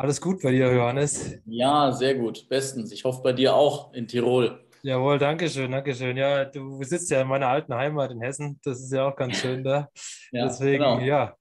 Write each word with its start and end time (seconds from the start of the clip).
Alles 0.00 0.18
gut 0.18 0.40
bei 0.40 0.50
dir, 0.50 0.72
Johannes? 0.72 1.34
Ja, 1.44 1.92
sehr 1.92 2.14
gut. 2.14 2.48
Bestens. 2.48 2.90
Ich 2.90 3.04
hoffe 3.04 3.20
bei 3.22 3.34
dir 3.34 3.54
auch 3.54 3.92
in 3.92 4.08
Tirol. 4.08 4.64
Jawohl, 4.82 5.18
danke 5.18 5.46
schön, 5.46 5.72
danke 5.72 5.94
schön. 5.94 6.16
Ja, 6.16 6.46
du 6.46 6.82
sitzt 6.82 7.10
ja 7.10 7.20
in 7.20 7.28
meiner 7.28 7.48
alten 7.48 7.74
Heimat 7.74 8.10
in 8.10 8.22
Hessen. 8.22 8.58
Das 8.64 8.80
ist 8.80 8.90
ja 8.94 9.06
auch 9.06 9.14
ganz 9.14 9.36
schön 9.42 9.62
da. 9.62 9.90
ja, 10.32 10.46
Deswegen, 10.46 10.82
genau. 10.82 11.00
ja. 11.00 11.36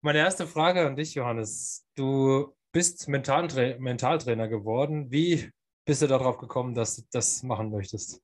Meine 0.00 0.20
erste 0.20 0.46
Frage 0.46 0.86
an 0.86 0.96
dich, 0.96 1.12
Johannes. 1.14 1.86
Du 1.94 2.56
bist 2.72 3.08
Mentaltra 3.08 3.74
Mentaltrainer 3.78 4.48
geworden. 4.48 5.10
Wie 5.10 5.50
bist 5.84 6.00
du 6.00 6.06
darauf 6.06 6.38
gekommen, 6.38 6.74
dass 6.74 6.96
du 6.96 7.02
das 7.12 7.42
machen 7.42 7.70
möchtest? 7.70 8.22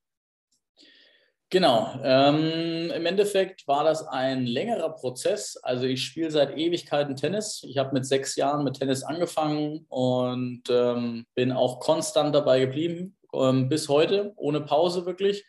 Genau. 1.50 1.98
Ähm, 2.04 2.90
Im 2.94 3.06
Endeffekt 3.06 3.66
war 3.66 3.82
das 3.82 4.06
ein 4.06 4.44
längerer 4.44 4.90
Prozess. 4.90 5.56
Also 5.62 5.86
ich 5.86 6.04
spiele 6.04 6.30
seit 6.30 6.54
Ewigkeiten 6.54 7.16
Tennis. 7.16 7.62
Ich 7.66 7.78
habe 7.78 7.94
mit 7.94 8.04
sechs 8.04 8.36
Jahren 8.36 8.64
mit 8.64 8.78
Tennis 8.78 9.02
angefangen 9.02 9.86
und 9.88 10.64
ähm, 10.68 11.24
bin 11.34 11.52
auch 11.52 11.80
konstant 11.80 12.34
dabei 12.34 12.60
geblieben, 12.60 13.16
ähm, 13.32 13.70
bis 13.70 13.88
heute, 13.88 14.34
ohne 14.36 14.60
Pause 14.60 15.06
wirklich. 15.06 15.46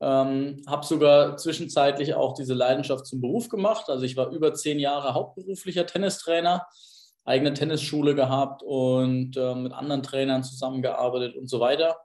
Ähm, 0.00 0.62
habe 0.68 0.86
sogar 0.86 1.36
zwischenzeitlich 1.36 2.14
auch 2.14 2.34
diese 2.34 2.54
Leidenschaft 2.54 3.06
zum 3.06 3.20
Beruf 3.20 3.48
gemacht. 3.48 3.88
Also 3.88 4.04
ich 4.04 4.16
war 4.16 4.30
über 4.30 4.54
zehn 4.54 4.78
Jahre 4.78 5.14
hauptberuflicher 5.14 5.84
Tennistrainer, 5.84 6.64
eigene 7.24 7.54
Tennisschule 7.54 8.14
gehabt 8.14 8.62
und 8.62 9.36
äh, 9.36 9.54
mit 9.56 9.72
anderen 9.72 10.04
Trainern 10.04 10.44
zusammengearbeitet 10.44 11.34
und 11.34 11.50
so 11.50 11.58
weiter 11.58 11.96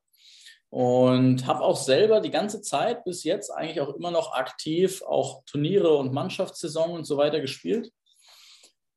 und 0.69 1.45
habe 1.45 1.61
auch 1.61 1.77
selber 1.77 2.19
die 2.19 2.31
ganze 2.31 2.61
Zeit 2.61 3.03
bis 3.05 3.23
jetzt 3.23 3.49
eigentlich 3.49 3.81
auch 3.81 3.95
immer 3.95 4.11
noch 4.11 4.33
aktiv 4.33 5.01
auch 5.03 5.43
Turniere 5.45 5.95
und 5.95 6.13
Mannschaftssaison 6.13 6.91
und 6.91 7.05
so 7.05 7.17
weiter 7.17 7.39
gespielt. 7.39 7.91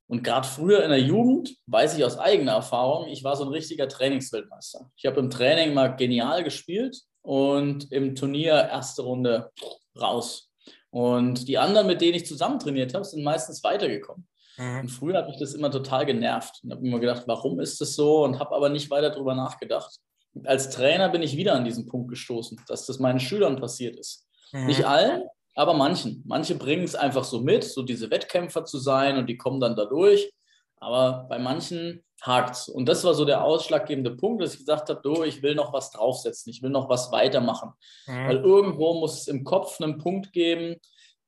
Und 0.08 0.25
gerade 0.25 0.48
früher 0.48 0.83
in 0.83 0.91
der 0.91 1.00
Jugend 1.00 1.55
weiß 1.66 1.97
ich 1.97 2.05
aus 2.05 2.19
eigener 2.19 2.52
Erfahrung, 2.52 3.08
ich 3.08 3.22
war 3.25 3.36
so 3.36 3.44
ein 3.44 3.50
richtiger 3.50 3.88
Trainingsweltmeister. 3.88 4.91
Ich 4.97 5.05
habe 5.05 5.20
im 5.20 5.28
Training 5.28 5.75
mal 5.75 5.94
genial 5.94 6.42
gespielt 6.42 6.98
und 7.20 7.92
im 7.92 8.14
Turnier 8.14 8.55
erste 8.55 9.03
Runde 9.03 9.53
raus. 10.00 10.50
Und 10.91 11.47
die 11.47 11.58
anderen, 11.58 11.86
mit 11.86 12.00
denen 12.00 12.14
ich 12.14 12.27
zusammen 12.27 12.58
trainiert 12.58 12.94
habe, 12.94 13.05
sind 13.05 13.22
meistens 13.22 13.62
weitergekommen. 13.62 14.27
Mhm. 14.56 14.80
Und 14.80 14.88
früher 14.88 15.19
hat 15.19 15.28
mich 15.28 15.38
das 15.38 15.53
immer 15.53 15.70
total 15.70 16.06
genervt 16.06 16.60
und 16.64 16.72
habe 16.72 16.86
immer 16.86 17.00
gedacht, 17.00 17.25
warum 17.27 17.60
ist 17.60 17.80
das 17.80 17.94
so? 17.94 18.25
Und 18.25 18.38
habe 18.38 18.56
aber 18.56 18.70
nicht 18.70 18.91
weiter 18.91 19.10
darüber 19.10 19.34
nachgedacht 19.34 20.00
als 20.44 20.70
Trainer 20.70 21.08
bin 21.08 21.22
ich 21.22 21.36
wieder 21.36 21.55
an 21.55 21.64
diesen 21.64 21.86
Punkt 21.86 22.08
gestoßen, 22.08 22.61
dass 22.67 22.86
das 22.86 22.98
meinen 22.98 23.20
Schülern 23.20 23.56
passiert 23.56 23.97
ist. 23.97 24.27
Mhm. 24.53 24.67
Nicht 24.67 24.84
allen, 24.84 25.22
aber 25.55 25.75
manchen. 25.75 26.22
Manche 26.27 26.55
bringen 26.55 26.84
es 26.84 26.94
einfach 26.94 27.25
so 27.25 27.41
mit, 27.41 27.64
so 27.64 27.83
diese 27.83 28.11
Wettkämpfer 28.11 28.64
zu 28.64 28.78
sein 28.78 29.19
und 29.19 29.27
die 29.27 29.36
kommen 29.36 29.61
dann 29.61 29.77
dadurch. 29.77 30.33
Aber 30.77 31.27
bei 31.28 31.39
manchen 31.39 32.05
hakt 32.22 32.55
es. 32.55 32.69
Und 32.69 32.89
das 32.89 33.05
war 33.05 33.14
so 33.14 33.25
der 33.25 33.42
ausschlaggebende 33.44 34.16
Punkt, 34.16 34.42
dass 34.42 34.53
ich 34.53 34.60
gesagt 34.60 34.88
habe, 34.88 35.00
du, 35.03 35.25
ich 35.25 35.43
will 35.43 35.54
noch 35.54 35.72
was 35.72 35.91
draufsetzen, 35.91 36.50
ich 36.50 36.62
will 36.62 36.71
noch 36.71 36.88
was 36.88 37.10
weitermachen. 37.12 37.72
Mhm. 38.06 38.28
Weil 38.28 38.37
irgendwo 38.38 38.94
muss 38.94 39.22
es 39.22 39.28
im 39.28 39.44
Kopf 39.44 39.81
einen 39.81 39.98
Punkt 39.98 40.32
geben, 40.32 40.77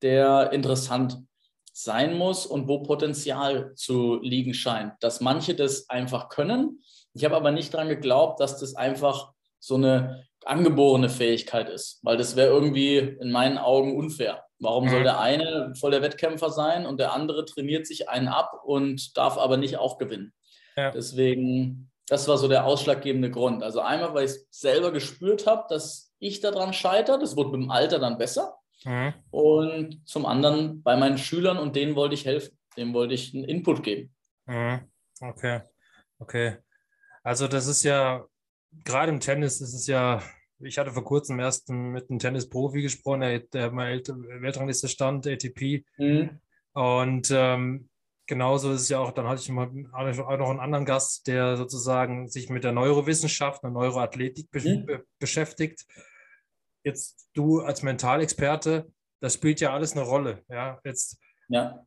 der 0.03 0.53
interessant 0.53 1.19
sein 1.73 2.17
muss 2.17 2.47
und 2.47 2.69
wo 2.69 2.83
Potenzial 2.83 3.75
zu 3.75 4.21
liegen 4.21 4.55
scheint. 4.55 4.95
Dass 5.01 5.21
manche 5.21 5.55
das 5.55 5.89
einfach 5.89 6.29
können 6.29 6.83
ich 7.15 7.25
habe 7.25 7.37
aber 7.37 7.51
nicht 7.51 7.73
daran 7.75 7.89
geglaubt, 7.89 8.41
dass 8.41 8.59
das 8.59 8.75
einfach 8.75 9.33
so 9.59 9.75
eine 9.75 10.25
angeborene 10.45 11.09
Fähigkeit 11.09 11.69
ist, 11.69 12.01
weil 12.03 12.17
das 12.17 12.37
wäre 12.37 12.49
irgendwie 12.49 12.97
in 12.97 13.31
meinen 13.31 13.59
Augen 13.59 13.97
unfair. 13.97 14.45
Warum 14.59 14.89
soll 14.89 15.01
mhm. 15.01 15.05
der 15.05 15.21
eine 15.21 15.75
voll 15.79 15.91
der 15.91 16.03
Wettkämpfer 16.03 16.51
sein 16.51 16.87
und 16.87 16.99
der 16.99 17.13
andere 17.13 17.45
trainiert 17.45 17.87
sich 17.87 18.09
einen 18.09 18.29
ab 18.29 18.53
und 18.65 19.17
darf 19.17 19.39
aber 19.39 19.57
nicht 19.57 19.79
auch 19.79 19.99
gewinnen? 19.99 20.33
Ja. 20.77 20.91
Deswegen, 20.91 21.91
das 22.07 22.29
war 22.29 22.39
so 22.39 22.49
der 22.49 22.65
ausschlaggebende 22.65 23.31
Grund. 23.31 23.63
Also 23.63 23.81
einmal, 23.81 24.15
weil 24.15 24.27
ich 24.27 24.33
selber 24.51 24.93
gespürt 24.93 25.47
habe, 25.47 25.65
dass 25.69 26.13
ich 26.19 26.41
daran 26.41 26.73
scheitere. 26.73 27.19
Das 27.19 27.37
wurde 27.37 27.51
mit 27.51 27.63
dem 27.63 27.71
Alter 27.71 27.99
dann 27.99 28.19
besser. 28.19 28.57
Mhm. 28.85 29.15
Und 29.31 30.09
zum 30.09 30.27
anderen 30.27 30.83
bei 30.83 30.97
meinen 30.97 31.19
Schülern 31.19 31.59
und 31.59 31.77
denen 31.77 31.97
wollte 31.97 32.15
ich 32.15 32.25
helfen. 32.25 32.57
Denen 32.77 32.95
wollte 32.95 33.15
ich 33.15 33.35
einen 33.35 33.45
Input 33.45 33.83
geben. 33.83 34.15
Mhm. 34.47 34.81
Okay, 35.21 35.63
okay. 36.19 36.59
Also 37.23 37.49
das 37.49 37.67
ist 37.67 37.83
ja, 37.83 38.27
gerade 38.85 39.13
im 39.13 39.21
Tennis 39.21 39.61
ist 39.61 39.75
es 39.75 39.87
ja, 39.87 40.23
ich 40.59 40.79
hatte 40.79 40.93
vor 40.93 41.05
kurzem 41.05 41.39
erst 41.41 41.69
mit 41.71 42.11
einem 42.11 42.19
Tennisprofi 42.19 42.83
gesprochen, 42.83 43.21
der, 43.21 43.41
der 43.41 43.71
mal 43.71 44.01
Weltrangliste 44.41 44.89
stand, 44.89 45.27
ATP. 45.27 45.85
Mhm. 45.99 46.41
Und 46.73 47.31
ähm, 47.33 47.89
genauso 48.27 48.73
ist 48.73 48.83
es 48.83 48.89
ja 48.89 48.99
auch, 48.99 49.13
dann 49.13 49.27
hatte 49.27 49.41
ich 49.41 49.49
mal 49.51 49.69
auch 49.93 50.39
noch 50.39 50.51
einen 50.51 50.61
anderen 50.61 50.85
Gast, 50.85 51.27
der 51.27 51.57
sozusagen 51.57 52.29
sich 52.29 52.49
mit 52.49 52.65
der 52.65 52.73
Neurowissenschaft 52.73 53.65
und 53.65 53.73
Neuroathletik 53.73 54.51
be 54.51 54.61
mhm. 54.61 55.03
beschäftigt. 55.19 55.85
Jetzt 56.85 57.29
du 57.35 57.61
als 57.61 57.83
Mentalexperte, 57.83 58.91
das 59.21 59.35
spielt 59.35 59.61
ja 59.61 59.73
alles 59.73 59.93
eine 59.93 60.03
Rolle. 60.03 60.45
Ja, 60.49 60.81
jetzt 60.85 61.19
ja. 61.51 61.85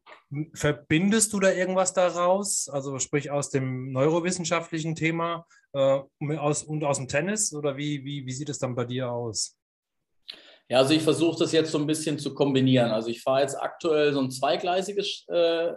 Verbindest 0.53 1.31
du 1.34 1.40
da 1.40 1.51
irgendwas 1.51 1.94
daraus? 1.94 2.68
Also 2.69 3.00
sprich 3.00 3.31
aus 3.31 3.50
dem 3.50 3.91
neurowissenschaftlichen 3.91 4.96
Thema 4.96 5.46
äh, 5.74 6.00
aus, 6.38 6.63
und 6.63 6.84
aus 6.84 6.97
dem 6.97 7.07
Tennis? 7.07 7.53
Oder 7.53 7.78
wie, 7.78 8.03
wie, 8.03 8.25
wie 8.25 8.31
sieht 8.31 8.50
es 8.50 8.59
dann 8.59 8.75
bei 8.75 8.85
dir 8.85 9.12
aus? 9.12 9.57
Ja, 10.69 10.79
also 10.79 10.94
ich 10.94 11.03
versuche 11.03 11.40
das 11.40 11.51
jetzt 11.51 11.72
so 11.72 11.78
ein 11.78 11.88
bisschen 11.88 12.19
zu 12.19 12.34
kombinieren. 12.34 12.91
Also 12.91 13.09
ich 13.09 13.22
fahre 13.22 13.41
jetzt 13.41 13.56
aktuell 13.56 14.13
so 14.13 14.22
ein 14.22 14.31
zweigleisiges, 14.31 15.25
äh, 15.29 15.74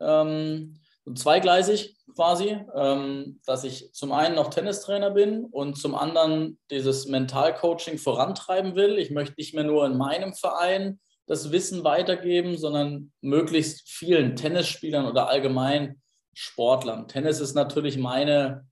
ähm, 0.00 0.80
zweigleisig 1.14 1.96
quasi, 2.14 2.58
ähm, 2.74 3.40
dass 3.46 3.64
ich 3.64 3.92
zum 3.92 4.12
einen 4.12 4.34
noch 4.34 4.50
Tennistrainer 4.50 5.10
bin 5.10 5.46
und 5.46 5.76
zum 5.76 5.94
anderen 5.94 6.58
dieses 6.70 7.06
Mentalcoaching 7.06 7.98
vorantreiben 7.98 8.76
will. 8.76 8.98
Ich 8.98 9.10
möchte 9.10 9.34
nicht 9.38 9.54
mehr 9.54 9.64
nur 9.64 9.86
in 9.86 9.96
meinem 9.96 10.34
Verein 10.34 11.00
das 11.26 11.52
Wissen 11.52 11.84
weitergeben, 11.84 12.56
sondern 12.58 13.12
möglichst 13.20 13.88
vielen 13.88 14.36
Tennisspielern 14.36 15.06
oder 15.06 15.28
allgemein 15.28 16.00
Sportlern. 16.34 17.08
Tennis 17.08 17.40
ist 17.40 17.54
natürlich 17.54 17.96
meine 17.96 18.66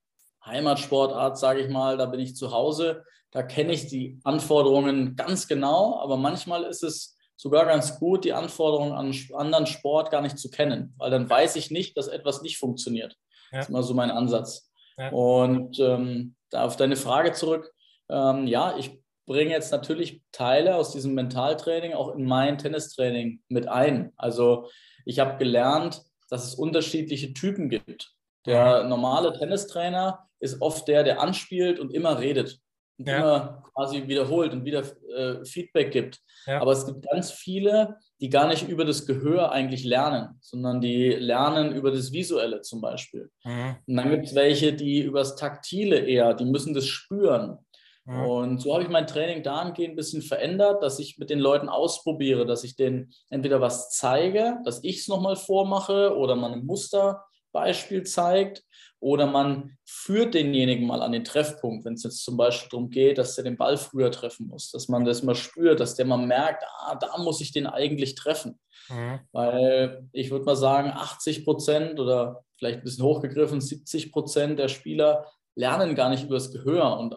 Heimatsportart, 0.44 1.38
sage 1.38 1.60
ich 1.60 1.68
mal, 1.68 1.96
da 1.96 2.06
bin 2.06 2.20
ich 2.20 2.36
zu 2.36 2.52
Hause. 2.52 3.04
Da 3.30 3.42
kenne 3.42 3.72
ich 3.72 3.86
die 3.86 4.20
Anforderungen 4.24 5.16
ganz 5.16 5.48
genau, 5.48 5.98
aber 6.00 6.16
manchmal 6.16 6.64
ist 6.64 6.82
es 6.82 7.16
sogar 7.36 7.64
ganz 7.64 7.98
gut, 7.98 8.24
die 8.24 8.32
Anforderungen 8.32 8.92
an 8.92 9.14
anderen 9.34 9.66
Sport 9.66 10.10
gar 10.10 10.20
nicht 10.20 10.38
zu 10.38 10.50
kennen, 10.50 10.94
weil 10.98 11.10
dann 11.10 11.28
weiß 11.28 11.56
ich 11.56 11.70
nicht, 11.70 11.96
dass 11.96 12.08
etwas 12.08 12.42
nicht 12.42 12.58
funktioniert. 12.58 13.16
Ja. 13.50 13.58
Das 13.58 13.66
ist 13.68 13.72
mal 13.72 13.82
so 13.82 13.94
mein 13.94 14.10
Ansatz. 14.10 14.70
Ja. 14.98 15.10
Und 15.10 15.78
ähm, 15.80 16.34
da 16.50 16.64
auf 16.64 16.76
deine 16.76 16.96
Frage 16.96 17.32
zurück, 17.32 17.72
ähm, 18.10 18.46
ja, 18.46 18.76
ich 18.76 19.01
bringe 19.26 19.50
jetzt 19.52 19.72
natürlich 19.72 20.22
Teile 20.32 20.76
aus 20.76 20.92
diesem 20.92 21.14
Mentaltraining 21.14 21.94
auch 21.94 22.14
in 22.14 22.24
mein 22.24 22.58
Tennistraining 22.58 23.40
mit 23.48 23.68
ein. 23.68 24.12
Also 24.16 24.68
ich 25.04 25.18
habe 25.18 25.38
gelernt, 25.38 26.02
dass 26.28 26.44
es 26.44 26.54
unterschiedliche 26.54 27.32
Typen 27.34 27.68
gibt. 27.68 28.14
Der 28.46 28.84
normale 28.84 29.32
Tennistrainer 29.38 30.28
ist 30.40 30.60
oft 30.60 30.88
der, 30.88 31.04
der 31.04 31.20
anspielt 31.20 31.78
und 31.78 31.92
immer 31.94 32.18
redet 32.18 32.58
und 32.98 33.08
ja. 33.08 33.18
immer 33.18 33.62
quasi 33.74 34.06
wiederholt 34.08 34.52
und 34.52 34.64
wieder 34.64 34.82
äh, 35.14 35.44
Feedback 35.44 35.92
gibt. 35.92 36.20
Ja. 36.46 36.60
Aber 36.60 36.72
es 36.72 36.86
gibt 36.86 37.08
ganz 37.08 37.30
viele, 37.30 37.96
die 38.20 38.28
gar 38.28 38.48
nicht 38.48 38.68
über 38.68 38.84
das 38.84 39.06
Gehör 39.06 39.52
eigentlich 39.52 39.84
lernen, 39.84 40.38
sondern 40.40 40.80
die 40.80 41.10
lernen 41.10 41.74
über 41.74 41.90
das 41.90 42.12
Visuelle 42.12 42.62
zum 42.62 42.80
Beispiel. 42.80 43.30
Mhm. 43.44 43.76
Und 43.86 43.96
dann 43.96 44.10
gibt 44.10 44.26
es 44.26 44.34
welche, 44.34 44.72
die 44.72 45.02
über 45.02 45.20
das 45.20 45.36
Taktile 45.36 45.98
eher, 45.98 46.34
die 46.34 46.44
müssen 46.44 46.74
das 46.74 46.86
spüren. 46.86 47.58
Mhm. 48.04 48.20
Und 48.20 48.60
so 48.60 48.74
habe 48.74 48.82
ich 48.82 48.88
mein 48.88 49.06
Training 49.06 49.42
dahingehend 49.42 49.92
ein 49.92 49.96
bisschen 49.96 50.22
verändert, 50.22 50.82
dass 50.82 50.98
ich 50.98 51.18
mit 51.18 51.30
den 51.30 51.38
Leuten 51.38 51.68
ausprobiere, 51.68 52.46
dass 52.46 52.64
ich 52.64 52.76
denen 52.76 53.12
entweder 53.30 53.60
was 53.60 53.90
zeige, 53.90 54.58
dass 54.64 54.82
ich 54.82 54.98
es 54.98 55.08
nochmal 55.08 55.36
vormache 55.36 56.16
oder 56.16 56.34
mal 56.34 56.52
ein 56.52 56.66
Muster 56.66 57.24
Beispiel 57.52 58.02
zeigt 58.02 58.64
oder 58.98 59.26
man 59.26 59.76
führt 59.84 60.34
denjenigen 60.34 60.86
mal 60.86 61.02
an 61.02 61.12
den 61.12 61.24
Treffpunkt, 61.24 61.84
wenn 61.84 61.94
es 61.94 62.02
jetzt 62.02 62.24
zum 62.24 62.36
Beispiel 62.36 62.68
darum 62.70 62.88
geht, 62.88 63.18
dass 63.18 63.34
der 63.34 63.44
den 63.44 63.56
Ball 63.56 63.76
früher 63.76 64.10
treffen 64.10 64.46
muss, 64.46 64.70
dass 64.70 64.88
man 64.88 65.04
das 65.04 65.22
mal 65.22 65.34
spürt, 65.34 65.80
dass 65.80 65.94
der 65.94 66.06
mal 66.06 66.16
merkt, 66.16 66.64
ah, 66.78 66.94
da 66.94 67.18
muss 67.18 67.40
ich 67.40 67.52
den 67.52 67.66
eigentlich 67.66 68.14
treffen. 68.14 68.58
Mhm. 68.88 69.20
Weil 69.32 70.08
ich 70.12 70.30
würde 70.30 70.44
mal 70.44 70.56
sagen, 70.56 70.90
80 70.90 71.44
Prozent 71.44 72.00
oder 72.00 72.44
vielleicht 72.56 72.78
ein 72.78 72.84
bisschen 72.84 73.04
hochgegriffen, 73.04 73.60
70 73.60 74.12
Prozent 74.12 74.58
der 74.58 74.68
Spieler 74.68 75.26
lernen 75.54 75.94
gar 75.94 76.08
nicht 76.08 76.24
übers 76.24 76.52
Gehör. 76.52 76.98
Und 76.98 77.16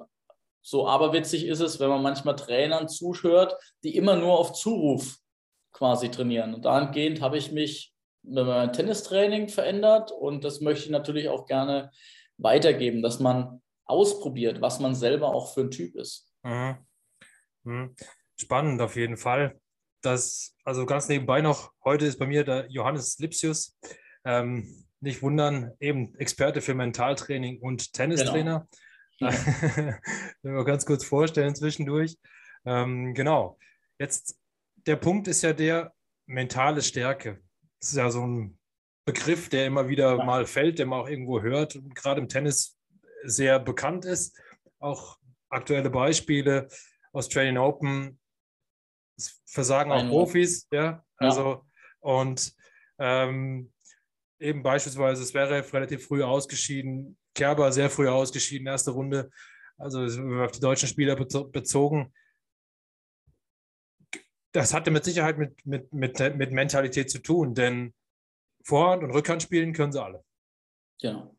so 0.66 0.88
aberwitzig 0.88 1.46
ist 1.46 1.60
es, 1.60 1.80
wenn 1.80 1.90
man 1.90 2.02
manchmal 2.02 2.36
Trainern 2.36 2.90
zuhört, 2.90 3.56
die 3.84 3.96
immer 3.96 4.16
nur 4.16 4.40
auf 4.40 4.54
Zuruf 4.54 5.18
quasi 5.72 6.10
trainieren. 6.10 6.56
Und 6.56 6.66
dahingehend 6.66 7.22
habe 7.22 7.38
ich 7.38 7.52
mich 7.52 7.94
mit 8.24 8.48
meinem 8.48 8.74
Tennistraining 8.74 9.48
verändert 9.48 10.12
und 10.12 10.44
das 10.44 10.62
möchte 10.62 10.86
ich 10.86 10.90
natürlich 10.90 11.30
auch 11.30 11.46
gerne 11.46 11.92
weitergeben, 12.38 13.04
dass 13.04 13.20
man 13.20 13.62
ausprobiert, 13.86 14.60
was 14.60 14.80
man 14.80 14.96
selber 14.96 15.36
auch 15.36 15.54
für 15.54 15.62
ein 15.62 15.72
Typ 15.72 15.96
ist. 15.96 16.34
Mhm. 16.42 16.78
Mhm. 17.64 17.96
Spannend 18.36 18.82
auf 18.82 18.96
jeden 18.96 19.18
Fall. 19.18 19.60
Das, 20.02 20.56
also 20.64 20.88
ganz 20.88 21.08
nebenbei 21.08 21.42
noch, 21.42 21.74
heute 21.84 22.08
ist 22.08 22.18
bei 22.18 22.26
mir 22.26 22.44
der 22.44 22.66
Johannes 22.72 23.20
Lipsius. 23.20 23.78
Ähm, 24.24 24.88
nicht 25.00 25.22
wundern, 25.22 25.74
eben 25.80 26.16
Experte 26.16 26.62
für 26.62 26.74
Mentaltraining 26.74 27.60
und 27.60 27.94
Tennistrainer. 27.94 28.62
Genau. 28.62 28.85
Ja. 29.20 29.32
ganz 30.64 30.86
kurz 30.86 31.06
vorstellen 31.06 31.56
zwischendurch. 31.56 32.18
Ähm, 32.66 33.14
genau. 33.14 33.58
Jetzt, 34.00 34.38
der 34.86 34.96
Punkt 34.98 35.28
ist 35.28 35.42
ja 35.42 35.54
der 35.54 35.94
mentale 36.26 36.82
Stärke. 36.82 37.42
Das 37.80 37.92
ist 37.92 37.98
ja 37.98 38.10
so 38.10 38.26
ein 38.26 38.58
Begriff, 39.06 39.50
der 39.50 39.68
immer 39.68 39.88
wieder 39.88 40.24
mal 40.24 40.46
fällt, 40.46 40.80
der 40.80 40.88
man 40.88 41.02
auch 41.02 41.08
irgendwo 41.08 41.42
hört 41.42 41.76
und 41.76 41.94
gerade 41.94 42.20
im 42.20 42.28
Tennis 42.28 42.78
sehr 43.24 43.60
bekannt 43.60 44.06
ist. 44.06 44.40
Auch 44.80 45.18
aktuelle 45.50 45.90
Beispiele, 45.90 46.68
Australian 47.14 47.58
Open, 47.58 48.20
versagen 49.46 49.92
auch 49.92 50.08
Profis, 50.08 50.68
ja. 50.72 51.04
Also, 51.18 51.64
und 52.00 52.54
ähm, 53.00 53.72
eben 54.40 54.64
beispielsweise, 54.64 55.24
es 55.24 55.34
wäre 55.34 55.64
relativ 55.74 56.08
früh 56.08 56.24
ausgeschieden, 56.24 57.18
Kerber 57.36 57.72
sehr 57.72 57.90
früh 57.90 58.10
ausgeschieden, 58.10 58.68
erste 58.68 58.92
Runde, 58.92 59.30
also 59.78 60.02
auf 60.02 60.52
die 60.52 60.60
deutschen 60.60 60.90
Spieler 60.90 61.16
bezogen. 61.16 62.14
Das 64.52 64.74
hatte 64.74 64.90
mit 64.90 65.04
Sicherheit 65.04 65.38
mit, 65.38 65.66
mit, 65.66 65.94
mit, 65.94 66.18
mit 66.38 66.52
Mentalität 66.52 67.12
zu 67.12 67.20
tun, 67.20 67.54
denn 67.54 67.94
Vorhand- 68.64 69.04
und 69.04 69.12
Rückhand 69.12 69.44
spielen 69.44 69.74
können 69.74 69.92
sie 69.92 70.02
alle. 70.02 70.24
Genau. 71.02 71.36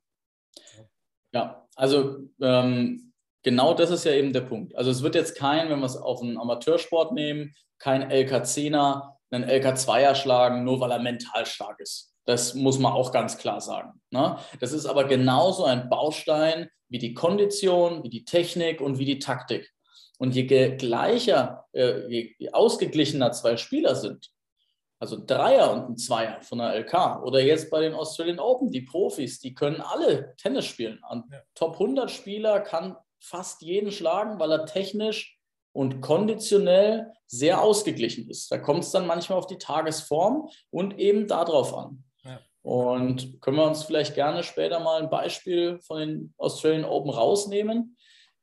Ja, 1.32 1.66
also 1.74 2.28
ähm, 2.40 3.12
genau 3.42 3.74
das 3.74 3.90
ist 3.90 4.04
ja 4.04 4.12
eben 4.12 4.32
der 4.32 4.42
Punkt. 4.42 4.76
Also 4.76 4.90
es 4.90 5.02
wird 5.02 5.14
jetzt 5.14 5.36
kein, 5.36 5.70
wenn 5.70 5.80
wir 5.80 5.86
es 5.86 5.96
auf 5.96 6.22
einen 6.22 6.38
Amateursport 6.38 7.12
nehmen, 7.12 7.54
kein 7.78 8.10
LK10er, 8.10 9.16
einen 9.30 9.44
LK2er 9.44 10.14
schlagen, 10.14 10.64
nur 10.64 10.80
weil 10.80 10.92
er 10.92 11.00
mental 11.00 11.46
stark 11.46 11.80
ist. 11.80 12.15
Das 12.26 12.54
muss 12.54 12.78
man 12.78 12.92
auch 12.92 13.12
ganz 13.12 13.38
klar 13.38 13.60
sagen. 13.60 14.00
Ne? 14.10 14.36
Das 14.60 14.72
ist 14.72 14.86
aber 14.86 15.04
genauso 15.04 15.64
ein 15.64 15.88
Baustein 15.88 16.68
wie 16.88 16.98
die 16.98 17.14
Kondition, 17.14 18.02
wie 18.02 18.10
die 18.10 18.24
Technik 18.24 18.80
und 18.80 18.98
wie 18.98 19.04
die 19.04 19.18
Taktik. 19.18 19.72
Und 20.18 20.34
je 20.34 20.44
gleicher, 20.76 21.66
äh, 21.72 22.06
je 22.08 22.50
ausgeglichener 22.52 23.32
zwei 23.32 23.56
Spieler 23.56 23.94
sind, 23.94 24.30
also 24.98 25.22
Dreier 25.24 25.72
und 25.72 25.90
ein 25.90 25.96
Zweier 25.98 26.40
von 26.40 26.58
der 26.58 26.74
LK 26.74 27.22
oder 27.22 27.40
jetzt 27.40 27.70
bei 27.70 27.80
den 27.80 27.94
Australian 27.94 28.38
Open, 28.38 28.70
die 28.70 28.80
Profis, 28.80 29.40
die 29.40 29.54
können 29.54 29.80
alle 29.80 30.34
Tennis 30.36 30.64
spielen. 30.64 31.00
Ein 31.08 31.24
ja. 31.30 31.42
Top 31.54 31.74
100 31.74 32.10
Spieler 32.10 32.60
kann 32.60 32.96
fast 33.20 33.62
jeden 33.62 33.92
schlagen, 33.92 34.40
weil 34.40 34.52
er 34.52 34.64
technisch 34.64 35.38
und 35.72 36.00
konditionell 36.00 37.12
sehr 37.26 37.60
ausgeglichen 37.60 38.30
ist. 38.30 38.50
Da 38.50 38.56
kommt 38.56 38.84
es 38.84 38.90
dann 38.90 39.06
manchmal 39.06 39.38
auf 39.38 39.46
die 39.46 39.58
Tagesform 39.58 40.48
und 40.70 40.98
eben 40.98 41.28
darauf 41.28 41.74
an. 41.74 42.04
Und 42.66 43.40
können 43.42 43.58
wir 43.58 43.64
uns 43.64 43.84
vielleicht 43.84 44.16
gerne 44.16 44.42
später 44.42 44.80
mal 44.80 45.00
ein 45.00 45.08
Beispiel 45.08 45.78
von 45.78 46.00
den 46.00 46.34
Australian 46.36 46.84
Open 46.84 47.12
rausnehmen, 47.12 47.96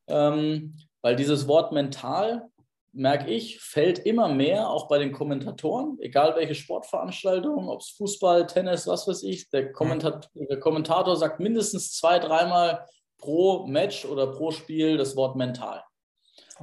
ähm, 0.07 0.77
weil 1.01 1.17
dieses 1.17 1.45
Wort 1.49 1.73
mental, 1.73 2.47
merke 2.93 3.29
ich, 3.29 3.59
fällt 3.59 3.99
immer 3.99 4.29
mehr, 4.29 4.69
auch 4.69 4.87
bei 4.87 4.97
den 4.97 5.11
Kommentatoren, 5.11 5.97
egal 5.99 6.37
welche 6.37 6.55
Sportveranstaltung, 6.55 7.67
ob 7.67 7.81
es 7.81 7.89
Fußball, 7.97 8.47
Tennis, 8.47 8.87
was 8.87 9.09
weiß 9.09 9.23
ich, 9.23 9.49
der, 9.49 9.73
Kommentat 9.73 10.29
der 10.35 10.57
Kommentator 10.61 11.17
sagt 11.17 11.41
mindestens 11.41 11.91
zwei, 11.91 12.17
dreimal 12.19 12.87
pro 13.17 13.67
Match 13.67 14.05
oder 14.05 14.27
pro 14.27 14.51
Spiel 14.51 14.95
das 14.95 15.17
Wort 15.17 15.35
mental. 15.35 15.83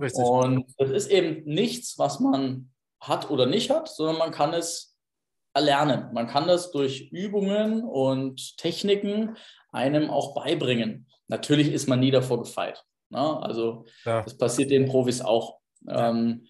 Richtig. 0.00 0.24
Und 0.24 0.64
das 0.78 0.90
ist 0.90 1.10
eben 1.10 1.44
nichts, 1.44 1.98
was 1.98 2.20
man 2.20 2.72
hat 3.00 3.28
oder 3.28 3.44
nicht 3.44 3.68
hat, 3.68 3.86
sondern 3.86 4.16
man 4.16 4.30
kann 4.30 4.54
es 4.54 4.89
erlernen. 5.60 6.12
Man 6.12 6.26
kann 6.26 6.48
das 6.48 6.70
durch 6.70 7.10
Übungen 7.12 7.84
und 7.84 8.56
Techniken 8.56 9.36
einem 9.70 10.10
auch 10.10 10.34
beibringen. 10.34 11.06
Natürlich 11.28 11.70
ist 11.72 11.88
man 11.88 12.00
nie 12.00 12.10
davor 12.10 12.40
gefeit. 12.40 12.84
Ne? 13.10 13.42
Also 13.42 13.86
ja. 14.04 14.22
das 14.22 14.36
passiert 14.36 14.70
den 14.70 14.86
Profis 14.86 15.20
auch. 15.20 15.60
Ähm, 15.88 16.46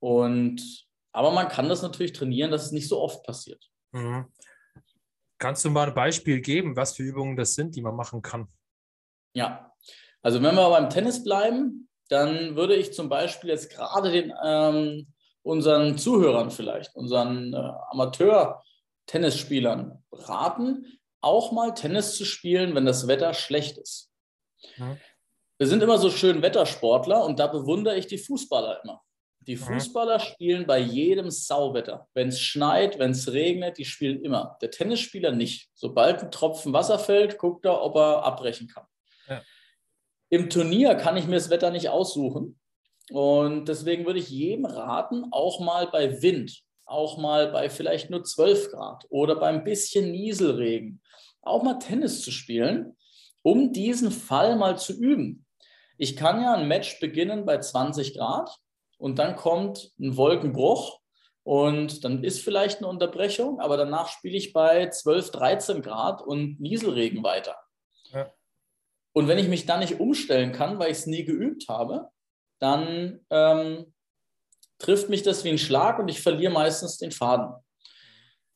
und 0.00 0.86
aber 1.12 1.30
man 1.30 1.48
kann 1.48 1.68
das 1.68 1.82
natürlich 1.82 2.12
trainieren, 2.12 2.50
dass 2.50 2.64
es 2.64 2.72
nicht 2.72 2.88
so 2.88 3.00
oft 3.00 3.22
passiert. 3.22 3.70
Mhm. 3.92 4.26
Kannst 5.38 5.64
du 5.64 5.70
mal 5.70 5.88
ein 5.88 5.94
Beispiel 5.94 6.40
geben, 6.40 6.76
was 6.76 6.96
für 6.96 7.02
Übungen 7.02 7.36
das 7.36 7.54
sind, 7.54 7.76
die 7.76 7.82
man 7.82 7.96
machen 7.96 8.22
kann? 8.22 8.48
Ja, 9.34 9.72
also 10.22 10.42
wenn 10.42 10.54
wir 10.54 10.70
beim 10.70 10.88
Tennis 10.88 11.22
bleiben, 11.22 11.88
dann 12.08 12.56
würde 12.56 12.76
ich 12.76 12.92
zum 12.92 13.08
Beispiel 13.08 13.50
jetzt 13.50 13.70
gerade 13.70 14.10
den 14.10 14.32
ähm, 14.44 15.12
unseren 15.42 15.98
Zuhörern 15.98 16.50
vielleicht, 16.50 16.94
unseren 16.94 17.52
äh, 17.52 17.72
Amateur-Tennisspielern 17.90 20.02
raten, 20.12 20.86
auch 21.20 21.52
mal 21.52 21.74
Tennis 21.74 22.16
zu 22.16 22.24
spielen, 22.24 22.74
wenn 22.74 22.86
das 22.86 23.06
Wetter 23.08 23.34
schlecht 23.34 23.76
ist. 23.78 24.10
Mhm. 24.76 24.98
Wir 25.58 25.66
sind 25.68 25.82
immer 25.82 25.98
so 25.98 26.10
schön 26.10 26.42
Wettersportler 26.42 27.24
und 27.24 27.38
da 27.38 27.46
bewundere 27.46 27.96
ich 27.96 28.08
die 28.08 28.18
Fußballer 28.18 28.82
immer. 28.82 29.00
Die. 29.46 29.56
Fußballer 29.56 30.20
spielen 30.20 30.66
bei 30.66 30.78
jedem 30.78 31.30
Sauwetter. 31.30 32.08
Wenn 32.14 32.28
es 32.28 32.40
schneit, 32.40 32.98
wenn 33.00 33.10
es 33.10 33.32
regnet, 33.32 33.76
die 33.76 33.84
spielen 33.84 34.22
immer. 34.22 34.56
Der 34.62 34.70
Tennisspieler 34.70 35.32
nicht. 35.32 35.68
Sobald 35.74 36.22
ein 36.22 36.30
Tropfen 36.30 36.72
Wasser 36.72 36.98
fällt, 36.98 37.38
guckt 37.38 37.64
er, 37.64 37.82
ob 37.82 37.96
er 37.96 38.24
abbrechen 38.24 38.68
kann. 38.68 38.86
Ja. 39.28 39.42
Im 40.30 40.48
Turnier 40.48 40.94
kann 40.94 41.16
ich 41.16 41.26
mir 41.26 41.34
das 41.34 41.50
Wetter 41.50 41.70
nicht 41.70 41.88
aussuchen. 41.88 42.60
Und 43.10 43.68
deswegen 43.68 44.06
würde 44.06 44.20
ich 44.20 44.30
jedem 44.30 44.64
raten, 44.64 45.26
auch 45.32 45.60
mal 45.60 45.88
bei 45.88 46.22
Wind, 46.22 46.62
auch 46.84 47.18
mal 47.18 47.50
bei 47.50 47.68
vielleicht 47.68 48.10
nur 48.10 48.24
12 48.24 48.70
Grad 48.70 49.06
oder 49.10 49.36
beim 49.36 49.64
bisschen 49.64 50.10
Nieselregen, 50.12 51.02
auch 51.40 51.62
mal 51.62 51.78
Tennis 51.78 52.22
zu 52.22 52.30
spielen, 52.30 52.96
um 53.42 53.72
diesen 53.72 54.10
Fall 54.10 54.56
mal 54.56 54.78
zu 54.78 54.92
üben. 54.92 55.46
Ich 55.98 56.16
kann 56.16 56.40
ja 56.42 56.54
ein 56.54 56.68
Match 56.68 57.00
beginnen 57.00 57.44
bei 57.44 57.58
20 57.58 58.16
Grad 58.16 58.50
und 58.98 59.18
dann 59.18 59.36
kommt 59.36 59.92
ein 59.98 60.16
Wolkenbruch 60.16 61.00
und 61.42 62.04
dann 62.04 62.22
ist 62.22 62.40
vielleicht 62.40 62.78
eine 62.78 62.88
Unterbrechung, 62.88 63.60
aber 63.60 63.76
danach 63.76 64.08
spiele 64.08 64.36
ich 64.36 64.52
bei 64.52 64.88
12, 64.88 65.30
13 65.32 65.82
Grad 65.82 66.22
und 66.22 66.60
Nieselregen 66.60 67.24
weiter. 67.24 67.56
Ja. 68.12 68.32
Und 69.12 69.28
wenn 69.28 69.38
ich 69.38 69.48
mich 69.48 69.66
dann 69.66 69.80
nicht 69.80 69.98
umstellen 70.00 70.52
kann, 70.52 70.78
weil 70.78 70.92
ich 70.92 70.98
es 70.98 71.06
nie 71.06 71.24
geübt 71.24 71.68
habe, 71.68 72.10
dann 72.62 73.20
ähm, 73.30 73.92
trifft 74.78 75.08
mich 75.08 75.22
das 75.22 75.42
wie 75.44 75.48
ein 75.48 75.58
Schlag 75.58 75.98
und 75.98 76.08
ich 76.08 76.20
verliere 76.20 76.52
meistens 76.52 76.96
den 76.96 77.10
Faden. 77.10 77.52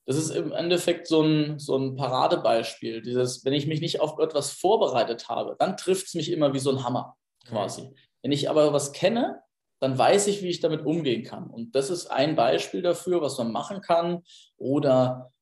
Das 0.07 0.17
ist 0.17 0.31
im 0.31 0.53
Endeffekt 0.53 1.09
so 1.09 1.23
ein, 1.23 1.59
so 1.59 1.77
ein 1.77 1.97
Paradebeispiel. 1.97 3.03
Dieses, 3.03 3.45
wenn 3.45 3.53
ich 3.53 3.67
mich 3.67 3.81
nicht 3.81 4.01
auf 4.01 4.21
etwas 4.21 4.53
vorbereitet 4.53 5.29
habe, 5.29 5.57
dann 5.59 5.77
trifft 5.77 6.07
es 6.07 6.15
mich 6.15 6.31
immer 6.31 6.55
wie 6.55 6.61
so 6.61 6.71
ein 6.71 6.85
Hammer 6.85 7.17
quasi. 7.49 7.83
Mhm. 7.83 7.95
Wenn 8.23 8.33
ich 8.33 8.49
aber 8.49 8.73
was 8.73 8.93
kenne, 8.93 9.41
dann 9.81 9.99
weiß 9.99 10.29
ich, 10.29 10.43
wie 10.43 10.49
ich 10.49 10.61
damit 10.61 10.87
umgehen 10.87 11.25
kann. 11.25 11.51
Und 11.51 11.75
das 11.75 11.91
ist 11.91 12.07
ein 12.07 12.37
Beispiel 12.37 12.83
dafür, 12.83 13.21
was 13.21 13.37
man 13.39 13.51
machen 13.51 13.81
kann. 13.81 14.23
Oder 14.57 15.33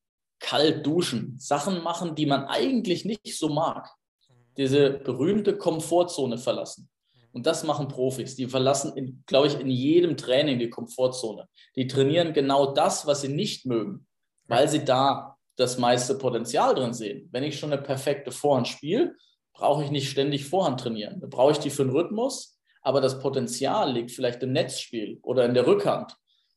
kalt 0.40 0.86
duschen, 0.86 1.38
Sachen 1.38 1.82
machen, 1.82 2.14
die 2.14 2.26
man 2.26 2.46
eigentlich 2.46 3.04
nicht 3.04 3.38
so 3.38 3.50
mag. 3.50 3.90
Mhm. 4.28 4.34
Diese 4.56 4.90
berühmte 4.90 5.58
Komfortzone 5.58 6.38
verlassen. 6.38 6.88
Und 7.34 7.46
das 7.46 7.64
machen 7.64 7.88
Profis. 7.88 8.36
Die 8.36 8.46
verlassen, 8.46 9.24
glaube 9.26 9.48
ich, 9.48 9.58
in 9.58 9.68
jedem 9.68 10.16
Training 10.16 10.60
die 10.60 10.70
Komfortzone. 10.70 11.48
Die 11.74 11.88
trainieren 11.88 12.32
genau 12.32 12.72
das, 12.72 13.06
was 13.06 13.22
sie 13.22 13.28
nicht 13.28 13.66
mögen, 13.66 14.06
weil 14.46 14.68
sie 14.68 14.84
da 14.84 15.36
das 15.56 15.76
meiste 15.76 16.14
Potenzial 16.16 16.76
drin 16.76 16.92
sehen. 16.92 17.28
Wenn 17.32 17.42
ich 17.42 17.58
schon 17.58 17.72
eine 17.72 17.82
perfekte 17.82 18.30
Vorhand 18.30 18.68
spiele, 18.68 19.16
brauche 19.52 19.82
ich 19.82 19.90
nicht 19.90 20.08
ständig 20.08 20.44
Vorhand 20.46 20.80
trainieren. 20.80 21.20
Da 21.20 21.26
brauche 21.28 21.52
ich 21.52 21.58
die 21.58 21.70
für 21.70 21.84
den 21.84 21.90
Rhythmus, 21.92 22.56
aber 22.82 23.00
das 23.00 23.18
Potenzial 23.18 23.92
liegt 23.92 24.12
vielleicht 24.12 24.42
im 24.44 24.52
Netzspiel 24.52 25.18
oder 25.22 25.44
in 25.44 25.54
der 25.54 25.66
Rückhand. 25.66 26.16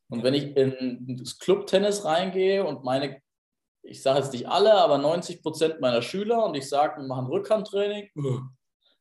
Und 0.10 0.24
wenn 0.24 0.36
ich 0.36 0.56
in 0.56 1.18
das 1.20 1.40
Clubtennis 1.40 2.06
reingehe 2.06 2.64
und 2.66 2.84
meine 2.84 3.22
ich 3.90 4.02
sage 4.02 4.20
jetzt 4.20 4.34
nicht 4.34 4.48
alle, 4.48 4.74
aber 4.74 4.98
90 4.98 5.42
Prozent 5.42 5.80
meiner 5.80 6.02
Schüler 6.02 6.46
und 6.46 6.56
ich 6.56 6.68
sage, 6.68 7.02
wir 7.02 7.08
machen 7.08 7.28
Rückhandtraining, 7.28 8.10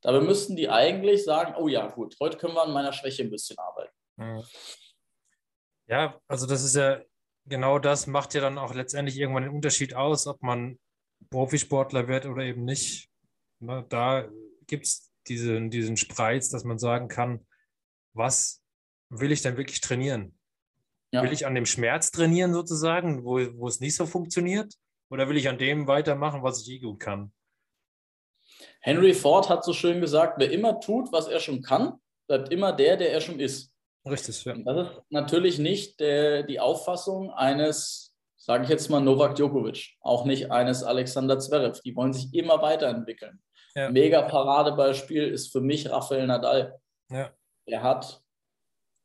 dabei 0.07 0.21
müssten 0.21 0.57
die 0.57 0.69
eigentlich 0.69 1.25
sagen, 1.25 1.55
oh 1.59 1.69
ja, 1.69 1.89
gut, 1.89 2.17
heute 2.21 2.39
können 2.39 2.55
wir 2.55 2.63
an 2.63 2.73
meiner 2.73 2.93
Schwäche 2.93 3.25
ein 3.25 3.31
bisschen 3.31 3.59
arbeiten. 3.59 3.93
Mhm. 4.17 4.43
Ja, 5.89 6.21
also 6.29 6.47
das 6.47 6.63
ist 6.63 6.77
ja 6.77 7.01
genau 7.45 7.79
das, 7.79 8.07
macht 8.07 8.35
ja 8.35 8.41
dann 8.41 8.59
auch 8.59 8.75
letztendlich 8.75 9.19
irgendwann 9.19 9.45
den 9.45 9.53
Unterschied 9.53 9.95
aus, 9.95 10.27
ob 10.27 10.43
man 10.43 10.79
Profisportler 11.31 12.09
wird 12.09 12.27
oder 12.27 12.43
eben 12.43 12.65
nicht. 12.65 13.09
Da 13.61 14.29
gibt 14.67 14.87
es 14.87 15.13
diesen, 15.27 15.71
diesen 15.71 15.97
Spreiz, 15.97 16.51
dass 16.51 16.65
man 16.65 16.79
sagen 16.79 17.09
kann, 17.09 17.47
was 18.13 18.63
will 19.09 19.33
ich 19.33 19.43
denn 19.43 19.57
wirklich 19.57 19.81
trainieren? 19.81 20.39
Ja. 21.13 21.23
Will 21.23 21.33
ich 21.33 21.47
an 21.47 21.55
dem 21.55 21.67
Schmerz 21.67 22.11
trainieren 22.11 22.53
sozusagen, 22.53 23.25
wo, 23.25 23.39
wo 23.59 23.69
es 23.69 23.81
nicht 23.81 23.97
so 23.97 24.07
funktioniert? 24.07 24.75
Oder 25.09 25.29
will 25.29 25.37
ich 25.37 25.49
an 25.49 25.59
dem 25.59 25.87
weitermachen, 25.87 26.43
was 26.43 26.63
ich 26.63 26.75
eh 26.75 26.79
gut 26.81 27.01
kann? 27.01 27.33
Henry 28.87 29.14
Ford 29.14 29.49
hat 29.49 29.64
so 29.64 29.73
schön 29.73 30.00
gesagt, 30.00 30.35
wer 30.38 30.52
immer 30.52 30.78
tut, 30.78 31.11
was 31.11 31.26
er 31.26 31.40
schon 31.40 31.61
kann, 31.61 31.95
bleibt 32.28 32.52
immer 32.52 32.73
der, 32.73 32.97
der 32.97 33.12
er 33.12 33.21
schon 33.21 33.40
ist. 33.40 33.73
Richtig, 34.09 34.45
ja. 34.45 34.55
das 34.64 34.87
ist 34.87 35.02
natürlich 35.11 35.59
nicht 35.59 35.99
der, 35.99 36.45
die 36.45 36.61
Auffassung 36.61 37.33
eines, 37.33 38.14
sage 38.37 38.62
ich 38.62 38.71
jetzt 38.71 38.88
mal, 38.88 39.00
Novak 39.00 39.35
Djokovic, 39.35 39.97
auch 40.00 40.25
nicht 40.25 40.52
eines 40.52 40.85
Alexander 40.85 41.37
Zverev. 41.40 41.81
Die 41.85 41.97
wollen 41.97 42.12
sich 42.12 42.33
immer 42.33 42.62
weiterentwickeln. 42.62 43.43
Ja. 43.75 43.90
Mega 43.90 44.23
Paradebeispiel 44.23 45.26
ist 45.26 45.50
für 45.50 45.61
mich 45.61 45.90
Rafael 45.90 46.28
Nadal. 46.28 46.78
Ja. 47.11 47.33
Er 47.66 47.83
hat 47.83 48.23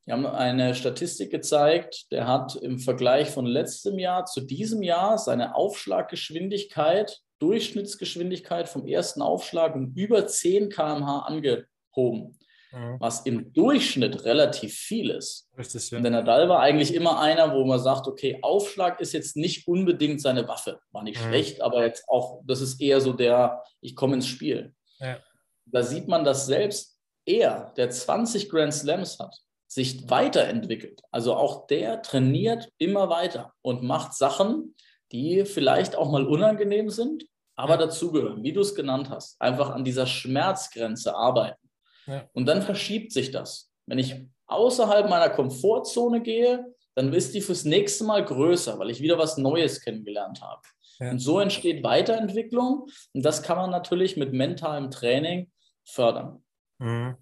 wir 0.05 0.15
haben 0.15 0.25
eine 0.25 0.73
Statistik 0.75 1.29
gezeigt, 1.31 2.11
der 2.11 2.27
hat 2.27 2.55
im 2.55 2.79
Vergleich 2.79 3.29
von 3.29 3.45
letztem 3.45 3.99
Jahr 3.99 4.25
zu 4.25 4.41
diesem 4.41 4.81
Jahr 4.81 5.17
seine 5.19 5.55
Aufschlaggeschwindigkeit, 5.55 7.21
Durchschnittsgeschwindigkeit 7.41 8.69
vom 8.69 8.85
ersten 8.85 9.21
Aufschlag 9.21 9.75
um 9.75 9.93
über 9.95 10.27
10 10.27 10.69
km/h 10.69 11.19
angehoben, 11.25 12.37
mhm. 12.71 12.97
was 12.99 13.25
im 13.25 13.51
Durchschnitt 13.51 14.25
relativ 14.25 14.75
viel 14.75 15.09
ist. 15.09 15.49
Richtig, 15.57 15.89
ja. 15.89 15.97
Und 15.97 16.03
der 16.03 16.11
Nadal 16.11 16.47
war 16.47 16.59
eigentlich 16.59 16.93
immer 16.93 17.19
einer, 17.19 17.53
wo 17.55 17.65
man 17.65 17.79
sagt, 17.79 18.07
okay, 18.07 18.37
Aufschlag 18.43 18.99
ist 19.01 19.13
jetzt 19.13 19.35
nicht 19.35 19.67
unbedingt 19.67 20.21
seine 20.21 20.47
Waffe, 20.47 20.79
war 20.91 21.03
nicht 21.03 21.19
mhm. 21.19 21.29
schlecht, 21.29 21.61
aber 21.61 21.83
jetzt 21.83 22.07
auch, 22.07 22.41
das 22.45 22.61
ist 22.61 22.79
eher 22.79 23.01
so 23.01 23.13
der, 23.13 23.63
ich 23.81 23.95
komme 23.95 24.15
ins 24.15 24.27
Spiel. 24.27 24.75
Ja. 24.99 25.17
Da 25.65 25.83
sieht 25.83 26.07
man, 26.07 26.23
dass 26.23 26.45
selbst 26.45 26.99
er, 27.25 27.73
der 27.75 27.89
20 27.89 28.49
Grand 28.49 28.73
Slams 28.73 29.19
hat, 29.19 29.35
sich 29.67 30.09
weiterentwickelt. 30.09 31.01
Also 31.11 31.33
auch 31.33 31.65
der 31.67 32.01
trainiert 32.01 32.69
immer 32.77 33.09
weiter 33.09 33.53
und 33.61 33.83
macht 33.83 34.13
Sachen, 34.13 34.75
die 35.11 35.45
vielleicht 35.45 35.95
auch 35.95 36.11
mal 36.11 36.25
unangenehm 36.25 36.89
sind, 36.89 37.25
aber 37.55 37.77
dazugehören, 37.77 38.43
wie 38.43 38.53
du 38.53 38.61
es 38.61 38.75
genannt 38.75 39.09
hast. 39.09 39.39
Einfach 39.41 39.69
an 39.71 39.83
dieser 39.83 40.07
Schmerzgrenze 40.07 41.15
arbeiten. 41.15 41.69
Ja. 42.07 42.27
Und 42.33 42.45
dann 42.47 42.61
verschiebt 42.61 43.11
sich 43.11 43.31
das. 43.31 43.71
Wenn 43.85 43.99
ich 43.99 44.25
außerhalb 44.47 45.09
meiner 45.09 45.29
Komfortzone 45.29 46.21
gehe, 46.21 46.65
dann 46.95 47.13
ist 47.13 47.33
die 47.33 47.41
fürs 47.41 47.63
nächste 47.63 48.03
Mal 48.03 48.25
größer, 48.25 48.77
weil 48.79 48.89
ich 48.89 49.01
wieder 49.01 49.17
was 49.17 49.37
Neues 49.37 49.81
kennengelernt 49.81 50.41
habe. 50.41 50.61
Ja. 50.99 51.11
Und 51.11 51.19
so 51.19 51.39
entsteht 51.39 51.83
Weiterentwicklung 51.83 52.87
und 53.13 53.23
das 53.23 53.43
kann 53.43 53.57
man 53.57 53.71
natürlich 53.71 54.17
mit 54.17 54.33
mentalem 54.33 54.91
Training 54.91 55.51
fördern. 55.83 56.43
Mhm. 56.79 57.15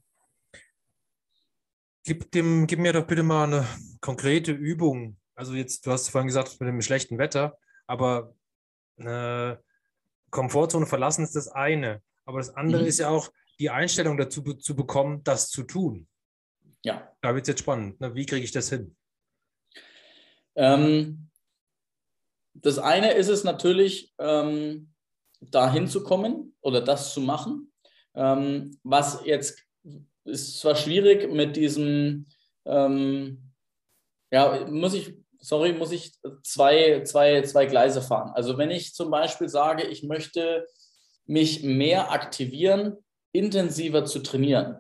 Gib, 2.04 2.32
dem, 2.32 2.66
gib 2.66 2.80
mir 2.80 2.94
doch 2.94 3.06
bitte 3.06 3.24
mal 3.24 3.44
eine 3.44 3.68
konkrete 4.02 4.52
Übung. 4.52 5.18
Also 5.36 5.54
jetzt, 5.54 5.86
du 5.86 5.92
hast 5.92 6.10
vorhin 6.10 6.28
gesagt, 6.28 6.60
mit 6.60 6.68
dem 6.68 6.82
schlechten 6.82 7.18
Wetter, 7.18 7.58
aber 7.90 8.36
eine 8.98 9.64
Komfortzone 10.30 10.86
verlassen 10.86 11.24
ist 11.24 11.36
das 11.36 11.48
eine. 11.48 12.04
Aber 12.26 12.38
das 12.38 12.56
andere 12.56 12.84
mhm. 12.84 12.88
ist 12.88 13.00
ja 13.00 13.10
auch 13.10 13.32
die 13.58 13.72
Einstellung 13.72 14.16
dazu 14.16 14.42
zu 14.42 14.76
bekommen, 14.76 15.24
das 15.24 15.50
zu 15.50 15.64
tun. 15.64 16.08
Ja. 16.84 17.12
Da 17.22 17.34
wird 17.34 17.44
es 17.44 17.50
jetzt 17.50 17.62
spannend. 17.62 18.00
Ne? 18.00 18.14
Wie 18.14 18.28
kriege 18.28 18.44
ich 18.44 18.52
das 18.52 18.70
hin? 18.70 18.96
Ähm, 20.56 21.30
das 22.54 22.78
eine 22.78 23.14
ist 23.14 23.28
es 23.28 23.44
natürlich, 23.44 24.14
ähm, 24.20 24.94
dahin 25.42 25.88
zu 25.88 26.04
kommen 26.04 26.56
oder 26.62 26.82
das 26.82 27.14
zu 27.14 27.22
machen. 27.22 27.72
Ähm, 28.14 28.78
was 28.84 29.26
jetzt 29.26 29.66
ist 30.26 30.60
zwar 30.60 30.76
schwierig 30.76 31.32
mit 31.32 31.56
diesem, 31.56 32.28
ähm, 32.66 33.52
ja, 34.32 34.68
muss 34.70 34.94
ich, 34.94 35.18
sorry, 35.40 35.74
muss 35.74 35.92
ich 35.92 36.14
zwei, 36.44 37.04
zwei, 37.04 37.42
zwei 37.44 37.66
Gleise 37.66 38.02
fahren. 38.02 38.32
Also 38.34 38.58
wenn 38.58 38.72
ich 38.72 38.94
zum 38.94 39.10
Beispiel 39.10 39.50
sage, 39.50 39.84
ich 39.84 40.04
möchte 40.04 40.68
mich 41.26 41.64
mehr 41.64 42.12
aktivieren, 42.12 42.98
intensiver 43.32 44.06
zu 44.06 44.20
trainieren. 44.20 44.80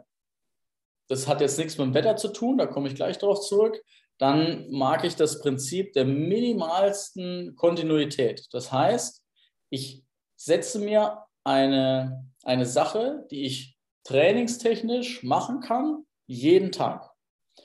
Das 1.08 1.28
hat 1.28 1.42
jetzt 1.42 1.58
nichts 1.58 1.78
mit 1.78 1.88
dem 1.88 1.94
Wetter 1.94 2.16
zu 2.16 2.30
tun, 2.30 2.58
da 2.58 2.66
komme 2.68 2.88
ich 2.88 2.96
gleich 2.96 3.18
darauf 3.18 3.42
zurück. 3.42 3.82
Dann 4.18 4.70
mag 4.70 5.06
ich 5.06 5.16
das 5.16 5.40
Prinzip 5.42 5.94
der 5.94 6.06
minimalsten 6.06 7.56
Kontinuität. 7.56 8.48
Das 8.52 8.72
heißt, 8.72 9.24
ich 9.70 10.04
setze 10.36 10.80
mir 10.80 11.24
eine, 11.44 12.26
eine 12.44 12.66
Sache, 12.66 13.26
die 13.32 13.46
ich 13.46 13.78
trainingstechnisch 14.04 15.24
machen 15.24 15.62
kann, 15.62 16.06
jeden 16.28 16.72
Tag. 16.72 17.09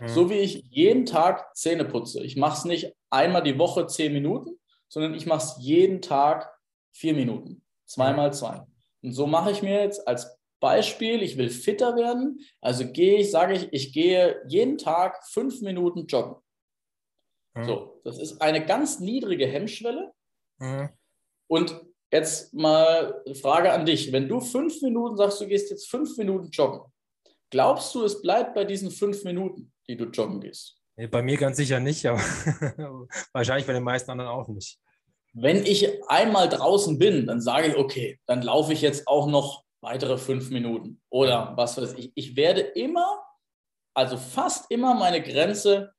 Mhm. 0.00 0.08
So 0.08 0.30
wie 0.30 0.38
ich 0.38 0.64
jeden 0.70 1.06
Tag 1.06 1.54
Zähne 1.56 1.84
putze. 1.84 2.22
Ich 2.24 2.36
mache 2.36 2.58
es 2.58 2.64
nicht 2.64 2.94
einmal 3.10 3.42
die 3.42 3.58
Woche 3.58 3.86
zehn 3.86 4.12
Minuten, 4.12 4.58
sondern 4.88 5.14
ich 5.14 5.26
mache 5.26 5.44
es 5.44 5.56
jeden 5.60 6.02
Tag 6.02 6.50
vier 6.92 7.14
Minuten. 7.14 7.62
Zweimal 7.86 8.32
zwei. 8.32 8.62
Und 9.02 9.12
so 9.12 9.26
mache 9.26 9.50
ich 9.50 9.62
mir 9.62 9.82
jetzt 9.82 10.06
als 10.08 10.38
Beispiel, 10.60 11.22
ich 11.22 11.36
will 11.36 11.50
fitter 11.50 11.96
werden, 11.96 12.40
also 12.60 12.90
gehe 12.90 13.18
ich, 13.18 13.30
sage 13.30 13.54
ich, 13.54 13.68
ich 13.72 13.92
gehe 13.92 14.42
jeden 14.48 14.78
Tag 14.78 15.22
fünf 15.28 15.60
Minuten 15.60 16.06
joggen. 16.06 16.36
Mhm. 17.54 17.64
So, 17.64 18.00
das 18.04 18.18
ist 18.18 18.40
eine 18.40 18.64
ganz 18.64 19.00
niedrige 19.00 19.46
Hemmschwelle. 19.46 20.12
Mhm. 20.58 20.88
Und 21.46 21.84
Jetzt 22.14 22.54
mal 22.54 23.20
eine 23.26 23.34
Frage 23.34 23.72
an 23.72 23.84
dich. 23.84 24.12
Wenn 24.12 24.28
du 24.28 24.40
fünf 24.40 24.80
Minuten 24.82 25.16
sagst, 25.16 25.40
du 25.40 25.48
gehst 25.48 25.68
jetzt 25.70 25.90
fünf 25.90 26.16
Minuten 26.16 26.48
joggen, 26.52 26.82
glaubst 27.50 27.92
du, 27.92 28.04
es 28.04 28.22
bleibt 28.22 28.54
bei 28.54 28.64
diesen 28.64 28.92
fünf 28.92 29.24
Minuten, 29.24 29.72
die 29.88 29.96
du 29.96 30.04
joggen 30.06 30.40
gehst? 30.40 30.80
Bei 31.10 31.22
mir 31.22 31.36
ganz 31.36 31.56
sicher 31.56 31.80
nicht, 31.80 32.06
aber 32.06 32.20
wahrscheinlich 33.32 33.66
bei 33.66 33.72
den 33.72 33.82
meisten 33.82 34.10
anderen 34.10 34.30
auch 34.30 34.48
nicht. 34.48 34.78
Wenn 35.32 35.66
ich 35.66 35.88
einmal 36.08 36.48
draußen 36.48 36.98
bin, 36.98 37.26
dann 37.26 37.40
sage 37.40 37.68
ich, 37.68 37.76
okay, 37.76 38.20
dann 38.26 38.42
laufe 38.42 38.72
ich 38.72 38.80
jetzt 38.80 39.08
auch 39.08 39.26
noch 39.26 39.64
weitere 39.80 40.16
fünf 40.16 40.50
Minuten 40.50 41.00
oder 41.10 41.52
was 41.56 41.76
weiß 41.76 41.94
ich. 41.94 42.12
Ich 42.14 42.36
werde 42.36 42.60
immer, 42.60 43.22
also 43.94 44.16
fast 44.16 44.70
immer 44.70 44.94
meine 44.94 45.20
Grenze 45.20 45.92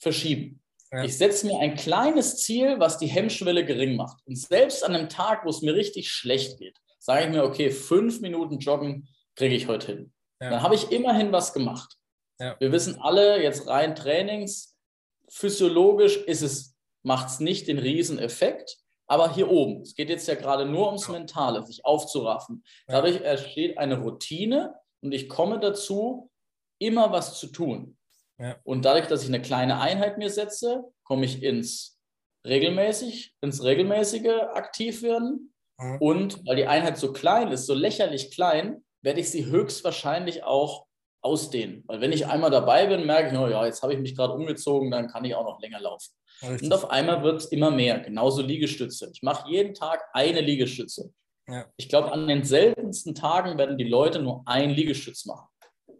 verschieben. 0.00 0.60
Ja. 0.90 1.04
Ich 1.04 1.16
setze 1.16 1.46
mir 1.46 1.58
ein 1.60 1.74
kleines 1.74 2.38
Ziel, 2.38 2.78
was 2.80 2.98
die 2.98 3.06
Hemmschwelle 3.06 3.64
gering 3.64 3.96
macht. 3.96 4.20
Und 4.26 4.36
selbst 4.36 4.84
an 4.84 4.94
einem 4.94 5.08
Tag, 5.08 5.44
wo 5.44 5.48
es 5.48 5.62
mir 5.62 5.74
richtig 5.74 6.10
schlecht 6.10 6.58
geht, 6.58 6.76
sage 6.98 7.24
ich 7.24 7.30
mir, 7.30 7.44
okay, 7.44 7.70
fünf 7.70 8.20
Minuten 8.20 8.58
Joggen 8.58 9.08
kriege 9.36 9.54
ich 9.54 9.68
heute 9.68 9.86
hin. 9.92 10.12
Ja. 10.40 10.50
Dann 10.50 10.62
habe 10.62 10.74
ich 10.74 10.90
immerhin 10.90 11.32
was 11.32 11.52
gemacht. 11.52 11.96
Ja. 12.42 12.56
Wir 12.58 12.72
wissen 12.72 13.00
alle, 13.00 13.40
jetzt 13.40 13.68
rein 13.68 13.94
Trainings, 13.94 14.76
physiologisch 15.28 16.16
ist 16.16 16.42
es, 16.42 16.76
macht 17.04 17.28
es 17.28 17.38
nicht 17.38 17.68
den 17.68 17.78
Rieseneffekt, 17.78 18.78
aber 19.06 19.32
hier 19.32 19.48
oben, 19.48 19.82
es 19.82 19.94
geht 19.94 20.08
jetzt 20.08 20.26
ja 20.26 20.34
gerade 20.34 20.66
nur 20.66 20.86
ums 20.86 21.08
Mentale, 21.08 21.62
sich 21.62 21.84
aufzuraffen. 21.84 22.64
Dadurch 22.88 23.20
entsteht 23.20 23.78
eine 23.78 24.00
Routine 24.00 24.74
und 25.02 25.12
ich 25.12 25.28
komme 25.28 25.60
dazu, 25.60 26.30
immer 26.78 27.12
was 27.12 27.38
zu 27.38 27.46
tun. 27.46 27.96
Und 28.64 28.84
dadurch, 28.84 29.06
dass 29.06 29.22
ich 29.22 29.28
eine 29.28 29.40
kleine 29.40 29.80
Einheit 29.80 30.18
mir 30.18 30.30
setze, 30.30 30.82
komme 31.04 31.26
ich 31.26 31.44
ins 31.44 32.00
regelmäßig, 32.44 33.36
ins 33.40 33.62
regelmäßige 33.62 34.48
Aktivwerden. 34.54 35.54
Mhm. 35.78 35.98
Und 36.00 36.46
weil 36.46 36.56
die 36.56 36.66
Einheit 36.66 36.98
so 36.98 37.12
klein 37.12 37.52
ist, 37.52 37.66
so 37.66 37.74
lächerlich 37.74 38.32
klein, 38.32 38.84
werde 39.00 39.20
ich 39.20 39.30
sie 39.30 39.46
höchstwahrscheinlich 39.46 40.42
auch 40.42 40.86
ausdehnen. 41.22 41.84
Weil 41.86 42.00
wenn 42.00 42.12
ich 42.12 42.26
einmal 42.26 42.50
dabei 42.50 42.86
bin, 42.86 43.06
merke 43.06 43.32
ich, 43.32 43.38
oh 43.38 43.48
ja, 43.48 43.64
jetzt 43.64 43.82
habe 43.82 43.94
ich 43.94 44.00
mich 44.00 44.16
gerade 44.16 44.34
umgezogen, 44.34 44.90
dann 44.90 45.08
kann 45.08 45.24
ich 45.24 45.34
auch 45.34 45.44
noch 45.44 45.60
länger 45.60 45.80
laufen. 45.80 46.12
Richtig. 46.42 46.62
Und 46.64 46.74
auf 46.74 46.90
einmal 46.90 47.22
wird 47.22 47.40
es 47.40 47.46
immer 47.46 47.70
mehr. 47.70 48.00
Genauso 48.00 48.42
Liegestütze. 48.42 49.10
Ich 49.12 49.22
mache 49.22 49.48
jeden 49.48 49.74
Tag 49.74 50.02
eine 50.12 50.40
Liegestütze. 50.40 51.12
Ja. 51.48 51.66
Ich 51.76 51.88
glaube, 51.88 52.12
an 52.12 52.26
den 52.26 52.44
seltensten 52.44 53.14
Tagen 53.14 53.58
werden 53.58 53.78
die 53.78 53.88
Leute 53.88 54.20
nur 54.20 54.42
ein 54.46 54.70
Liegestütz 54.70 55.24
machen. 55.24 55.48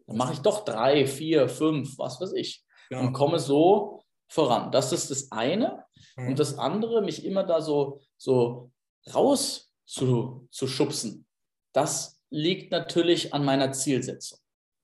Dann 0.07 0.17
mache 0.17 0.35
ich 0.35 0.41
doch 0.41 0.64
drei, 0.64 1.07
vier, 1.07 1.49
fünf, 1.49 1.99
was 1.99 2.21
weiß 2.21 2.33
ich. 2.35 2.64
Ja. 2.91 3.00
Und 3.00 3.12
komme 3.12 3.38
so 3.38 4.02
voran. 4.29 4.73
Das 4.73 4.93
ist 4.93 5.11
das 5.11 5.31
eine. 5.31 5.85
Mhm. 6.17 6.29
Und 6.29 6.38
das 6.38 6.59
andere, 6.59 7.02
mich 7.02 7.25
immer 7.25 7.45
da 7.45 7.61
so, 7.61 8.00
so 8.17 8.71
raus 9.14 9.73
zu, 9.87 10.49
zu 10.50 10.67
schubsen, 10.67 11.26
das 11.73 12.21
liegt 12.31 12.73
natürlich 12.73 13.35
an 13.35 13.45
meiner 13.45 13.73
Zielsetzung. 13.73 14.38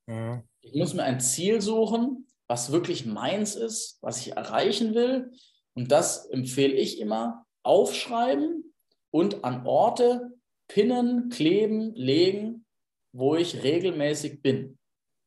Mhm. 0.09 0.43
Ich 0.61 0.75
muss 0.75 0.95
mir 0.95 1.05
ein 1.05 1.21
Ziel 1.21 1.61
suchen, 1.61 2.27
was 2.49 2.73
wirklich 2.73 3.07
meins 3.07 3.55
ist, 3.55 3.99
was 4.01 4.19
ich 4.21 4.33
erreichen 4.33 4.95
will. 4.95 5.31
Und 5.75 5.93
das 5.93 6.27
empfehle 6.27 6.75
ich 6.75 6.99
immer, 6.99 7.47
aufschreiben 7.63 8.75
und 9.11 9.45
an 9.45 9.67
Orte 9.67 10.33
pinnen, 10.67 11.29
kleben, 11.29 11.95
legen, 11.95 12.67
wo 13.13 13.37
ich 13.37 13.63
regelmäßig 13.63 14.43
bin. 14.43 14.79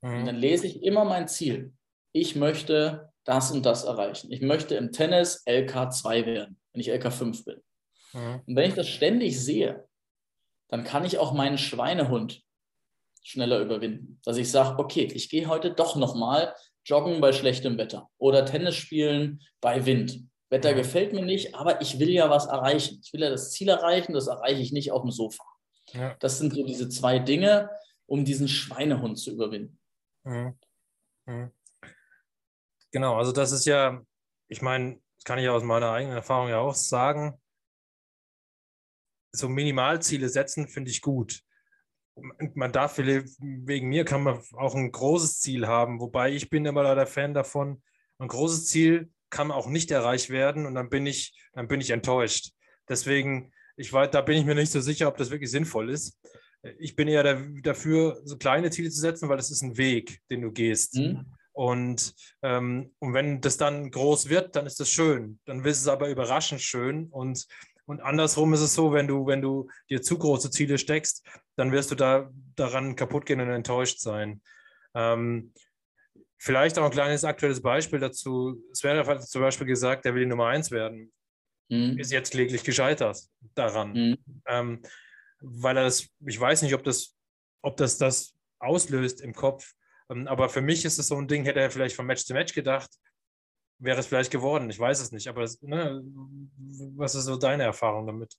Mhm. 0.02 0.20
Und 0.20 0.26
dann 0.26 0.36
lese 0.36 0.68
ich 0.68 0.84
immer 0.84 1.06
mein 1.06 1.28
Ziel. 1.28 1.74
Ich 2.12 2.36
möchte 2.36 3.12
das 3.24 3.52
und 3.52 3.66
das 3.66 3.84
erreichen. 3.84 4.32
Ich 4.32 4.42
möchte 4.42 4.76
im 4.76 4.92
Tennis 4.92 5.44
LK2 5.46 6.26
werden, 6.26 6.60
wenn 6.74 6.82
ich 6.82 6.92
LK5 6.92 7.46
bin. 7.46 7.62
Mhm. 8.14 8.42
Und 8.46 8.56
wenn 8.56 8.70
ich 8.70 8.76
das 8.76 8.90
ständig 8.90 9.40
sehe, 9.40 9.88
dann 10.70 10.84
kann 10.84 11.06
ich 11.06 11.18
auch 11.18 11.34
meinen 11.34 11.58
Schweinehund 11.58 12.44
schneller 13.22 13.60
überwinden. 13.60 14.20
Dass 14.24 14.38
ich 14.38 14.51
sage, 14.51 14.80
okay, 14.80 15.04
ich 15.04 15.30
gehe 15.30 15.48
heute 15.48 15.72
doch 15.72 15.96
nochmal 15.96 16.54
joggen 16.86 17.22
bei 17.22 17.32
schlechtem 17.32 17.78
Wetter 17.78 18.10
oder 18.18 18.46
Tennis 18.46 18.75
spielen 18.75 19.42
bei 19.60 19.86
Wind. 19.86 20.24
Wetter 20.50 20.74
gefällt 20.74 21.13
mir 21.13 21.24
nicht, 21.24 21.56
aber 21.56 21.82
ich 21.82 22.00
will 22.00 22.10
ja 22.10 22.30
was 22.30 22.48
erreichen. 22.48 23.00
Ich 23.04 23.13
will 23.13 23.22
ja 23.22 23.30
das 23.30 23.51
Ziel 23.51 23.70
erreichen, 23.70 24.13
das 24.13 24.28
erreiche 24.28 24.62
ich 24.62 24.72
nicht 24.74 24.92
auf 24.92 25.01
dem 25.01 25.12
Sofa. 25.12 25.44
Ja. 25.94 26.16
Das 26.20 26.40
sind 26.40 26.54
so 26.54 26.66
diese 26.66 26.90
zwei 26.90 27.20
Dinge, 27.20 27.70
um 28.06 28.25
diesen 28.25 28.48
Schweinehund 28.48 29.18
zu 29.18 29.32
überwinden. 29.32 29.80
Mhm. 30.24 30.58
Mhm. 31.25 31.51
Genau, 32.92 33.16
also 33.16 33.32
das 33.32 33.54
ist 33.54 33.66
ja, 33.66 34.01
ich 34.50 34.62
meine, 34.62 35.00
das 35.16 35.24
kann 35.24 35.40
ich 35.40 35.48
aus 35.48 35.63
meiner 35.63 35.92
eigenen 35.92 36.18
Erfahrung 36.18 36.50
ja 36.50 36.60
auch 36.60 36.75
sagen, 36.75 37.40
so 39.32 39.48
Minimalziele 39.48 40.28
setzen 40.28 40.68
finde 40.68 40.92
ich 40.92 41.01
gut. 41.01 41.42
Man 42.56 42.72
darf, 42.72 42.98
wegen 42.98 43.89
mir 43.89 44.06
kann 44.06 44.24
man 44.24 44.39
auch 44.53 44.75
ein 44.75 44.91
großes 44.91 45.39
Ziel 45.39 45.68
haben, 45.68 46.00
wobei 46.00 46.32
ich 46.32 46.50
bin 46.50 46.65
immer 46.65 46.96
der 46.96 47.08
Fan 47.08 47.34
davon, 47.34 47.82
ein 48.20 48.27
großes 48.27 48.68
Ziel 48.68 49.10
kann 49.30 49.51
auch 49.51 49.68
nicht 49.68 49.89
erreicht 49.91 50.30
werden 50.30 50.65
und 50.65 50.75
dann 50.75 50.89
bin 50.89 51.06
ich, 51.08 51.34
dann 51.53 51.68
bin 51.68 51.82
ich 51.82 51.89
enttäuscht. 51.89 52.51
Deswegen, 52.88 53.51
ich 53.77 53.91
weiß, 53.91 54.12
da 54.12 54.22
bin 54.22 54.38
ich 54.38 54.46
mir 54.46 54.56
nicht 54.56 54.72
so 54.72 54.82
sicher, 54.82 55.08
ob 55.08 55.18
das 55.18 55.32
wirklich 55.32 55.50
sinnvoll 55.50 55.89
ist. 55.89 56.20
Ich 56.77 56.96
bin 56.96 57.08
eher 57.08 57.24
der, 57.24 57.41
dafür, 57.63 58.22
so 58.25 58.38
kleine 58.38 58.70
Ziele 58.70 58.89
zu 58.89 59.00
setzen, 59.00 59.30
weil 59.30 59.38
das 59.38 59.50
ist 59.50 59.63
ein 59.63 59.77
Weg, 59.77 60.20
den 60.30 60.41
du 60.41 60.51
gehst. 60.51 60.96
Mhm. 60.96 61.25
Und, 61.53 62.13
ähm, 62.44 62.94
und 63.00 63.13
wenn 63.13 63.41
das 63.41 63.58
dann 63.58 63.89
groß 63.89 64.30
wird, 64.30 64.56
dann 64.56 64.65
ist 64.65 64.80
das 64.80 64.89
schön. 64.89 65.39
Dann 65.46 65.65
ist 65.65 65.82
es 65.82 65.88
aber 65.88 66.10
überraschend 66.10 66.62
schön. 66.62 67.08
Und, 67.08 67.48
und 67.91 68.01
andersrum 68.01 68.53
ist 68.53 68.62
es 68.62 68.74
so, 68.74 68.93
wenn 68.93 69.07
du, 69.07 69.27
wenn 69.27 69.41
du 69.41 69.69
dir 69.89 70.01
zu 70.01 70.17
große 70.17 70.50
Ziele 70.50 70.77
steckst, 70.77 71.27
dann 71.55 71.71
wirst 71.71 71.91
du 71.91 71.95
da 71.95 72.29
daran 72.55 72.95
kaputt 72.95 73.25
gehen 73.25 73.41
und 73.41 73.50
enttäuscht 73.50 74.00
sein. 74.00 74.41
Ähm, 74.95 75.53
Vielleicht 76.43 76.79
auch 76.79 76.86
ein 76.86 76.91
kleines 76.91 77.24
aktuelles 77.24 77.62
Beispiel 77.62 78.00
dazu. 78.00 78.63
Zverev 78.74 79.07
hat 79.07 79.21
zum 79.21 79.43
Beispiel 79.43 79.67
gesagt, 79.67 80.07
er 80.07 80.15
will 80.15 80.24
die 80.24 80.29
Nummer 80.29 80.48
eins 80.48 80.71
werden. 80.71 81.12
Mhm. 81.69 82.00
Ist 82.00 82.12
jetzt 82.12 82.31
kläglich 82.31 82.63
gescheitert 82.63 83.19
daran. 83.53 83.93
Mhm. 83.93 84.17
Ähm, 84.48 84.81
weil 85.39 85.77
er 85.77 85.83
das, 85.83 86.10
ich 86.25 86.39
weiß 86.39 86.63
nicht, 86.63 86.74
ob 86.74 86.83
das, 86.83 87.15
ob 87.62 87.77
das 87.77 88.00
das 88.00 88.33
auslöst 88.57 89.21
im 89.21 89.36
Kopf. 89.36 89.74
Ähm, 90.10 90.27
aber 90.27 90.50
für 90.50 90.62
mich 90.62 90.83
ist 90.83 90.98
es 90.98 91.10
so 91.10 91.15
ein 91.15 91.27
Ding, 91.27 91.45
hätte 91.45 91.60
er 91.60 91.69
vielleicht 91.69 91.95
von 91.95 92.07
Match 92.07 92.25
zu 92.25 92.33
Match 92.33 92.55
gedacht, 92.55 92.89
wäre 93.82 94.00
es 94.00 94.08
vielleicht 94.08 94.32
geworden. 94.32 94.70
Ich 94.70 94.80
weiß 94.80 95.02
es 95.02 95.12
nicht. 95.12 95.28
Aber 95.28 95.42
das, 95.42 95.62
ne, 95.62 96.02
was 96.96 97.16
ist 97.16 97.26
so 97.26 97.36
deine 97.36 97.64
Erfahrung 97.64 98.08
damit? 98.08 98.38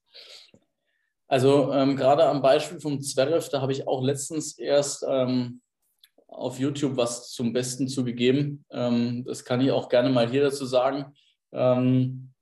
Also 1.28 1.72
ähm, 1.72 1.96
gerade 1.96 2.24
am 2.24 2.42
Beispiel 2.42 2.80
vom 2.80 3.00
Zverev, 3.00 3.48
da 3.50 3.60
habe 3.60 3.72
ich 3.72 3.86
auch 3.86 4.02
letztens 4.02 4.58
erst 4.58 5.04
ähm, 5.08 5.62
auf 6.28 6.58
YouTube 6.58 6.96
was 6.96 7.30
zum 7.30 7.52
Besten 7.52 7.88
zugegeben. 7.88 8.64
Ähm, 8.70 9.24
das 9.24 9.44
kann 9.44 9.60
ich 9.60 9.70
auch 9.70 9.88
gerne 9.88 10.10
mal 10.10 10.30
hier 10.30 10.42
dazu 10.42 10.66
sagen. 10.66 11.14
Ähm, 11.52 12.32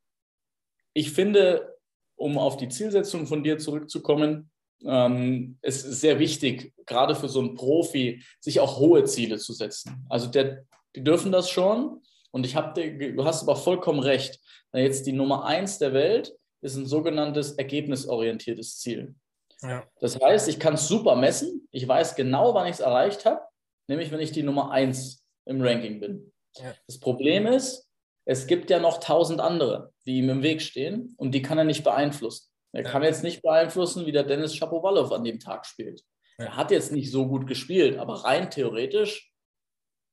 ich 0.93 1.13
finde, 1.13 1.77
um 2.17 2.37
auf 2.37 2.57
die 2.57 2.69
Zielsetzung 2.69 3.27
von 3.27 3.43
dir 3.43 3.59
zurückzukommen, 3.59 4.51
ähm, 4.85 5.59
es 5.63 5.85
ist 5.85 6.01
sehr 6.01 6.19
wichtig, 6.19 6.75
gerade 6.87 7.15
für 7.15 7.29
so 7.29 7.41
einen 7.41 7.55
Profi, 7.55 8.25
sich 8.41 8.61
auch 8.61 8.79
hohe 8.79 9.05
Ziele 9.05 9.39
zu 9.39 9.53
setzen. 9.53 10.05
Also 10.09 10.27
der, 10.29 10.65
die 10.97 11.05
dürfen 11.05 11.33
das 11.33 11.51
schon. 11.51 12.03
Und 12.33 12.47
ich 12.47 12.57
habe, 12.57 12.81
du 12.97 13.25
hast 13.25 13.43
aber 13.43 13.57
vollkommen 13.57 14.01
recht. 14.01 14.41
Jetzt 14.73 15.07
die 15.07 15.13
Nummer 15.13 15.45
eins 15.45 15.79
der 15.79 15.93
Welt 15.93 16.33
ist 16.63 16.77
ein 16.77 16.87
sogenanntes 16.87 17.53
ergebnisorientiertes 17.53 18.79
Ziel. 18.79 19.15
Ja. 19.63 19.85
Das 20.01 20.21
heißt, 20.21 20.49
ich 20.49 20.59
kann 20.59 20.75
es 20.75 20.89
super 20.89 21.17
messen. 21.17 21.69
Ich 21.71 21.87
weiß 21.87 22.15
genau, 22.15 22.55
wann 22.55 22.67
ich 22.67 22.75
es 22.75 22.81
erreicht 22.81 23.25
habe 23.25 23.43
nämlich 23.91 24.11
wenn 24.11 24.21
ich 24.21 24.33
die 24.33 24.43
Nummer 24.43 24.71
1 24.71 25.27
im 25.47 25.61
Ranking 25.61 26.01
bin. 26.01 26.33
Ja. 26.57 26.73
Das 26.87 26.99
Problem 26.99 27.47
ist, 27.47 27.91
es 28.25 28.47
gibt 28.47 28.71
ja 28.71 28.79
noch 28.79 29.01
tausend 29.01 29.41
andere, 29.41 29.93
die 30.07 30.19
ihm 30.19 30.31
im 30.31 30.43
Weg 30.43 30.63
stehen 30.63 31.15
und 31.19 31.33
die 31.33 31.43
kann 31.43 31.59
er 31.59 31.65
nicht 31.65 31.85
beeinflussen. 31.85 32.47
Er 32.73 32.85
ja. 32.85 32.91
kann 32.91 33.03
jetzt 33.03 33.25
nicht 33.25 33.43
beeinflussen, 33.43 34.07
wie 34.07 34.13
der 34.13 34.23
Dennis 34.23 34.55
Shapovalov 34.55 35.13
an 35.13 35.25
dem 35.25 35.41
Tag 35.41 35.67
spielt. 35.67 36.03
Er 36.39 36.57
hat 36.57 36.71
jetzt 36.71 36.93
nicht 36.93 37.11
so 37.11 37.27
gut 37.27 37.47
gespielt, 37.47 37.99
aber 37.99 38.25
rein 38.25 38.51
theoretisch 38.51 39.30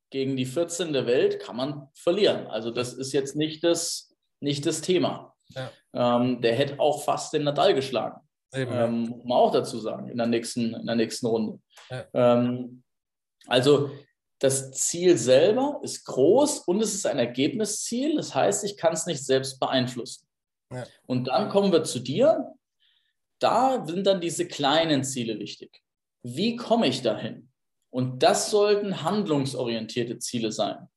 gegen 0.10 0.38
die 0.38 0.46
14 0.46 0.94
der 0.94 1.06
Welt 1.06 1.40
kann 1.40 1.56
man 1.56 1.90
verlieren. 1.94 2.48
Also 2.48 2.72
das 2.72 2.94
ist 2.94 3.14
jetzt 3.14 3.36
nicht 3.36 3.64
das, 3.64 4.16
nicht 4.40 4.66
das 4.66 4.82
Thema. 4.82 5.36
Ähm, 5.94 6.42
der 6.42 6.56
hätte 6.56 6.80
auch 6.80 7.04
fast 7.04 7.34
den 7.34 7.44
Nadal 7.44 7.74
geschlagen. 7.74 8.22
Eben, 8.54 8.72
ähm, 8.74 9.02
muss 9.10 9.26
man 9.26 9.38
auch 9.38 9.52
dazu 9.52 9.80
sagen, 9.80 10.08
in 10.10 10.18
der 10.18 10.28
nächsten, 10.28 10.74
in 10.74 10.86
der 10.86 10.96
nächsten 10.96 11.26
Runde. 11.26 11.60
Ähm, 12.14 12.84
also 13.46 13.92
das 14.40 14.72
Ziel 14.72 15.18
selber 15.18 15.80
ist 15.84 16.06
groß 16.06 16.60
und 16.60 16.82
es 16.82 16.94
ist 16.94 17.06
ein 17.06 17.20
Ergebnisziel. 17.20 18.16
Das 18.16 18.36
heißt, 18.36 18.64
ich 18.64 18.78
kann 18.78 18.94
es 18.94 19.06
nicht 19.06 19.26
selbst 19.26 19.60
beeinflussen. 19.60 20.28
Ja. 20.72 20.86
Und 21.06 21.28
dann 21.28 21.50
kommen 21.50 21.72
wir 21.72 21.84
zu 21.84 22.00
dir. 22.00 22.54
Da 23.40 23.86
sind 23.86 24.06
dann 24.06 24.22
diese 24.22 24.48
kleinen 24.48 25.04
Ziele 25.04 25.40
wichtig. 25.40 25.82
Wie 26.24 26.56
komme 26.56 26.88
ich 26.88 27.02
dahin? 27.02 27.47
Und 27.90 28.24
das 28.24 28.52
sollten 28.52 29.04
handlungsorientierte 29.04 30.20
Ziele 30.20 30.52
sein. 30.52 30.90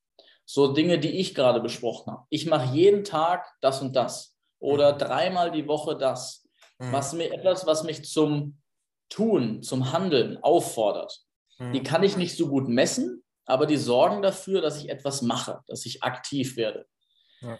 So 0.45 0.73
Dinge, 0.73 0.99
die 0.99 1.19
ich 1.19 1.35
gerade 1.35 1.61
besprochen 1.61 2.13
habe. 2.13 2.27
Ich 2.31 2.47
mache 2.47 2.75
jeden 2.75 3.05
Tag 3.05 3.53
das 3.61 3.81
und 3.81 3.95
das 3.95 4.37
oder 4.59 4.95
mhm. 4.95 4.99
dreimal 4.99 5.51
die 5.51 5.69
Woche 5.69 5.97
das. 5.97 6.49
Mhm. 6.79 6.93
Was 6.93 7.13
mir 7.13 7.33
etwas, 7.33 7.67
was 7.67 7.85
mich 7.85 8.05
zum 8.05 8.61
Tun, 9.09 9.63
zum 9.63 9.93
Handeln 9.93 10.39
auffordert. 10.43 11.25
Die 11.59 11.81
mhm. 11.81 11.85
kann 11.85 12.03
ich 12.03 12.17
nicht 12.17 12.37
so 12.37 12.49
gut 12.49 12.69
messen, 12.69 13.23
aber 13.45 13.67
die 13.67 13.77
sorgen 13.77 14.23
dafür, 14.23 14.63
dass 14.63 14.79
ich 14.79 14.89
etwas 14.89 15.21
mache, 15.21 15.61
dass 15.67 15.85
ich 15.85 16.03
aktiv 16.03 16.57
werde. 16.57 16.87
Ja. 17.41 17.59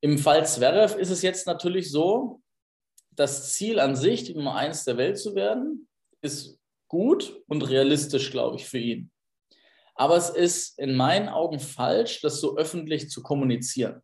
Im 0.00 0.18
Fall 0.18 0.46
Zverev 0.46 0.96
ist 0.96 1.10
es 1.10 1.22
jetzt 1.22 1.46
natürlich 1.46 1.90
so, 1.90 2.40
das 3.10 3.52
Ziel 3.52 3.80
an 3.80 3.96
sich, 3.96 4.24
die 4.24 4.34
Nummer 4.34 4.54
eins 4.54 4.84
der 4.84 4.96
Welt 4.96 5.18
zu 5.18 5.34
werden, 5.34 5.88
ist 6.22 6.57
gut 6.88 7.40
und 7.46 7.68
realistisch, 7.68 8.30
glaube 8.30 8.56
ich, 8.56 8.66
für 8.66 8.78
ihn. 8.78 9.10
Aber 9.94 10.16
es 10.16 10.30
ist 10.30 10.78
in 10.78 10.94
meinen 10.94 11.28
Augen 11.28 11.60
falsch, 11.60 12.20
das 12.20 12.40
so 12.40 12.56
öffentlich 12.56 13.10
zu 13.10 13.22
kommunizieren, 13.22 14.02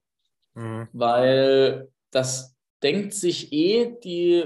mhm. 0.54 0.88
weil 0.92 1.88
das 2.10 2.56
denkt 2.82 3.14
sich 3.14 3.52
eh 3.52 3.94
die 4.02 4.44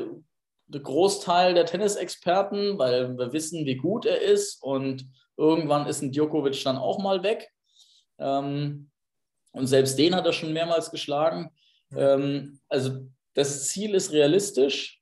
der 0.69 0.83
Großteil 0.83 1.55
der 1.55 1.65
Tennisexperten, 1.65 2.79
weil 2.79 3.17
wir 3.17 3.33
wissen, 3.33 3.65
wie 3.65 3.77
gut 3.77 4.05
er 4.05 4.21
ist 4.21 4.63
und 4.63 5.07
irgendwann 5.37 5.87
ist 5.87 6.03
ein 6.03 6.13
Djokovic 6.13 6.63
dann 6.63 6.77
auch 6.77 6.99
mal 6.99 7.23
weg. 7.23 7.49
Ähm, 8.19 8.91
und 9.53 9.67
selbst 9.67 9.99
den 9.99 10.15
hat 10.15 10.27
er 10.27 10.33
schon 10.33 10.53
mehrmals 10.53 10.91
geschlagen. 10.91 11.51
Ähm, 11.97 12.61
also 12.69 13.09
das 13.35 13.69
Ziel 13.69 13.95
ist 13.95 14.13
realistisch. 14.13 14.98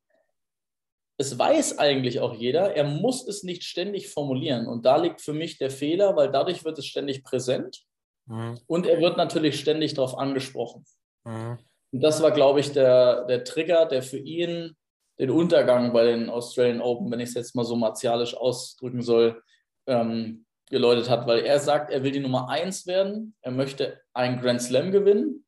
Es 1.18 1.38
weiß 1.38 1.78
eigentlich 1.78 2.20
auch 2.20 2.34
jeder, 2.34 2.74
er 2.74 2.84
muss 2.84 3.26
es 3.26 3.42
nicht 3.42 3.64
ständig 3.64 4.08
formulieren. 4.08 4.66
Und 4.66 4.84
da 4.84 4.96
liegt 4.96 5.20
für 5.20 5.32
mich 5.32 5.58
der 5.58 5.70
Fehler, 5.70 6.14
weil 6.16 6.30
dadurch 6.30 6.64
wird 6.64 6.78
es 6.78 6.86
ständig 6.86 7.24
präsent 7.24 7.82
mhm. 8.26 8.58
und 8.66 8.86
er 8.86 9.00
wird 9.00 9.16
natürlich 9.16 9.58
ständig 9.58 9.94
darauf 9.94 10.18
angesprochen. 10.18 10.84
Mhm. 11.24 11.58
Und 11.92 12.00
das 12.02 12.22
war, 12.22 12.32
glaube 12.32 12.60
ich, 12.60 12.72
der, 12.72 13.24
der 13.24 13.44
Trigger, 13.44 13.86
der 13.86 14.02
für 14.02 14.18
ihn 14.18 14.76
den 15.18 15.30
Untergang 15.30 15.92
bei 15.92 16.04
den 16.04 16.28
Australian 16.28 16.82
Open, 16.82 17.10
wenn 17.10 17.20
ich 17.20 17.30
es 17.30 17.34
jetzt 17.34 17.54
mal 17.54 17.64
so 17.64 17.76
martialisch 17.76 18.36
ausdrücken 18.36 19.00
soll, 19.00 19.42
ähm, 19.86 20.44
geläutet 20.68 21.08
hat, 21.08 21.26
weil 21.26 21.40
er 21.40 21.58
sagt, 21.60 21.90
er 21.90 22.02
will 22.02 22.10
die 22.10 22.20
Nummer 22.20 22.48
eins 22.48 22.86
werden, 22.86 23.34
er 23.40 23.52
möchte 23.52 24.00
einen 24.12 24.40
Grand 24.40 24.60
Slam 24.60 24.90
gewinnen. 24.90 25.44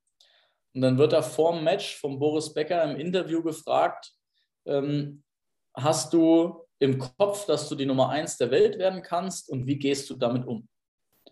Und 0.75 0.81
dann 0.83 0.99
wird 0.99 1.13
er 1.13 1.23
vor 1.23 1.55
dem 1.55 1.65
Match 1.65 1.97
von 1.97 2.19
Boris 2.19 2.55
Becker 2.55 2.83
im 2.85 2.97
Interview 2.97 3.43
gefragt, 3.43 4.13
ähm, 4.67 5.25
hast 5.75 6.13
du 6.13 6.65
im 6.79 6.99
Kopf, 6.99 7.47
dass 7.47 7.69
du 7.69 7.75
die 7.75 7.87
Nummer 7.87 8.11
eins 8.11 8.37
der 8.37 8.51
Welt 8.51 8.79
werden 8.79 9.03
kannst 9.03 9.51
und 9.51 9.67
wie 9.67 9.79
gehst 9.79 10.09
du 10.11 10.15
damit 10.15 10.47
um? 10.47 10.69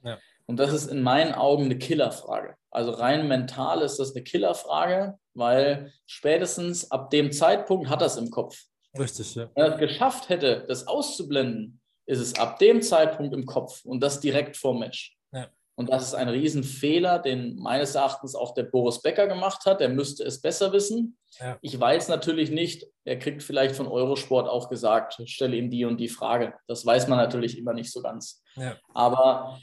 Ja. 0.03 0.19
Und 0.47 0.59
das 0.59 0.73
ist 0.73 0.87
in 0.87 1.03
meinen 1.03 1.35
Augen 1.35 1.65
eine 1.65 1.79
Killerfrage. 1.79 2.55
Also 2.71 2.93
rein 2.93 3.27
mental 3.27 3.83
ist 3.83 3.99
das 3.99 4.15
eine 4.15 4.23
Killerfrage, 4.23 5.19
weil 5.35 5.93
spätestens 6.07 6.91
ab 6.91 7.11
dem 7.11 7.33
Zeitpunkt 7.33 7.89
hat 7.89 8.01
er 8.01 8.07
es 8.07 8.17
im 8.17 8.31
Kopf. 8.31 8.57
Richtig, 8.99 9.35
ja. 9.35 9.51
Wenn 9.55 9.65
er 9.65 9.75
es 9.75 9.79
geschafft 9.79 10.29
hätte, 10.29 10.65
das 10.69 10.87
auszublenden, 10.87 11.81
ist 12.07 12.21
es 12.21 12.39
ab 12.39 12.59
dem 12.59 12.83
Zeitpunkt 12.83 13.35
im 13.35 13.47
Kopf 13.47 13.85
und 13.85 14.01
das 14.01 14.21
direkt 14.21 14.57
vor 14.57 14.79
Match. 14.79 15.17
Ja. 15.33 15.49
Und 15.79 15.91
das 15.91 16.05
ist 16.05 16.15
ein 16.15 16.31
Riesenfehler, 16.31 17.19
den 17.19 17.57
meines 17.57 17.95
Erachtens 17.95 18.35
auch 18.35 18.55
der 18.55 18.63
Boris 18.63 19.03
Becker 19.03 19.27
gemacht 19.27 19.67
hat. 19.67 19.81
Der 19.81 19.91
müsste 19.91 20.25
es 20.25 20.41
besser 20.41 20.73
wissen. 20.73 21.19
Ja. 21.39 21.59
Ich 21.61 21.79
weiß 21.79 22.09
natürlich 22.09 22.51
nicht, 22.51 22.87
er 23.05 23.19
kriegt 23.19 23.43
vielleicht 23.43 23.77
von 23.77 23.87
Eurosport 23.87 24.49
auch 24.49 24.71
gesagt, 24.71 25.21
stelle 25.27 25.57
ihm 25.57 25.71
die 25.71 25.85
und 25.85 25.99
die 25.99 26.09
Frage. 26.09 26.55
Das 26.67 26.85
weiß 26.87 27.09
man 27.09 27.19
natürlich 27.19 27.59
immer 27.59 27.75
nicht 27.75 27.93
so 27.93 28.01
ganz. 28.01 28.43
Ja. 28.57 28.77
Aber 28.95 29.61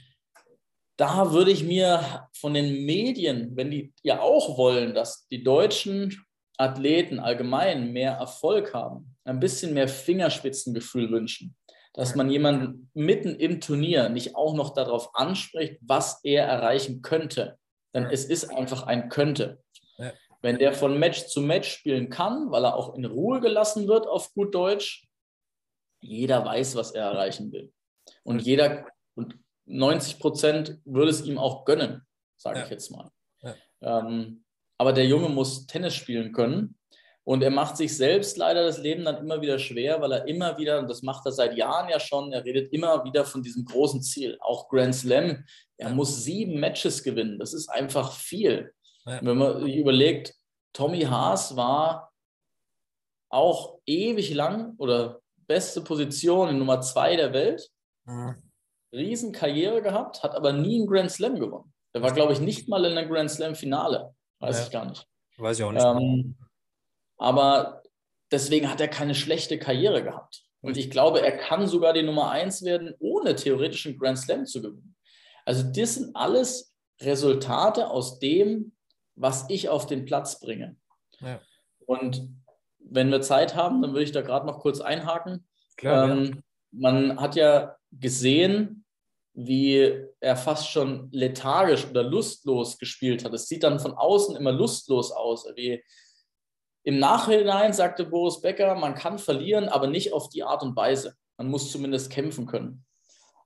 da 0.98 1.32
würde 1.32 1.50
ich 1.50 1.64
mir 1.64 2.28
von 2.38 2.54
den 2.54 2.86
Medien, 2.86 3.56
wenn 3.56 3.72
die 3.72 3.92
ja 4.04 4.22
auch 4.22 4.56
wollen, 4.60 4.94
dass 4.94 5.28
die 5.30 5.44
deutschen 5.44 6.16
Athleten 6.58 7.20
allgemein 7.20 7.92
mehr 7.92 8.12
Erfolg 8.14 8.76
haben, 8.76 9.16
ein 9.24 9.40
bisschen 9.40 9.74
mehr 9.74 9.88
Fingerspitzengefühl 9.88 11.10
wünschen 11.10 11.56
dass 11.94 12.16
man 12.16 12.30
jemanden 12.30 12.90
mitten 12.94 13.36
im 13.36 13.62
Turnier 13.62 14.10
nicht 14.10 14.36
auch 14.36 14.56
noch 14.56 14.74
darauf 14.74 15.16
anspricht, 15.16 15.78
was 15.82 16.24
er 16.24 16.46
erreichen 16.46 17.02
könnte. 17.02 17.58
Denn 17.94 18.06
es 18.06 18.26
ist 18.26 18.46
einfach 18.46 18.84
ein 18.84 19.10
könnte. 19.10 19.64
Wenn 20.42 20.58
der 20.58 20.74
von 20.74 21.00
Match 21.00 21.28
zu 21.28 21.42
Match 21.42 21.70
spielen 21.70 22.10
kann, 22.10 22.52
weil 22.52 22.66
er 22.66 22.76
auch 22.76 22.96
in 22.96 23.06
Ruhe 23.06 23.40
gelassen 23.40 23.88
wird 23.88 24.08
auf 24.08 24.34
gut 24.34 24.54
Deutsch, 24.54 25.08
jeder 26.02 26.44
weiß, 26.44 26.76
was 26.76 26.92
er 26.92 27.06
erreichen 27.06 27.52
will. 27.54 27.72
Und 28.24 28.42
jeder, 28.42 28.88
und 29.16 29.38
90 29.66 30.20
Prozent 30.20 30.82
würde 30.84 31.12
es 31.12 31.22
ihm 31.22 31.38
auch 31.38 31.64
gönnen, 31.64 32.02
sage 32.36 32.60
ja. 32.60 32.66
ich 32.66 32.72
jetzt 32.72 32.92
mal. 32.92 33.10
Ja. 33.42 33.56
Ähm, 33.82 34.44
aber 34.78 34.92
der 34.92 35.06
Junge 35.06 35.30
muss 35.30 35.66
Tennis 35.66 35.96
spielen 35.96 36.34
können 36.34 36.76
und 37.26 37.42
er 37.42 37.52
macht 37.52 37.78
sich 37.78 37.96
selbst 37.96 38.38
leider 38.38 38.64
das 38.66 38.80
Leben 38.80 39.06
dann 39.06 39.18
immer 39.18 39.42
wieder 39.42 39.58
schwer, 39.58 40.02
weil 40.02 40.12
er 40.12 40.28
immer 40.28 40.58
wieder, 40.58 40.80
und 40.80 40.90
das 40.90 41.04
macht 41.04 41.26
er 41.26 41.32
seit 41.32 41.56
Jahren 41.56 41.90
ja 41.90 42.00
schon, 42.00 42.34
er 42.34 42.44
redet 42.44 42.74
immer 42.74 43.06
wieder 43.06 43.24
von 43.24 43.42
diesem 43.42 43.64
großen 43.64 44.02
Ziel, 44.02 44.38
auch 44.42 44.68
Grand 44.68 44.94
Slam. 44.94 45.46
Er 45.78 45.90
muss 45.90 46.24
sieben 46.24 46.60
Matches 46.60 47.02
gewinnen. 47.02 47.40
Das 47.40 47.54
ist 47.54 47.70
einfach 47.70 48.12
viel. 48.14 48.74
Ja. 49.06 49.20
Wenn 49.24 49.38
man 49.38 49.64
sich 49.64 49.78
überlegt, 49.78 50.34
Tommy 50.74 51.02
Haas 51.02 51.56
war 51.56 52.12
auch 53.30 53.80
ewig 53.86 54.34
lang 54.34 54.76
oder 54.78 55.22
beste 55.48 55.82
Position 55.82 56.50
in 56.50 56.60
Nummer 56.60 56.82
zwei 56.82 57.16
der 57.16 57.32
Welt. 57.32 57.70
Mhm. 58.06 58.36
Riesenkarriere 58.92 59.82
gehabt, 59.82 60.24
hat 60.24 60.36
aber 60.36 60.54
nie 60.54 60.80
einen 60.80 60.88
Grand 60.88 61.10
Slam 61.10 61.40
gewonnen. 61.40 61.74
Er 61.94 62.02
war, 62.02 62.12
glaube 62.12 62.34
ich, 62.34 62.40
nicht 62.40 62.68
mal 62.68 62.84
in 62.86 62.98
einem 62.98 63.10
Grand 63.10 63.32
Slam 63.32 63.56
Finale. 63.56 64.14
Weiß 64.40 64.60
ja. 64.60 64.66
ich 64.66 64.72
gar 64.72 64.86
nicht. 64.86 65.08
Weiß 65.38 65.58
ich 65.58 65.64
auch 65.64 65.72
nicht. 65.72 65.84
Ähm, 65.84 66.36
aber 67.18 67.84
deswegen 68.32 68.70
hat 68.70 68.82
er 68.82 68.88
keine 68.88 69.16
schlechte 69.16 69.60
Karriere 69.60 70.04
gehabt. 70.04 70.44
Und 70.62 70.78
ich 70.78 70.90
glaube, 70.90 71.22
er 71.22 71.38
kann 71.38 71.68
sogar 71.68 71.94
die 71.94 72.04
Nummer 72.04 72.32
eins 72.32 72.64
werden, 72.64 72.94
ohne 73.00 73.36
theoretischen 73.36 73.98
Grand 73.98 74.18
Slam 74.18 74.46
zu 74.46 74.62
gewinnen. 74.62 74.96
Also 75.46 75.64
das 75.64 75.96
sind 75.96 76.16
alles 76.16 76.74
Resultate 77.02 77.90
aus 77.90 78.20
dem, 78.20 78.72
was 79.16 79.46
ich 79.50 79.70
auf 79.70 79.88
den 79.88 80.06
Platz 80.06 80.40
bringe. 80.40 80.78
Ja. 81.20 81.42
Und 81.86 82.30
wenn 82.80 83.12
wir 83.12 83.22
Zeit 83.22 83.56
haben, 83.56 83.82
dann 83.82 83.92
würde 83.92 84.04
ich 84.04 84.12
da 84.12 84.22
gerade 84.22 84.46
noch 84.46 84.60
kurz 84.60 84.80
einhaken. 84.80 85.46
Klar, 85.78 86.10
ähm, 86.12 86.26
ja. 86.26 86.42
Man 86.72 87.20
hat 87.20 87.36
ja 87.36 87.76
gesehen, 87.92 88.86
wie 89.34 90.06
er 90.20 90.36
fast 90.36 90.70
schon 90.70 91.10
lethargisch 91.12 91.88
oder 91.90 92.04
lustlos 92.04 92.78
gespielt 92.78 93.26
hat. 93.26 93.34
Es 93.34 93.48
sieht 93.48 93.64
dann 93.64 93.80
von 93.80 93.94
außen 93.94 94.36
immer 94.36 94.52
lustlos 94.52 95.12
aus, 95.12 95.46
wie 95.56 95.84
im 96.84 97.00
Nachhinein 97.00 97.72
sagte 97.72 98.06
Boris 98.06 98.42
Becker, 98.42 98.76
man 98.76 98.94
kann 98.94 99.18
verlieren, 99.18 99.70
aber 99.70 99.88
nicht 99.88 100.12
auf 100.12 100.30
die 100.30 100.44
Art 100.44 100.64
und 100.64 100.76
Weise. 100.76 101.16
Man 101.38 101.48
muss 101.48 101.72
zumindest 101.72 102.12
kämpfen 102.12 102.46
können. 102.46 102.86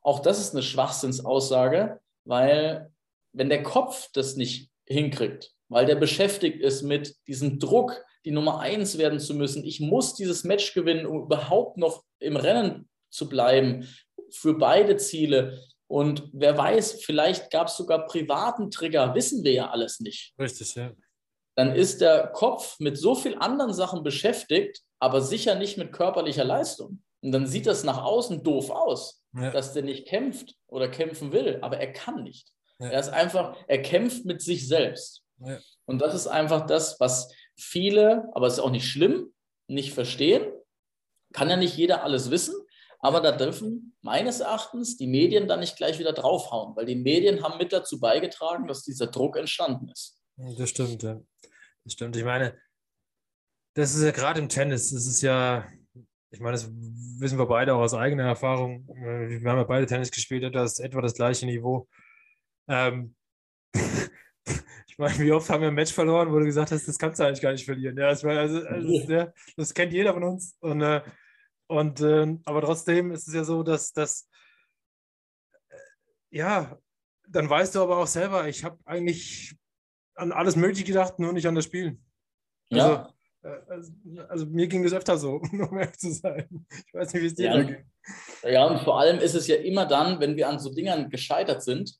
Auch 0.01 0.19
das 0.19 0.39
ist 0.39 0.53
eine 0.53 0.63
Schwachsinnsaussage, 0.63 1.99
weil 2.25 2.91
wenn 3.33 3.49
der 3.49 3.61
Kopf 3.61 4.09
das 4.13 4.35
nicht 4.35 4.71
hinkriegt, 4.85 5.51
weil 5.69 5.85
der 5.85 5.95
beschäftigt 5.95 6.61
ist 6.61 6.81
mit 6.81 7.15
diesem 7.27 7.59
Druck, 7.59 8.03
die 8.25 8.31
Nummer 8.31 8.59
eins 8.59 8.97
werden 8.97 9.19
zu 9.19 9.35
müssen, 9.35 9.63
ich 9.63 9.79
muss 9.79 10.15
dieses 10.15 10.43
Match 10.43 10.73
gewinnen, 10.73 11.05
um 11.05 11.23
überhaupt 11.23 11.77
noch 11.77 12.03
im 12.19 12.37
Rennen 12.37 12.89
zu 13.09 13.29
bleiben, 13.29 13.87
für 14.31 14.57
beide 14.57 14.97
Ziele. 14.97 15.61
Und 15.87 16.29
wer 16.33 16.57
weiß, 16.57 17.03
vielleicht 17.03 17.51
gab 17.51 17.67
es 17.67 17.77
sogar 17.77 18.05
privaten 18.07 18.71
Trigger, 18.71 19.13
wissen 19.13 19.43
wir 19.43 19.53
ja 19.53 19.69
alles 19.69 19.99
nicht. 19.99 20.33
Richtig, 20.39 20.73
ja 20.75 20.91
dann 21.57 21.73
ist 21.73 22.01
der 22.01 22.27
Kopf 22.27 22.79
mit 22.79 22.99
so 22.99 23.15
vielen 23.15 23.41
anderen 23.41 23.73
Sachen 23.73 24.03
beschäftigt, 24.03 24.83
aber 24.99 25.21
sicher 25.21 25.55
nicht 25.55 25.75
mit 25.77 25.91
körperlicher 25.91 26.43
Leistung. 26.43 27.01
Und 27.21 27.31
dann 27.31 27.47
sieht 27.47 27.65
das 27.65 27.83
nach 27.83 28.03
außen 28.03 28.43
doof 28.43 28.69
aus, 28.69 29.23
ja. 29.33 29.49
dass 29.49 29.73
der 29.73 29.81
nicht 29.81 30.07
kämpft 30.07 30.53
oder 30.67 30.87
kämpfen 30.87 31.31
will, 31.31 31.57
aber 31.61 31.77
er 31.79 31.91
kann 31.91 32.21
nicht. 32.21 32.49
Ja. 32.77 32.89
Er 32.89 32.99
ist 32.99 33.09
einfach, 33.09 33.57
er 33.67 33.81
kämpft 33.81 34.23
mit 34.23 34.39
sich 34.39 34.67
selbst. 34.67 35.23
Ja. 35.39 35.57
Und 35.85 35.99
das 35.99 36.13
ist 36.13 36.27
einfach 36.27 36.67
das, 36.67 36.99
was 36.99 37.33
viele, 37.55 38.29
aber 38.33 38.45
es 38.45 38.53
ist 38.53 38.59
auch 38.59 38.69
nicht 38.69 38.87
schlimm, 38.87 39.33
nicht 39.67 39.93
verstehen. 39.93 40.45
Kann 41.33 41.49
ja 41.49 41.57
nicht 41.57 41.75
jeder 41.75 42.03
alles 42.03 42.29
wissen, 42.29 42.53
aber 42.99 43.19
da 43.19 43.31
dürfen 43.31 43.97
meines 44.01 44.41
Erachtens 44.41 44.95
die 44.95 45.07
Medien 45.07 45.47
dann 45.47 45.61
nicht 45.61 45.75
gleich 45.75 45.97
wieder 45.97 46.13
draufhauen, 46.13 46.75
weil 46.75 46.85
die 46.85 46.95
Medien 46.95 47.41
haben 47.41 47.57
mit 47.57 47.73
dazu 47.73 47.99
beigetragen, 47.99 48.67
dass 48.67 48.83
dieser 48.83 49.07
Druck 49.07 49.37
entstanden 49.37 49.89
ist. 49.89 50.16
Das 50.37 50.69
stimmt, 50.69 51.01
ja. 51.01 51.19
Das 51.83 51.93
stimmt. 51.93 52.15
Ich 52.15 52.23
meine, 52.23 52.55
das 53.73 53.95
ist 53.95 54.03
ja 54.03 54.11
gerade 54.11 54.39
im 54.39 54.49
Tennis, 54.49 54.91
das 54.91 55.07
ist 55.07 55.21
ja, 55.21 55.67
ich 56.29 56.39
meine, 56.39 56.53
das 56.53 56.69
wissen 57.19 57.39
wir 57.39 57.45
beide 57.47 57.73
auch 57.73 57.79
aus 57.79 57.93
eigener 57.93 58.25
Erfahrung. 58.25 58.87
Wir 58.87 59.49
haben 59.49 59.57
ja 59.57 59.63
beide 59.63 59.87
Tennis 59.87 60.11
gespielt, 60.11 60.53
das 60.53 60.73
ist 60.73 60.79
etwa 60.79 61.01
das 61.01 61.15
gleiche 61.15 61.45
Niveau. 61.45 61.87
Ähm, 62.67 63.15
ich 63.75 64.97
meine, 64.97 65.17
wie 65.19 65.31
oft 65.31 65.49
haben 65.49 65.61
wir 65.61 65.69
ein 65.69 65.73
Match 65.73 65.93
verloren, 65.93 66.31
wo 66.31 66.39
du 66.39 66.45
gesagt 66.45 66.71
hast, 66.71 66.87
das 66.87 66.99
kannst 66.99 67.19
du 67.19 67.23
eigentlich 67.25 67.41
gar 67.41 67.51
nicht 67.51 67.65
verlieren. 67.65 67.97
Ja, 67.97 68.09
das, 68.09 68.23
war, 68.23 68.37
also, 68.37 68.61
also, 68.65 69.11
ja, 69.11 69.33
das 69.55 69.73
kennt 69.73 69.93
jeder 69.93 70.13
von 70.13 70.23
uns. 70.23 70.55
Und, 70.59 70.81
äh, 70.81 71.01
und 71.67 72.01
äh, 72.01 72.37
aber 72.45 72.61
trotzdem 72.61 73.11
ist 73.11 73.27
es 73.27 73.33
ja 73.33 73.43
so, 73.43 73.63
dass, 73.63 73.91
dass 73.91 74.29
äh, 75.69 75.77
ja, 76.29 76.77
dann 77.27 77.49
weißt 77.49 77.75
du 77.75 77.81
aber 77.81 77.97
auch 77.97 78.07
selber, 78.07 78.47
ich 78.47 78.63
habe 78.63 78.79
eigentlich 78.85 79.57
an 80.17 80.31
alles 80.31 80.55
Mögliche 80.55 80.83
gedacht, 80.83 81.19
nur 81.19 81.33
nicht 81.33 81.47
an 81.47 81.55
das 81.55 81.65
Spielen. 81.65 82.03
Ja. 82.69 83.13
Also, 83.43 83.61
also, 83.69 83.91
also, 84.27 84.45
mir 84.47 84.67
ging 84.67 84.83
das 84.83 84.93
öfter 84.93 85.17
so, 85.17 85.35
um 85.51 85.57
noch 85.57 85.71
mehr 85.71 85.93
zu 85.93 86.11
sein. 86.11 86.65
Ich 86.69 86.93
weiß 86.93 87.13
nicht, 87.13 87.23
wie 87.23 87.27
es 87.27 87.35
dir 87.35 87.45
ja, 87.45 87.61
ging. 87.61 87.85
Ja, 88.43 88.65
und 88.65 88.79
vor 88.79 88.99
allem 88.99 89.19
ist 89.19 89.35
es 89.35 89.47
ja 89.47 89.55
immer 89.55 89.85
dann, 89.85 90.19
wenn 90.19 90.35
wir 90.35 90.49
an 90.49 90.59
so 90.59 90.73
Dingern 90.73 91.09
gescheitert 91.09 91.63
sind, 91.63 91.97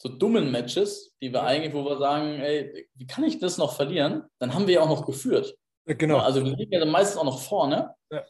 so 0.00 0.08
dummen 0.08 0.50
Matches, 0.52 1.14
die 1.20 1.32
wir 1.32 1.42
eigentlich, 1.42 1.74
wo 1.74 1.84
wir 1.84 1.98
sagen, 1.98 2.40
ey, 2.40 2.88
wie 2.94 3.06
kann 3.06 3.24
ich 3.24 3.38
das 3.38 3.58
noch 3.58 3.74
verlieren? 3.74 4.24
Dann 4.38 4.54
haben 4.54 4.66
wir 4.66 4.74
ja 4.74 4.80
auch 4.82 4.88
noch 4.88 5.06
geführt. 5.06 5.56
Genau. 5.86 6.18
Also 6.18 6.44
wir 6.44 6.54
liegen 6.54 6.72
ja 6.72 6.80
dann 6.80 6.90
meistens 6.90 7.18
auch 7.18 7.24
noch 7.24 7.40
vorne. 7.40 7.94
Ja. 8.12 8.24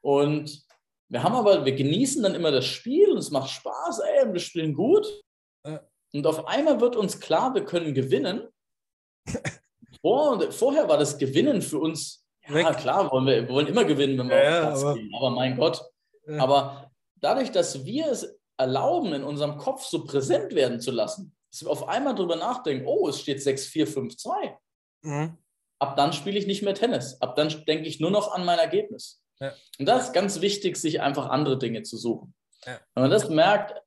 Und 0.00 0.64
wir 1.08 1.22
haben 1.22 1.34
aber, 1.34 1.64
wir 1.64 1.74
genießen 1.74 2.22
dann 2.22 2.34
immer 2.34 2.50
das 2.50 2.64
Spiel 2.64 3.10
und 3.10 3.18
es 3.18 3.30
macht 3.30 3.50
Spaß, 3.50 4.00
ey, 4.00 4.26
und 4.26 4.32
wir 4.32 4.40
spielen 4.40 4.74
gut. 4.74 5.06
Und 6.14 6.26
auf 6.26 6.46
einmal 6.46 6.80
wird 6.80 6.96
uns 6.96 7.18
klar, 7.18 7.54
wir 7.54 7.64
können 7.64 7.92
gewinnen. 7.92 8.48
Vor, 10.00 10.52
vorher 10.52 10.88
war 10.88 10.98
das 10.98 11.16
Gewinnen 11.16 11.62
für 11.62 11.78
uns, 11.78 12.26
ja 12.46 12.54
Weg. 12.54 12.76
klar, 12.76 13.10
wollen 13.10 13.24
wir, 13.24 13.48
wir, 13.48 13.48
wollen 13.48 13.66
immer 13.68 13.84
gewinnen, 13.84 14.18
wenn 14.18 14.28
wir 14.28 14.44
ja, 14.44 14.58
auf 14.58 14.66
Platz 14.66 14.82
aber, 14.82 14.94
gehen. 14.94 15.14
Aber 15.16 15.30
mein 15.30 15.56
Gott. 15.56 15.82
Ja. 16.26 16.38
Aber 16.40 16.90
dadurch, 17.16 17.50
dass 17.50 17.86
wir 17.86 18.08
es 18.08 18.38
erlauben, 18.58 19.14
in 19.14 19.24
unserem 19.24 19.56
Kopf 19.56 19.82
so 19.84 20.04
präsent 20.04 20.54
werden 20.54 20.78
zu 20.78 20.90
lassen, 20.90 21.34
dass 21.50 21.64
wir 21.64 21.70
auf 21.70 21.88
einmal 21.88 22.14
darüber 22.14 22.36
nachdenken, 22.36 22.86
oh, 22.86 23.08
es 23.08 23.20
steht 23.20 23.42
6, 23.42 23.66
4, 23.68 23.86
5, 23.86 24.16
2. 24.18 24.58
Mhm. 25.02 25.38
Ab 25.78 25.96
dann 25.96 26.12
spiele 26.12 26.38
ich 26.38 26.46
nicht 26.46 26.62
mehr 26.62 26.74
Tennis. 26.74 27.20
Ab 27.22 27.34
dann 27.36 27.48
denke 27.66 27.88
ich 27.88 27.98
nur 27.98 28.10
noch 28.10 28.32
an 28.32 28.44
mein 28.44 28.58
Ergebnis. 28.58 29.22
Ja. 29.40 29.54
Und 29.78 29.86
das 29.86 30.08
ist 30.08 30.12
ganz 30.12 30.42
wichtig, 30.42 30.76
sich 30.76 31.00
einfach 31.00 31.30
andere 31.30 31.58
Dinge 31.58 31.82
zu 31.82 31.96
suchen. 31.96 32.34
Ja. 32.66 32.78
Wenn 32.94 33.04
man 33.04 33.10
das 33.10 33.30
merkt, 33.30 33.83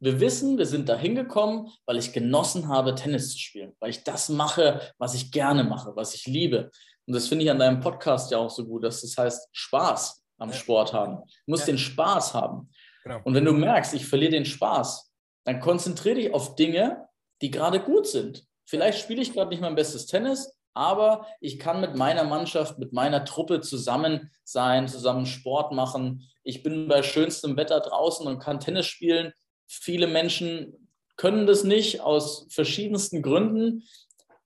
wir 0.00 0.18
wissen, 0.18 0.58
wir 0.58 0.66
sind 0.66 0.88
da 0.88 0.96
hingekommen, 0.96 1.68
weil 1.86 1.98
ich 1.98 2.12
genossen 2.12 2.68
habe, 2.68 2.94
Tennis 2.94 3.32
zu 3.32 3.38
spielen, 3.38 3.74
weil 3.80 3.90
ich 3.90 4.02
das 4.02 4.30
mache, 4.30 4.80
was 4.98 5.14
ich 5.14 5.30
gerne 5.30 5.62
mache, 5.62 5.94
was 5.94 6.14
ich 6.14 6.26
liebe. 6.26 6.70
Und 7.06 7.14
das 7.14 7.28
finde 7.28 7.44
ich 7.44 7.50
an 7.50 7.58
deinem 7.58 7.80
Podcast 7.80 8.30
ja 8.30 8.38
auch 8.38 8.50
so 8.50 8.66
gut, 8.66 8.84
dass 8.84 9.02
das 9.02 9.16
heißt 9.16 9.48
Spaß 9.52 10.24
am. 10.38 10.52
Sport 10.52 10.94
haben. 10.94 11.16
Du 11.16 11.50
musst 11.52 11.66
ja. 11.66 11.74
den 11.74 11.78
Spaß 11.78 12.32
haben. 12.32 12.70
Genau. 13.04 13.20
Und 13.24 13.34
wenn 13.34 13.44
du 13.44 13.52
merkst, 13.52 13.92
ich 13.94 14.06
verliere 14.06 14.32
den 14.32 14.46
Spaß, 14.46 15.12
dann 15.44 15.60
konzentriere 15.60 16.16
dich 16.16 16.34
auf 16.34 16.56
Dinge, 16.56 17.06
die 17.42 17.50
gerade 17.50 17.80
gut 17.80 18.06
sind. 18.06 18.46
Vielleicht 18.64 19.00
spiele 19.00 19.20
ich 19.20 19.32
gerade 19.32 19.50
nicht 19.50 19.60
mein 19.60 19.74
bestes 19.74 20.06
Tennis, 20.06 20.56
aber 20.72 21.26
ich 21.40 21.58
kann 21.58 21.80
mit 21.80 21.96
meiner 21.96 22.24
Mannschaft, 22.24 22.78
mit 22.78 22.92
meiner 22.92 23.24
Truppe 23.24 23.60
zusammen 23.60 24.30
sein, 24.44 24.88
zusammen 24.88 25.26
Sport 25.26 25.72
machen. 25.72 26.28
Ich 26.42 26.62
bin 26.62 26.88
bei 26.88 27.02
schönstem 27.02 27.56
Wetter 27.56 27.80
draußen 27.80 28.26
und 28.26 28.38
kann 28.38 28.60
Tennis 28.60 28.86
spielen. 28.86 29.32
Viele 29.72 30.08
Menschen 30.08 30.90
können 31.16 31.46
das 31.46 31.62
nicht 31.62 32.00
aus 32.00 32.46
verschiedensten 32.50 33.22
Gründen. 33.22 33.84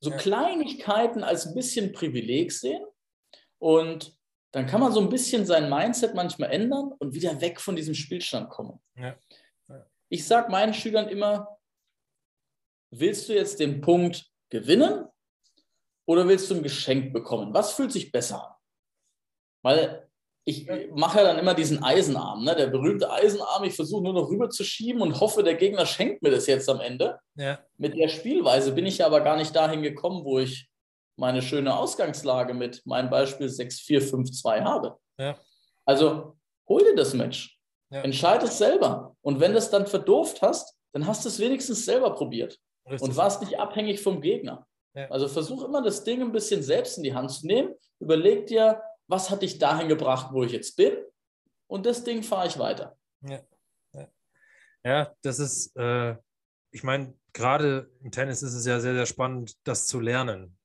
So. 0.01 0.11
Kleinigkeiten 0.11 1.25
als 1.25 1.47
ein 1.47 1.55
bisschen 1.55 1.93
Privileg 1.93 2.53
sehen. 2.53 2.85
Und 3.59 4.19
dann 4.51 4.67
kann 4.67 4.81
man 4.81 4.93
so 4.93 5.01
ein 5.01 5.09
bisschen 5.09 5.47
sein 5.47 5.71
Mindset 5.71 6.15
manchmal 6.15 6.53
ändern 6.53 6.93
und 6.99 7.15
wieder 7.15 7.41
weg 7.41 7.59
von 7.59 7.75
diesem 7.75 7.95
Spielstand 7.95 8.51
kommen. 8.51 8.83
Ja. 8.97 9.17
Ja. 9.69 9.87
Ich 10.11 10.27
sage 10.27 10.51
meinen 10.51 10.75
Schülern 10.75 11.09
immer, 11.09 11.59
willst 12.91 13.29
du 13.29 13.35
jetzt 13.35 13.61
den 13.61 13.81
Punkt 13.81 14.31
gewinnen 14.51 15.07
oder 16.07 16.29
willst 16.29 16.51
du 16.51 16.57
ein 16.57 16.63
Geschenk 16.63 17.15
bekommen? 17.15 17.55
Was 17.55 17.73
fühlt 17.73 17.93
sich 17.93 18.13
besser 18.13 18.47
an? 18.47 18.55
Weil 19.63 20.11
ich 20.47 20.69
mache 20.95 21.19
ja 21.19 21.25
dann 21.25 21.39
immer 21.39 21.55
diesen 21.55 21.83
Eisenarm, 21.83 22.45
ne? 22.45 22.55
der 22.55 22.67
berühmte 22.67 23.11
Eisenarm. 23.11 23.65
Ich 23.65 23.75
versuche 23.75 24.03
nur 24.03 24.13
noch 24.13 24.29
rüber 24.29 24.51
zu 24.51 24.63
schieben 24.63 25.01
und 25.01 25.19
hoffe, 25.21 25.43
der 25.43 25.55
Gegner 25.55 25.87
schenkt 25.87 26.23
mir 26.23 26.31
das 26.31 26.47
jetzt 26.47 26.69
am 26.69 26.81
Ende. 26.81 27.19
Ja. 27.35 27.61
Mit 27.79 27.97
der 27.97 28.09
Spielweise 28.09 28.73
bin 28.73 28.85
ich 28.85 29.03
aber 29.03 29.23
gar 29.23 29.37
nicht 29.37 29.57
dahin 29.57 29.83
gekommen, 29.83 30.25
wo 30.25 30.39
ich 30.39 30.69
meine 31.17 31.41
schöne 31.41 31.75
Ausgangslage 31.75 32.53
mit 32.53 32.85
meinem 32.85 33.09
Beispiel 33.09 33.47
6-4-5-2 33.47 34.65
habe. 34.65 34.99
Ja. 35.19 35.39
Also 35.87 36.37
hol 36.69 36.83
dir 36.83 36.95
das 36.95 37.15
Match. 37.15 37.59
Ja. 37.91 38.03
Entscheide 38.03 38.45
es 38.45 38.59
selber. 38.59 39.17
Und 39.23 39.41
wenn 39.41 39.53
du 39.53 39.59
es 39.59 39.71
dann 39.71 39.87
verdooft 39.87 40.43
hast, 40.43 40.77
dann 40.93 41.07
hast 41.07 41.25
du 41.25 41.29
es 41.29 41.39
wenigstens 41.39 41.87
selber 41.87 42.15
probiert 42.15 42.59
Richtig. 42.87 43.09
und 43.09 43.17
warst 43.17 43.41
nicht 43.41 43.59
abhängig 43.59 44.03
vom 44.03 44.21
Gegner. 44.21 44.67
Ja. 44.95 45.11
Also 45.11 45.27
versuch 45.27 45.65
immer 45.65 45.83
das 45.83 46.05
Ding 46.05 46.21
ein 46.21 46.33
bisschen 46.33 46.63
selbst 46.63 46.99
in 46.99 47.03
die 47.03 47.15
Hand 47.15 47.31
zu 47.31 47.47
nehmen. 47.47 47.75
Überleg 47.99 48.47
dir, 48.47 48.83
was 49.07 49.31
hat 49.31 49.43
dich 49.43 49.59
dahin 49.59 49.89
gebracht, 49.89 50.33
wo 50.33 50.43
ich 50.45 50.53
jetzt 50.53 50.77
bin? 50.77 50.93
Und 51.67 51.87
das 51.87 52.05
Ding 52.05 52.23
fahre 52.23 52.47
ich 52.47 52.59
weiter. 52.59 52.97
Ja, 54.87 55.15
das 55.23 55.39
ist, 55.39 55.75
äh, 55.77 56.15
ich 56.71 56.83
meine, 56.85 57.15
gerade 57.33 57.91
im 58.03 58.11
Tennis 58.11 58.43
ist 58.43 58.53
es 58.53 58.67
ja 58.67 58.81
sehr, 58.81 58.95
sehr 58.95 59.07
spannend, 59.07 59.57
das 59.67 59.87
zu 59.87 59.99
lernen, 59.99 60.59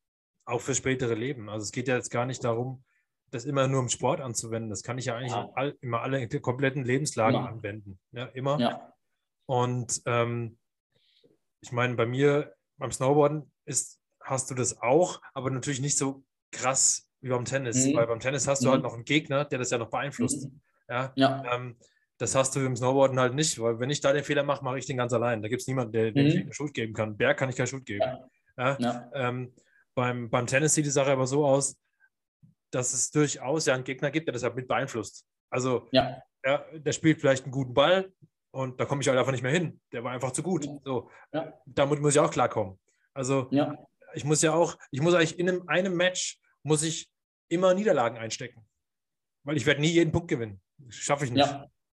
auch 0.45 0.59
für 0.59 0.75
spätere 0.75 1.13
Leben. 1.13 1.49
Also 1.49 1.63
es 1.63 1.71
geht 1.71 1.87
ja 1.87 1.95
jetzt 1.95 2.11
gar 2.11 2.25
nicht 2.25 2.43
darum, 2.43 2.83
das 3.31 3.45
immer 3.45 3.67
nur 3.67 3.81
im 3.81 3.89
Sport 3.89 4.19
anzuwenden. 4.19 4.69
Das 4.69 4.83
kann 4.83 4.97
ich 4.97 5.05
ja 5.05 5.15
eigentlich 5.15 5.31
Ja. 5.31 5.49
all, 5.55 5.77
immer 5.81 6.01
alle 6.01 6.21
in 6.21 6.27
der 6.29 6.41
kompletten 6.41 6.83
Lebenslagen 6.83 7.39
Immer. 7.39 7.47
anwenden. 7.47 7.99
Ja, 8.11 8.25
immer. 8.25 8.59
Ja, 8.59 8.93
Und 9.45 10.01
ähm, 10.05 10.57
ich 11.61 11.71
meine, 11.71 11.95
bei 11.95 12.05
mir 12.05 12.55
beim 12.77 12.91
Snowboarden 12.91 13.51
ist, 13.65 14.01
hast 14.21 14.49
du 14.51 14.55
das 14.55 14.81
auch, 14.81 15.21
aber 15.33 15.49
natürlich 15.49 15.79
nicht 15.81 15.97
so 15.97 16.23
krass 16.51 17.08
wie 17.21 17.29
beim 17.29 17.45
Tennis, 17.45 17.85
Mhm. 17.87 17.95
weil 17.95 18.07
beim 18.07 18.19
Tennis 18.19 18.47
hast 18.47 18.63
du 18.63 18.67
Mhm. 18.67 18.71
halt 18.73 18.83
noch 18.83 18.93
einen 18.93 19.05
Gegner, 19.05 19.45
der 19.45 19.59
das 19.59 19.71
ja 19.71 19.77
noch 19.77 19.89
beeinflusst. 19.89 20.45
Mhm. 20.45 20.61
Ja, 20.89 21.11
ja, 21.15 21.43
ähm, 21.53 21.77
das 22.17 22.35
hast 22.35 22.55
du 22.55 22.59
im 22.61 22.75
Snowboarden 22.75 23.19
halt 23.19 23.33
nicht, 23.35 23.59
weil 23.61 23.79
wenn 23.79 23.89
ich 23.89 24.01
da 24.01 24.11
den 24.11 24.23
Fehler 24.23 24.43
mache, 24.43 24.63
mache 24.63 24.77
ich 24.79 24.85
den 24.85 24.97
ganz 24.97 25.13
allein. 25.13 25.41
Da 25.41 25.47
gibt 25.47 25.61
es 25.61 25.67
niemanden, 25.67 25.91
der, 25.93 26.11
der 26.11 26.23
Mhm. 26.23 26.51
Schuld 26.51 26.73
geben 26.73 26.93
kann. 26.93 27.15
Berg 27.17 27.37
kann 27.37 27.49
ich 27.49 27.55
keine 27.55 27.67
Schuld 27.67 27.85
geben. 27.85 28.01
Ja. 28.57 28.77
Ja. 28.79 29.11
Ähm, 29.13 29.53
beim, 29.95 30.29
beim 30.29 30.45
Tennis 30.47 30.73
sieht 30.73 30.85
die 30.85 30.89
Sache 30.89 31.11
aber 31.11 31.27
so 31.27 31.45
aus, 31.45 31.77
dass 32.71 32.93
es 32.93 33.09
durchaus 33.11 33.65
ja 33.65 33.73
einen 33.73 33.83
Gegner 33.83 34.11
gibt, 34.11 34.27
der 34.27 34.33
das 34.33 34.43
halt 34.43 34.55
mit 34.55 34.67
beeinflusst. 34.67 35.25
Also 35.49 35.87
ja, 35.91 36.21
ja, 36.45 36.63
der 36.73 36.91
spielt 36.91 37.19
vielleicht 37.19 37.43
einen 37.43 37.51
guten 37.51 37.73
Ball 37.73 38.11
und 38.51 38.79
da 38.79 38.85
komme 38.85 39.01
ich 39.01 39.07
halt 39.07 39.17
einfach 39.17 39.31
nicht 39.31 39.41
mehr 39.41 39.51
hin. 39.51 39.79
Der 39.91 40.03
war 40.03 40.11
einfach 40.11 40.31
zu 40.31 40.43
gut. 40.43 40.67
So, 40.83 41.09
damit 41.65 42.01
muss 42.01 42.13
ich 42.15 42.19
auch 42.19 42.31
klarkommen. 42.31 42.77
Also 43.13 43.49
ich 44.13 44.25
muss 44.25 44.41
ja 44.41 44.53
auch, 44.53 44.77
ich 44.91 45.01
muss 45.01 45.13
eigentlich 45.13 45.39
in 45.39 45.49
einem, 45.49 45.67
einem 45.67 45.95
Match 45.95 46.39
muss 46.63 46.83
ich 46.83 47.09
immer 47.49 47.73
Niederlagen 47.73 48.17
einstecken, 48.17 48.67
weil 49.43 49.57
ich 49.57 49.65
werde 49.65 49.81
nie 49.81 49.91
jeden 49.91 50.11
Punkt 50.11 50.27
gewinnen. 50.27 50.61
Schaffe 50.89 51.25
ich 51.25 51.31
nicht. 51.31 51.45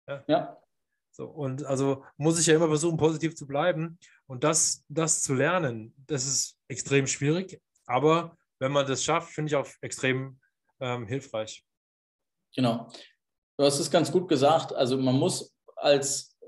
ja, 0.07 0.25
ja, 0.27 0.63
So, 1.11 1.27
und 1.27 1.65
also 1.65 2.05
muss 2.17 2.39
ich 2.41 2.47
ja 2.47 2.55
immer 2.55 2.69
versuchen, 2.69 2.97
positiv 2.97 3.35
zu 3.35 3.47
bleiben. 3.47 3.99
Und 4.27 4.45
das, 4.45 4.85
das 4.89 5.23
zu 5.23 5.35
lernen, 5.35 5.95
das 6.07 6.27
ist 6.27 6.59
extrem 6.69 7.07
schwierig. 7.07 7.61
Aber 7.87 8.37
wenn 8.59 8.73
man 8.73 8.87
das 8.87 9.05
schafft, 9.05 9.33
finde 9.33 9.49
ich 9.51 9.57
auch 9.57 9.69
extrem 9.81 10.41
ähm, 10.81 11.07
hilfreich. 11.07 11.65
genau. 12.55 12.89
Du 13.57 13.67
hast 13.67 13.79
es 13.79 13.91
ganz 13.91 14.11
gut 14.11 14.27
gesagt. 14.27 14.73
Also 14.73 14.97
man 14.97 15.17
muss 15.17 15.55
als 15.77 16.39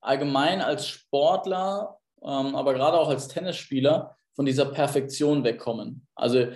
allgemein 0.00 0.60
als 0.60 0.86
Sportler, 0.86 1.98
ähm, 2.22 2.54
aber 2.54 2.74
gerade 2.74 2.98
auch 2.98 3.08
als 3.08 3.26
Tennisspieler 3.26 4.16
von 4.34 4.46
dieser 4.46 4.66
Perfektion 4.66 5.42
wegkommen. 5.42 6.06
Also 6.14 6.52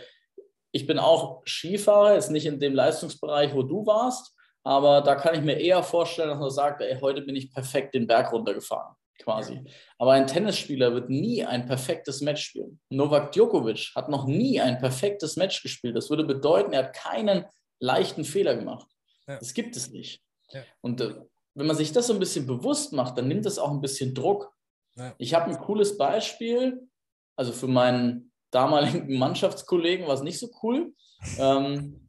ich 0.75 0.89
bin 0.89 0.99
auch 0.99 1.43
Skifahrer, 1.47 2.15
jetzt 2.15 2.33
nicht 2.33 2.47
in 2.47 2.59
dem 2.59 2.75
Leistungsbereich, 2.75 3.55
wo 3.55 3.63
du 3.63 3.87
warst, 3.87 4.35
aber 4.65 5.03
da 5.03 5.15
kann 5.15 5.37
ich 5.37 5.43
mir 5.43 5.61
eher 5.61 5.85
vorstellen, 5.85 6.31
dass 6.31 6.41
man 6.41 6.51
sagt, 6.51 6.83
ey, 6.83 6.99
heute 7.01 7.23
bin 7.23 7.37
ich 7.37 7.53
perfekt 7.53 7.95
den 7.95 8.09
Berg 8.09 8.33
runtergefahren, 8.33 8.97
quasi. 9.23 9.63
Aber 9.99 10.13
ein 10.13 10.27
Tennisspieler 10.27 10.93
wird 10.93 11.11
nie 11.11 11.45
ein 11.45 11.67
perfektes 11.67 12.23
Match 12.23 12.43
spielen. 12.43 12.81
Novak 12.89 13.31
Djokovic 13.31 13.93
hat 13.95 14.09
noch 14.09 14.27
nie 14.27 14.61
ein 14.61 14.79
perfektes 14.79 15.37
Match 15.37 15.63
gespielt. 15.63 15.97
Das 15.97 16.11
würde 16.11 16.25
bedeuten, 16.25 16.73
er 16.73 16.87
hat 16.87 16.93
keinen 16.93 17.45
leichten 17.79 18.25
Fehler 18.25 18.57
gemacht. 18.57 18.89
Ja. 19.29 19.39
Das 19.39 19.55
gibt 19.55 19.77
es 19.77 19.93
nicht. 19.93 20.23
Ja. 20.51 20.63
Und 20.81 21.01
äh, 21.01 21.15
wenn 21.55 21.69
man 21.69 21.77
sich 21.77 21.93
das 21.93 22.09
so 22.09 22.15
ein 22.15 22.19
bisschen 22.19 22.49
bewusst 22.49 22.93
macht, 22.93 23.17
dann 23.17 23.29
nimmt 23.29 23.47
es 23.47 23.61
auch 23.61 23.71
ein 23.71 23.81
bisschen 23.81 24.13
Druck. 24.13 24.53
Ja. 24.97 25.15
Ich 25.19 25.35
habe 25.35 25.53
ein 25.53 25.59
cooles 25.59 25.97
Beispiel, 25.97 26.89
also 27.37 27.53
für 27.53 27.69
meinen 27.69 28.33
damaligen 28.55 29.19
Mannschaftskollegen 29.19 30.07
war 30.07 30.15
es 30.15 30.23
nicht 30.23 30.39
so 30.39 30.49
cool. 30.63 30.95
Ähm, 31.39 32.09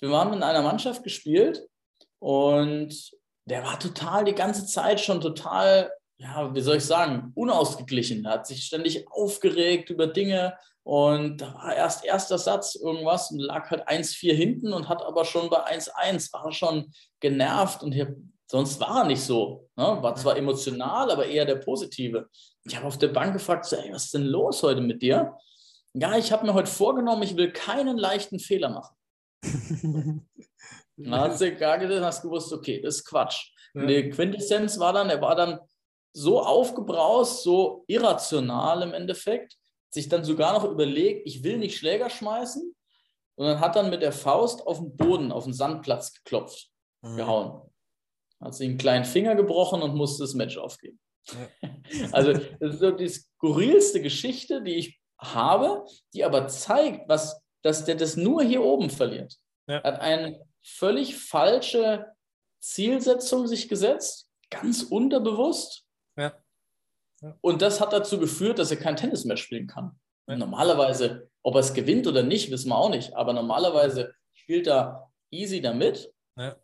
wir 0.00 0.10
haben 0.10 0.32
in 0.32 0.42
einer 0.42 0.62
Mannschaft 0.62 1.02
gespielt 1.02 1.66
und 2.18 3.12
der 3.46 3.64
war 3.64 3.78
total 3.78 4.24
die 4.24 4.34
ganze 4.34 4.66
Zeit 4.66 5.00
schon 5.00 5.20
total, 5.20 5.90
ja, 6.18 6.54
wie 6.54 6.60
soll 6.60 6.76
ich 6.76 6.84
sagen, 6.84 7.32
unausgeglichen. 7.34 8.24
Er 8.24 8.32
hat 8.32 8.46
sich 8.46 8.64
ständig 8.64 9.06
aufgeregt 9.10 9.90
über 9.90 10.06
Dinge 10.06 10.54
und 10.82 11.38
da 11.38 11.54
war 11.54 11.74
erst 11.74 12.04
erster 12.04 12.38
Satz 12.38 12.74
irgendwas 12.74 13.30
und 13.30 13.38
lag 13.38 13.70
halt 13.70 13.88
1-4 13.88 14.34
hinten 14.34 14.72
und 14.72 14.88
hat 14.88 15.02
aber 15.02 15.24
schon 15.24 15.48
bei 15.48 15.64
1-1, 15.66 16.32
war 16.32 16.52
schon 16.52 16.92
genervt 17.20 17.82
und 17.82 17.92
hier, 17.92 18.14
sonst 18.50 18.78
war 18.80 19.02
er 19.02 19.06
nicht 19.06 19.22
so. 19.22 19.68
Ne? 19.76 19.98
War 20.02 20.14
zwar 20.14 20.36
emotional, 20.36 21.10
aber 21.10 21.26
eher 21.26 21.46
der 21.46 21.56
Positive. 21.56 22.28
Ich 22.64 22.76
habe 22.76 22.86
auf 22.86 22.98
der 22.98 23.08
Bank 23.08 23.32
gefragt, 23.32 23.64
so, 23.64 23.76
ey, 23.76 23.92
was 23.92 24.04
ist 24.04 24.14
denn 24.14 24.24
los 24.24 24.62
heute 24.62 24.82
mit 24.82 25.00
dir? 25.00 25.34
Ja, 25.94 26.16
ich 26.18 26.32
habe 26.32 26.44
mir 26.44 26.54
heute 26.54 26.70
vorgenommen, 26.70 27.22
ich 27.22 27.36
will 27.36 27.52
keinen 27.52 27.96
leichten 27.96 28.38
Fehler 28.40 28.68
machen. 28.70 28.96
Dann 30.96 31.20
hat 31.20 31.38
sie 31.38 31.54
gar 31.54 31.78
gedacht, 31.78 32.02
hast 32.02 32.22
gewusst, 32.22 32.52
okay, 32.52 32.80
das 32.80 32.96
ist 32.96 33.04
Quatsch. 33.04 33.52
Ja. 33.74 33.82
Und 33.82 33.88
die 33.88 34.10
Quintessenz 34.10 34.78
war 34.78 34.92
dann, 34.92 35.10
er 35.10 35.20
war 35.20 35.34
dann 35.34 35.58
so 36.12 36.40
aufgebraust, 36.40 37.42
so 37.42 37.84
irrational 37.88 38.82
im 38.82 38.92
Endeffekt, 38.94 39.56
sich 39.90 40.08
dann 40.08 40.22
sogar 40.24 40.52
noch 40.52 40.64
überlegt, 40.64 41.26
ich 41.26 41.42
will 41.42 41.58
nicht 41.58 41.76
Schläger 41.76 42.10
schmeißen, 42.10 42.74
sondern 43.36 43.58
hat 43.58 43.74
dann 43.74 43.90
mit 43.90 44.02
der 44.02 44.12
Faust 44.12 44.64
auf 44.66 44.78
den 44.78 44.96
Boden, 44.96 45.32
auf 45.32 45.44
den 45.44 45.52
Sandplatz 45.52 46.12
geklopft, 46.12 46.70
Mhm. 47.02 47.16
gehauen. 47.16 47.70
Hat 48.40 48.54
sich 48.54 48.68
einen 48.68 48.78
kleinen 48.78 49.04
Finger 49.04 49.34
gebrochen 49.34 49.82
und 49.82 49.94
musste 49.94 50.22
das 50.22 50.34
Match 50.34 50.56
aufgeben. 50.56 50.98
Also, 52.12 52.32
das 52.32 52.74
ist 52.74 52.80
so 52.80 52.90
die 52.92 53.08
skurrilste 53.08 54.00
Geschichte, 54.00 54.62
die 54.62 54.76
ich 54.76 55.00
habe, 55.32 55.86
die 56.12 56.24
aber 56.24 56.48
zeigt, 56.48 57.08
was, 57.08 57.40
dass 57.62 57.84
der 57.84 57.94
das 57.94 58.16
nur 58.16 58.42
hier 58.42 58.62
oben 58.62 58.90
verliert. 58.90 59.36
Ja. 59.66 59.78
Er 59.78 59.92
hat 59.92 60.00
eine 60.00 60.44
völlig 60.62 61.16
falsche 61.16 62.12
Zielsetzung 62.60 63.46
sich 63.46 63.68
gesetzt, 63.68 64.28
ganz 64.50 64.82
unterbewusst. 64.82 65.86
Ja. 66.16 66.34
Ja. 67.22 67.36
Und 67.40 67.62
das 67.62 67.80
hat 67.80 67.92
dazu 67.92 68.18
geführt, 68.18 68.58
dass 68.58 68.70
er 68.70 68.76
kein 68.76 68.96
Tennis 68.96 69.24
mehr 69.24 69.36
spielen 69.36 69.66
kann. 69.66 69.98
Normalerweise, 70.26 71.30
ob 71.42 71.54
er 71.54 71.60
es 71.60 71.74
gewinnt 71.74 72.06
oder 72.06 72.22
nicht, 72.22 72.50
wissen 72.50 72.70
wir 72.70 72.78
auch 72.78 72.88
nicht. 72.88 73.14
Aber 73.14 73.32
normalerweise 73.32 74.14
spielt 74.32 74.66
er 74.66 75.10
easy 75.30 75.60
damit. 75.60 76.12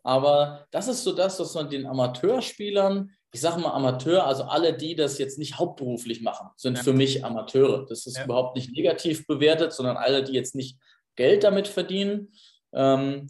Aber 0.03 0.67
das 0.71 0.87
ist 0.87 1.03
so 1.03 1.13
das, 1.13 1.39
was 1.39 1.53
man 1.53 1.69
den 1.69 1.85
Amateurspielern, 1.85 3.11
ich 3.33 3.39
sage 3.41 3.61
mal 3.61 3.71
Amateur, 3.71 4.25
also 4.25 4.43
alle, 4.43 4.75
die 4.75 4.95
das 4.95 5.17
jetzt 5.17 5.37
nicht 5.39 5.57
hauptberuflich 5.57 6.21
machen, 6.21 6.49
sind 6.57 6.77
Ja. 6.77 6.83
für 6.83 6.93
mich 6.93 7.23
Amateure. 7.23 7.85
Das 7.87 8.05
ist 8.05 8.17
Ja. 8.17 8.25
überhaupt 8.25 8.55
nicht 8.55 8.71
negativ 8.71 9.25
bewertet, 9.25 9.71
sondern 9.73 9.97
alle, 9.97 10.23
die 10.23 10.33
jetzt 10.33 10.53
nicht 10.55 10.77
Geld 11.15 11.43
damit 11.43 11.67
verdienen, 11.67 12.33
ähm, 12.73 13.27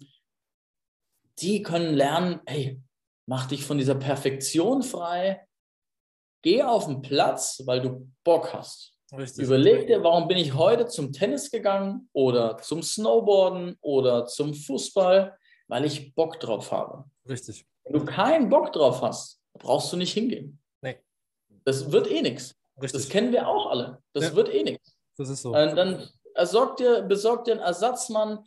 die 1.40 1.62
können 1.62 1.94
lernen, 1.94 2.40
hey, 2.46 2.80
mach 3.26 3.48
dich 3.48 3.64
von 3.66 3.78
dieser 3.78 3.96
Perfektion 3.96 4.84
frei, 4.84 5.46
geh 6.44 6.64
auf 6.64 6.86
den 6.88 7.02
Platz, 7.02 7.62
weil 7.66 7.82
du 7.82 8.08
Bock 8.24 8.54
hast. 8.54 8.94
Richtig. 9.16 9.44
Überleg 9.44 9.88
dir, 9.88 10.04
warum 10.04 10.28
bin 10.28 10.38
ich 10.38 10.54
heute 10.54 10.88
zum 10.88 11.12
Tennis 11.12 11.52
gegangen 11.52 12.10
oder 12.14 12.58
zum 12.58 12.82
Snowboarden 12.82 13.78
oder 13.82 14.26
zum 14.26 14.54
Fußball, 14.54 15.38
weil 15.68 15.86
ich 15.86 16.16
Bock 16.16 16.40
drauf 16.40 16.72
habe. 16.72 17.06
Richtig. 17.28 17.66
Wenn 17.84 17.94
du 17.94 18.06
keinen 18.06 18.50
Bock 18.50 18.72
drauf 18.72 19.02
hast, 19.02 19.41
brauchst 19.60 19.92
du 19.94 19.98
nicht 19.98 20.14
hingehen. 20.14 20.60
Nee. 20.82 20.98
Das 21.66 21.92
wird 21.92 22.10
eh 22.10 22.22
nichts. 22.22 22.56
Das 22.78 23.10
kennen 23.10 23.32
wir 23.32 23.48
auch 23.48 23.68
alle. 23.70 24.02
Das 24.14 24.26
Ja. 24.26 24.36
wird 24.36 24.50
eh 24.54 24.64
nichts. 24.64 24.96
Das 25.18 25.30
ist 25.30 25.42
so. 25.42 25.54
Äh, 25.54 25.76
Dann 25.76 26.10
ersorg 26.34 26.78
dir, 26.78 27.02
besorg 27.04 27.46
dir 27.46 27.52
einen 27.54 27.62
Ersatzmann, 27.62 28.46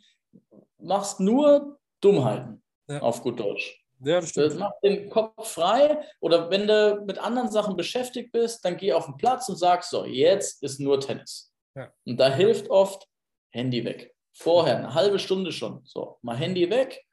machst 0.77 1.19
nur 1.19 1.79
Dummheiten, 2.01 2.61
Ja. 2.89 3.01
auf 3.01 3.21
gut 3.21 3.39
Deutsch. 3.39 3.81
Ja, 4.03 4.19
das 4.19 4.33
Das 4.33 4.45
stimmt. 4.47 4.59
macht 4.59 4.75
den 4.83 5.09
Kopf 5.09 5.47
frei. 5.51 6.05
Oder 6.19 6.49
wenn 6.49 6.67
du 6.67 7.01
mit 7.07 7.17
anderen 7.17 7.49
Sachen 7.49 7.77
beschäftigt 7.77 8.31
bist, 8.33 8.63
dann 8.65 8.75
geh 8.75 8.91
auf 8.91 9.05
den 9.05 9.15
Platz 9.17 9.47
und 9.47 9.55
sag, 9.55 9.83
so, 9.85 10.05
jetzt 10.05 10.61
ist 10.61 10.79
nur 10.81 10.99
Tennis. 10.99 11.51
Ja. 11.75 11.91
Und 12.05 12.17
da 12.17 12.29
hilft 12.29 12.69
oft 12.69 13.07
Handy 13.51 13.85
weg. 13.85 14.13
Vorher, 14.33 14.77
eine 14.77 14.93
halbe 14.93 15.17
Stunde 15.17 15.53
schon. 15.53 15.81
So, 15.85 16.17
mal 16.21 16.35
Handy 16.35 16.69
weg. 16.69 17.05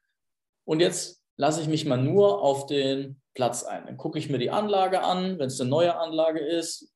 Und 0.64 0.80
jetzt 0.80 1.21
lasse 1.42 1.60
ich 1.60 1.66
mich 1.66 1.84
mal 1.84 1.96
nur 1.96 2.40
auf 2.40 2.66
den 2.66 3.20
Platz 3.34 3.64
ein. 3.64 3.84
Dann 3.86 3.96
gucke 3.96 4.16
ich 4.16 4.30
mir 4.30 4.38
die 4.38 4.52
Anlage 4.52 5.02
an, 5.02 5.40
wenn 5.40 5.48
es 5.48 5.60
eine 5.60 5.70
neue 5.70 5.96
Anlage 5.96 6.38
ist. 6.38 6.94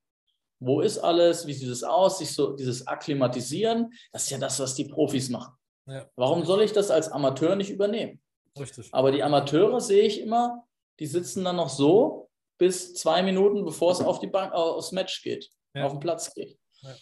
Wo 0.61 0.81
ist 0.81 0.99
alles? 0.99 1.49
Wie 1.49 1.53
sieht 1.53 1.69
es 1.69 1.83
aus? 1.83 2.21
Sich 2.21 2.33
so 2.33 2.55
dieses 2.55 2.87
Akklimatisieren, 2.87 3.93
das 4.13 4.23
ist 4.23 4.31
ja 4.31 4.39
das, 4.39 4.61
was 4.61 4.77
die 4.77 4.85
Profis 4.85 5.31
machen. 5.31 5.53
Ja. 5.89 6.09
Warum 6.15 6.45
soll 6.45 6.63
ich 6.63 6.73
das 6.73 6.93
als 6.93 7.09
Amateur 7.09 7.57
nicht 7.57 7.71
übernehmen? 7.71 8.21
Richtig. 8.57 8.89
Aber 8.93 9.11
die 9.11 9.25
Amateure 9.25 9.81
sehe 9.81 10.05
ich 10.05 10.21
immer, 10.21 10.65
die 11.01 11.07
sitzen 11.07 11.43
dann 11.43 11.57
noch 11.57 11.69
so 11.69 12.31
bis 12.57 12.95
zwei 12.95 13.25
Minuten, 13.25 13.65
bevor 13.65 13.91
es 13.91 14.01
auf 14.01 14.21
die 14.21 14.29
Bank, 14.29 14.53
aufs 14.53 14.93
Match 14.93 15.25
geht, 15.25 15.51
ja. 15.75 15.85
auf 15.85 15.93
den 15.93 16.01
Platz 16.01 16.33
geht. 16.33 16.57
Ja. 16.83 16.95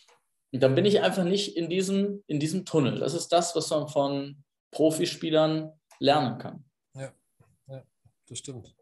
Und 0.50 0.62
dann 0.62 0.74
bin 0.74 0.86
ich 0.86 1.02
einfach 1.02 1.24
nicht 1.24 1.58
in 1.58 1.68
diesem, 1.68 2.24
in 2.26 2.40
diesem 2.40 2.64
Tunnel. 2.64 3.00
Das 3.00 3.12
ist 3.12 3.28
das, 3.28 3.54
was 3.54 3.68
man 3.68 3.86
von 3.88 4.42
Profispielern 4.70 5.72
lernen 6.00 6.38
kann. 6.38 6.64
Ja, 6.94 7.02
ja 7.02 7.12
das 8.28 8.38
stimmt. 8.38 8.74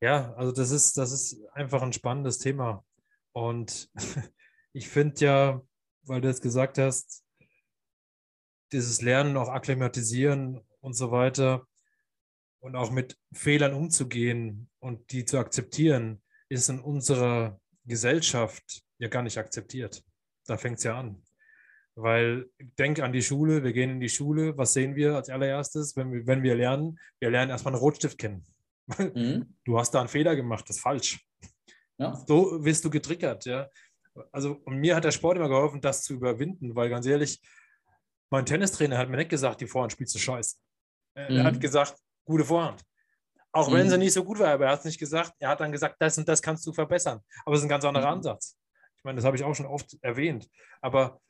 Ja, 0.00 0.34
also 0.34 0.52
das 0.52 0.70
ist, 0.70 0.96
das 0.98 1.12
ist 1.12 1.40
einfach 1.52 1.82
ein 1.82 1.92
spannendes 1.92 2.38
Thema. 2.38 2.84
Und 3.32 3.90
ich 4.72 4.88
finde 4.88 5.24
ja, 5.24 5.62
weil 6.02 6.20
du 6.20 6.28
jetzt 6.28 6.42
gesagt 6.42 6.78
hast, 6.78 7.24
dieses 8.72 9.02
Lernen, 9.02 9.36
auch 9.36 9.48
akklimatisieren 9.48 10.60
und 10.80 10.94
so 10.94 11.10
weiter 11.10 11.66
und 12.60 12.74
auch 12.74 12.90
mit 12.90 13.18
Fehlern 13.32 13.74
umzugehen 13.74 14.70
und 14.78 15.12
die 15.12 15.24
zu 15.24 15.38
akzeptieren, 15.38 16.22
ist 16.48 16.68
in 16.68 16.80
unserer 16.80 17.60
Gesellschaft 17.84 18.82
ja 18.98 19.08
gar 19.08 19.22
nicht 19.22 19.38
akzeptiert. 19.38 20.02
Da 20.46 20.56
fängt 20.56 20.78
es 20.78 20.84
ja 20.84 20.98
an. 20.98 21.21
Weil 21.94 22.46
denk 22.78 23.00
an 23.00 23.12
die 23.12 23.22
Schule, 23.22 23.62
wir 23.62 23.72
gehen 23.72 23.90
in 23.90 24.00
die 24.00 24.08
Schule, 24.08 24.56
was 24.56 24.72
sehen 24.72 24.96
wir 24.96 25.14
als 25.14 25.28
allererstes, 25.28 25.94
wenn 25.96 26.10
wir, 26.12 26.26
wenn 26.26 26.42
wir 26.42 26.54
lernen? 26.54 26.98
Wir 27.20 27.30
lernen 27.30 27.50
erstmal 27.50 27.74
einen 27.74 27.82
Rotstift 27.82 28.18
kennen. 28.18 28.44
Mhm. 28.98 29.54
Du 29.64 29.78
hast 29.78 29.92
da 29.92 30.00
einen 30.00 30.08
Fehler 30.08 30.34
gemacht, 30.34 30.68
das 30.68 30.76
ist 30.76 30.82
falsch. 30.82 31.24
Ja. 31.98 32.14
So 32.26 32.62
wirst 32.64 32.84
du 32.84 32.90
getriggert, 32.90 33.44
ja. 33.46 33.68
Also 34.32 34.60
und 34.64 34.78
mir 34.78 34.96
hat 34.96 35.04
der 35.04 35.12
Sport 35.12 35.36
immer 35.36 35.48
geholfen, 35.48 35.80
das 35.80 36.02
zu 36.02 36.14
überwinden, 36.14 36.74
weil 36.74 36.90
ganz 36.90 37.06
ehrlich, 37.06 37.40
mein 38.28 38.44
Tennistrainer 38.44 38.98
hat 38.98 39.08
mir 39.08 39.18
nicht 39.18 39.30
gesagt, 39.30 39.60
die 39.60 39.66
Vorhand 39.66 39.92
spielst 39.92 40.14
du 40.14 40.18
scheiße. 40.18 40.56
Mhm. 41.14 41.36
Er 41.36 41.44
hat 41.44 41.54
mhm. 41.54 41.60
gesagt, 41.60 41.96
gute 42.24 42.44
Vorhand. 42.44 42.82
Auch 43.52 43.68
mhm. 43.68 43.74
wenn 43.74 43.90
sie 43.90 43.98
nicht 43.98 44.14
so 44.14 44.24
gut 44.24 44.38
war, 44.38 44.48
aber 44.48 44.66
er 44.66 44.72
hat 44.72 44.80
es 44.80 44.84
nicht 44.86 44.98
gesagt. 44.98 45.32
Er 45.38 45.50
hat 45.50 45.60
dann 45.60 45.72
gesagt, 45.72 45.96
das 46.00 46.18
und 46.18 46.28
das 46.28 46.42
kannst 46.42 46.66
du 46.66 46.72
verbessern. 46.72 47.20
Aber 47.44 47.54
es 47.54 47.60
ist 47.60 47.66
ein 47.66 47.68
ganz 47.68 47.84
anderer 47.84 48.06
mhm. 48.06 48.18
Ansatz. 48.18 48.56
Ich 48.96 49.04
meine, 49.04 49.16
das 49.16 49.24
habe 49.24 49.36
ich 49.36 49.44
auch 49.44 49.54
schon 49.54 49.66
oft 49.66 49.96
erwähnt. 50.00 50.48
Aber 50.80 51.20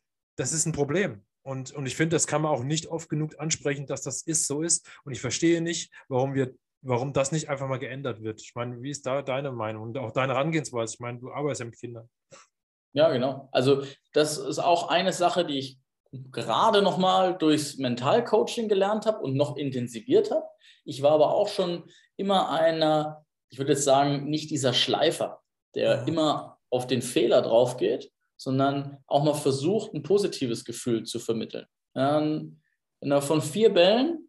das 0.42 0.52
ist 0.52 0.66
ein 0.66 0.72
Problem. 0.72 1.22
Und, 1.42 1.72
und 1.72 1.86
ich 1.86 1.96
finde, 1.96 2.16
das 2.16 2.26
kann 2.26 2.42
man 2.42 2.52
auch 2.52 2.62
nicht 2.62 2.86
oft 2.88 3.08
genug 3.08 3.38
ansprechen, 3.38 3.86
dass 3.86 4.02
das 4.02 4.22
ist, 4.22 4.46
so 4.46 4.62
ist. 4.62 4.88
Und 5.04 5.12
ich 5.12 5.20
verstehe 5.20 5.60
nicht, 5.60 5.92
warum 6.08 6.34
wir, 6.34 6.54
warum 6.82 7.12
das 7.12 7.32
nicht 7.32 7.48
einfach 7.48 7.68
mal 7.68 7.78
geändert 7.78 8.22
wird. 8.22 8.40
Ich 8.40 8.54
meine, 8.54 8.82
wie 8.82 8.90
ist 8.90 9.06
da 9.06 9.22
deine 9.22 9.52
Meinung 9.52 9.82
und 9.82 9.98
auch 9.98 10.12
deine 10.12 10.34
Herangehensweise? 10.34 10.94
Ich 10.94 11.00
meine, 11.00 11.18
du 11.18 11.32
arbeitest 11.32 11.60
ja 11.60 11.66
mit 11.66 11.78
Kindern. 11.78 12.10
Ja, 12.92 13.10
genau. 13.10 13.48
Also 13.52 13.84
das 14.12 14.36
ist 14.36 14.58
auch 14.58 14.88
eine 14.88 15.12
Sache, 15.12 15.44
die 15.44 15.58
ich 15.58 15.78
gerade 16.30 16.82
noch 16.82 16.98
mal 16.98 17.36
durchs 17.36 17.78
Mentalcoaching 17.78 18.68
gelernt 18.68 19.06
habe 19.06 19.18
und 19.20 19.34
noch 19.34 19.56
intensiviert 19.56 20.30
habe. 20.30 20.44
Ich 20.84 21.02
war 21.02 21.12
aber 21.12 21.32
auch 21.34 21.48
schon 21.48 21.84
immer 22.16 22.50
einer, 22.50 23.24
ich 23.50 23.58
würde 23.58 23.72
jetzt 23.72 23.84
sagen, 23.84 24.28
nicht 24.28 24.50
dieser 24.50 24.74
Schleifer, 24.74 25.40
der 25.74 26.02
mhm. 26.02 26.08
immer 26.08 26.58
auf 26.70 26.86
den 26.86 27.02
Fehler 27.02 27.42
drauf 27.42 27.76
geht, 27.76 28.12
sondern 28.42 28.98
auch 29.06 29.22
mal 29.22 29.34
versucht, 29.34 29.94
ein 29.94 30.02
positives 30.02 30.64
Gefühl 30.64 31.04
zu 31.04 31.20
vermitteln. 31.20 31.66
Ähm, 31.94 32.60
wenn 33.00 33.12
er 33.12 33.22
von 33.22 33.40
vier 33.40 33.72
Bällen 33.72 34.28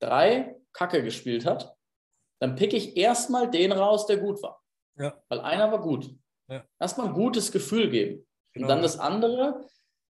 drei 0.00 0.56
Kacke 0.72 1.02
gespielt 1.02 1.44
hat, 1.44 1.76
dann 2.40 2.56
picke 2.56 2.76
ich 2.76 2.96
erstmal 2.96 3.50
den 3.50 3.72
raus, 3.72 4.06
der 4.06 4.16
gut 4.16 4.42
war. 4.42 4.62
Ja. 4.96 5.22
Weil 5.28 5.40
einer 5.40 5.70
war 5.70 5.80
gut. 5.80 6.14
Ja. 6.48 6.64
Erstmal 6.80 7.08
ein 7.08 7.14
gutes 7.14 7.52
Gefühl 7.52 7.90
geben. 7.90 8.26
Genau. 8.52 8.64
Und 8.64 8.68
dann 8.70 8.82
das 8.82 8.98
andere 8.98 9.66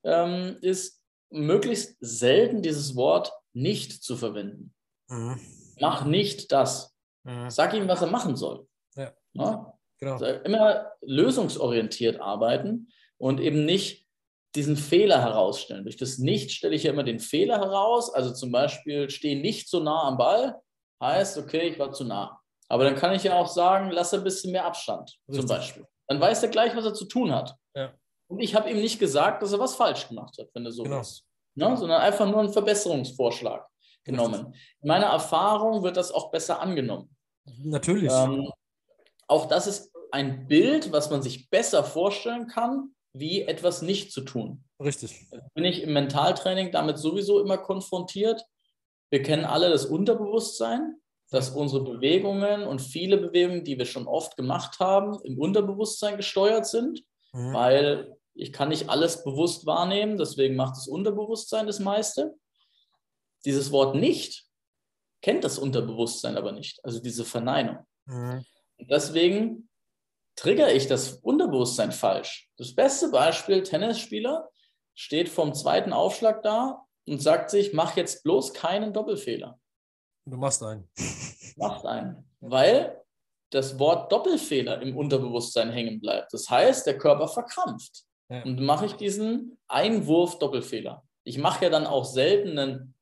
ähm, 0.04 0.58
ist, 0.62 1.02
möglichst 1.30 1.98
selten 2.00 2.62
dieses 2.62 2.96
Wort 2.96 3.34
nicht 3.54 4.04
zu 4.04 4.16
verwenden. 4.16 4.74
Mhm. 5.10 5.40
Mach 5.80 6.06
nicht 6.06 6.52
das. 6.52 6.96
Mhm. 7.24 7.50
Sag 7.50 7.74
ihm, 7.74 7.88
was 7.88 8.02
er 8.02 8.08
machen 8.08 8.36
soll. 8.36 8.68
Ja. 8.96 9.14
Genau. 9.34 10.14
Also 10.14 10.26
immer 10.26 10.92
lösungsorientiert 11.02 12.20
arbeiten 12.20 12.90
und 13.24 13.40
eben 13.40 13.64
nicht 13.64 14.06
diesen 14.54 14.76
Fehler 14.76 15.22
herausstellen. 15.22 15.86
Durch 15.86 15.96
das 15.96 16.18
Nicht 16.18 16.52
stelle 16.52 16.76
ich 16.76 16.84
ja 16.84 16.92
immer 16.92 17.04
den 17.04 17.20
Fehler 17.20 17.58
heraus. 17.58 18.14
Also 18.14 18.34
zum 18.34 18.52
Beispiel, 18.52 19.10
stehe 19.10 19.40
nicht 19.40 19.70
so 19.70 19.80
nah 19.80 20.10
am 20.10 20.18
Ball, 20.18 20.62
heißt, 21.02 21.38
okay, 21.38 21.70
ich 21.70 21.80
war 21.80 21.94
zu 21.94 22.04
nah. 22.04 22.38
Aber 22.68 22.84
dann 22.84 22.96
kann 22.96 23.16
ich 23.16 23.24
ja 23.24 23.36
auch 23.36 23.48
sagen, 23.48 23.92
lass 23.92 24.14
ein 24.14 24.26
bisschen 24.26 24.52
mehr 24.52 24.66
Abstand, 24.66 25.18
Richtig. 25.30 25.40
zum 25.40 25.48
Beispiel. 25.48 25.88
Dann 26.08 26.20
weiß 26.20 26.44
er 26.44 26.50
gleich, 26.50 26.76
was 26.76 26.84
er 26.84 26.94
zu 26.94 27.06
tun 27.06 27.34
hat. 27.34 27.56
Ja. 27.74 27.94
Und 28.28 28.42
ich 28.42 28.56
habe 28.56 28.70
ihm 28.70 28.82
nicht 28.82 29.00
gesagt, 29.00 29.42
dass 29.42 29.54
er 29.54 29.60
was 29.60 29.76
falsch 29.76 30.10
gemacht 30.10 30.38
hat, 30.38 30.50
wenn 30.54 30.66
er 30.66 30.74
so 30.74 30.84
genau. 30.84 31.00
ist. 31.00 31.24
Ne? 31.56 31.78
Sondern 31.78 32.02
einfach 32.02 32.28
nur 32.28 32.42
einen 32.42 32.52
Verbesserungsvorschlag 32.52 33.66
genommen. 34.04 34.54
In 34.82 34.88
meiner 34.90 35.08
Erfahrung 35.08 35.82
wird 35.82 35.96
das 35.96 36.12
auch 36.12 36.30
besser 36.30 36.60
angenommen. 36.60 37.16
Natürlich. 37.46 38.12
Ähm, 38.12 38.52
auch 39.28 39.46
das 39.48 39.68
ist 39.68 39.94
ein 40.12 40.46
Bild, 40.46 40.92
was 40.92 41.10
man 41.10 41.22
sich 41.24 41.50
besser 41.50 41.86
vorstellen 41.86 42.48
kann, 42.48 42.94
wie 43.14 43.44
etwas 43.44 43.82
nicht 43.82 44.12
zu 44.12 44.22
tun. 44.22 44.64
Richtig. 44.80 45.28
Bin 45.54 45.66
ich 45.66 45.84
im 45.84 45.94
Mentaltraining 45.94 46.72
damit 46.72 46.98
sowieso 46.98 47.40
immer 47.40 47.58
konfrontiert. 47.58 48.46
Wir 49.12 49.22
kennen 49.22 49.46
alle 49.46 49.70
das 49.70 49.86
Unterbewusstsein, 49.86 50.96
dass 51.30 51.52
unsere 51.52 51.84
Bewegungen 51.84 52.64
und 52.64 52.82
viele 52.82 53.18
Bewegungen, 53.18 53.64
die 53.64 53.78
wir 53.78 53.86
schon 53.86 54.08
oft 54.08 54.36
gemacht 54.36 54.80
haben, 54.80 55.20
im 55.24 55.40
Unterbewusstsein 55.40 56.18
gesteuert 56.18 56.66
sind, 56.66 57.04
mhm. 57.32 57.54
weil 57.54 58.16
ich 58.34 58.52
kann 58.52 58.70
nicht 58.70 58.90
alles 58.90 59.24
bewusst 59.24 59.66
wahrnehmen, 59.66 60.18
deswegen 60.18 60.56
macht 60.56 60.76
das 60.76 60.88
Unterbewusstsein 60.88 61.68
das 61.68 61.80
meiste. 61.80 62.34
Dieses 63.46 63.72
Wort 63.72 63.96
nicht 63.96 64.46
kennt 65.22 65.44
das 65.44 65.60
Unterbewusstsein 65.60 66.36
aber 66.36 66.52
nicht, 66.52 66.84
also 66.84 67.00
diese 67.00 67.26
Verneinung. 67.26 67.78
Mhm. 68.06 68.44
deswegen 68.80 69.70
triggere 70.36 70.72
ich 70.72 70.88
das 70.88 71.14
Unterbewusstsein 71.14 71.92
falsch. 71.92 72.50
Das 72.58 72.76
beste 72.76 73.10
Beispiel, 73.10 73.64
Tennisspieler 73.64 74.50
steht 74.96 75.30
vom 75.30 75.54
zweiten 75.54 75.94
Aufschlag 75.94 76.44
da 76.44 76.86
und 77.08 77.22
sagt 77.22 77.50
sich, 77.50 77.74
mach 77.74 77.96
jetzt 77.98 78.24
bloß 78.24 78.54
keinen 78.54 78.94
Doppelfehler. 78.94 79.60
Du 80.26 80.38
machst 80.38 80.64
einen. 80.64 80.90
Machst 81.58 81.86
einen. 81.86 82.28
Weil 82.40 83.04
das 83.52 83.78
Wort 83.78 84.12
Doppelfehler 84.12 84.82
im 84.82 84.98
Unterbewusstsein 84.98 85.72
hängen 85.72 86.00
bleibt. 86.00 86.34
Das 86.34 86.50
heißt, 86.50 86.88
der 86.88 86.98
Körper 86.98 87.28
verkrampft. 87.28 88.06
Ja. 88.30 88.42
Und 88.44 88.60
mache 88.62 88.88
ich 88.88 88.94
diesen 88.94 89.60
Einwurf-Doppelfehler. 89.68 91.04
Ich 91.24 91.38
mache 91.38 91.66
ja 91.66 91.70
dann 91.70 91.86
auch 91.86 92.06
selten 92.06 92.58
einen 92.58 92.96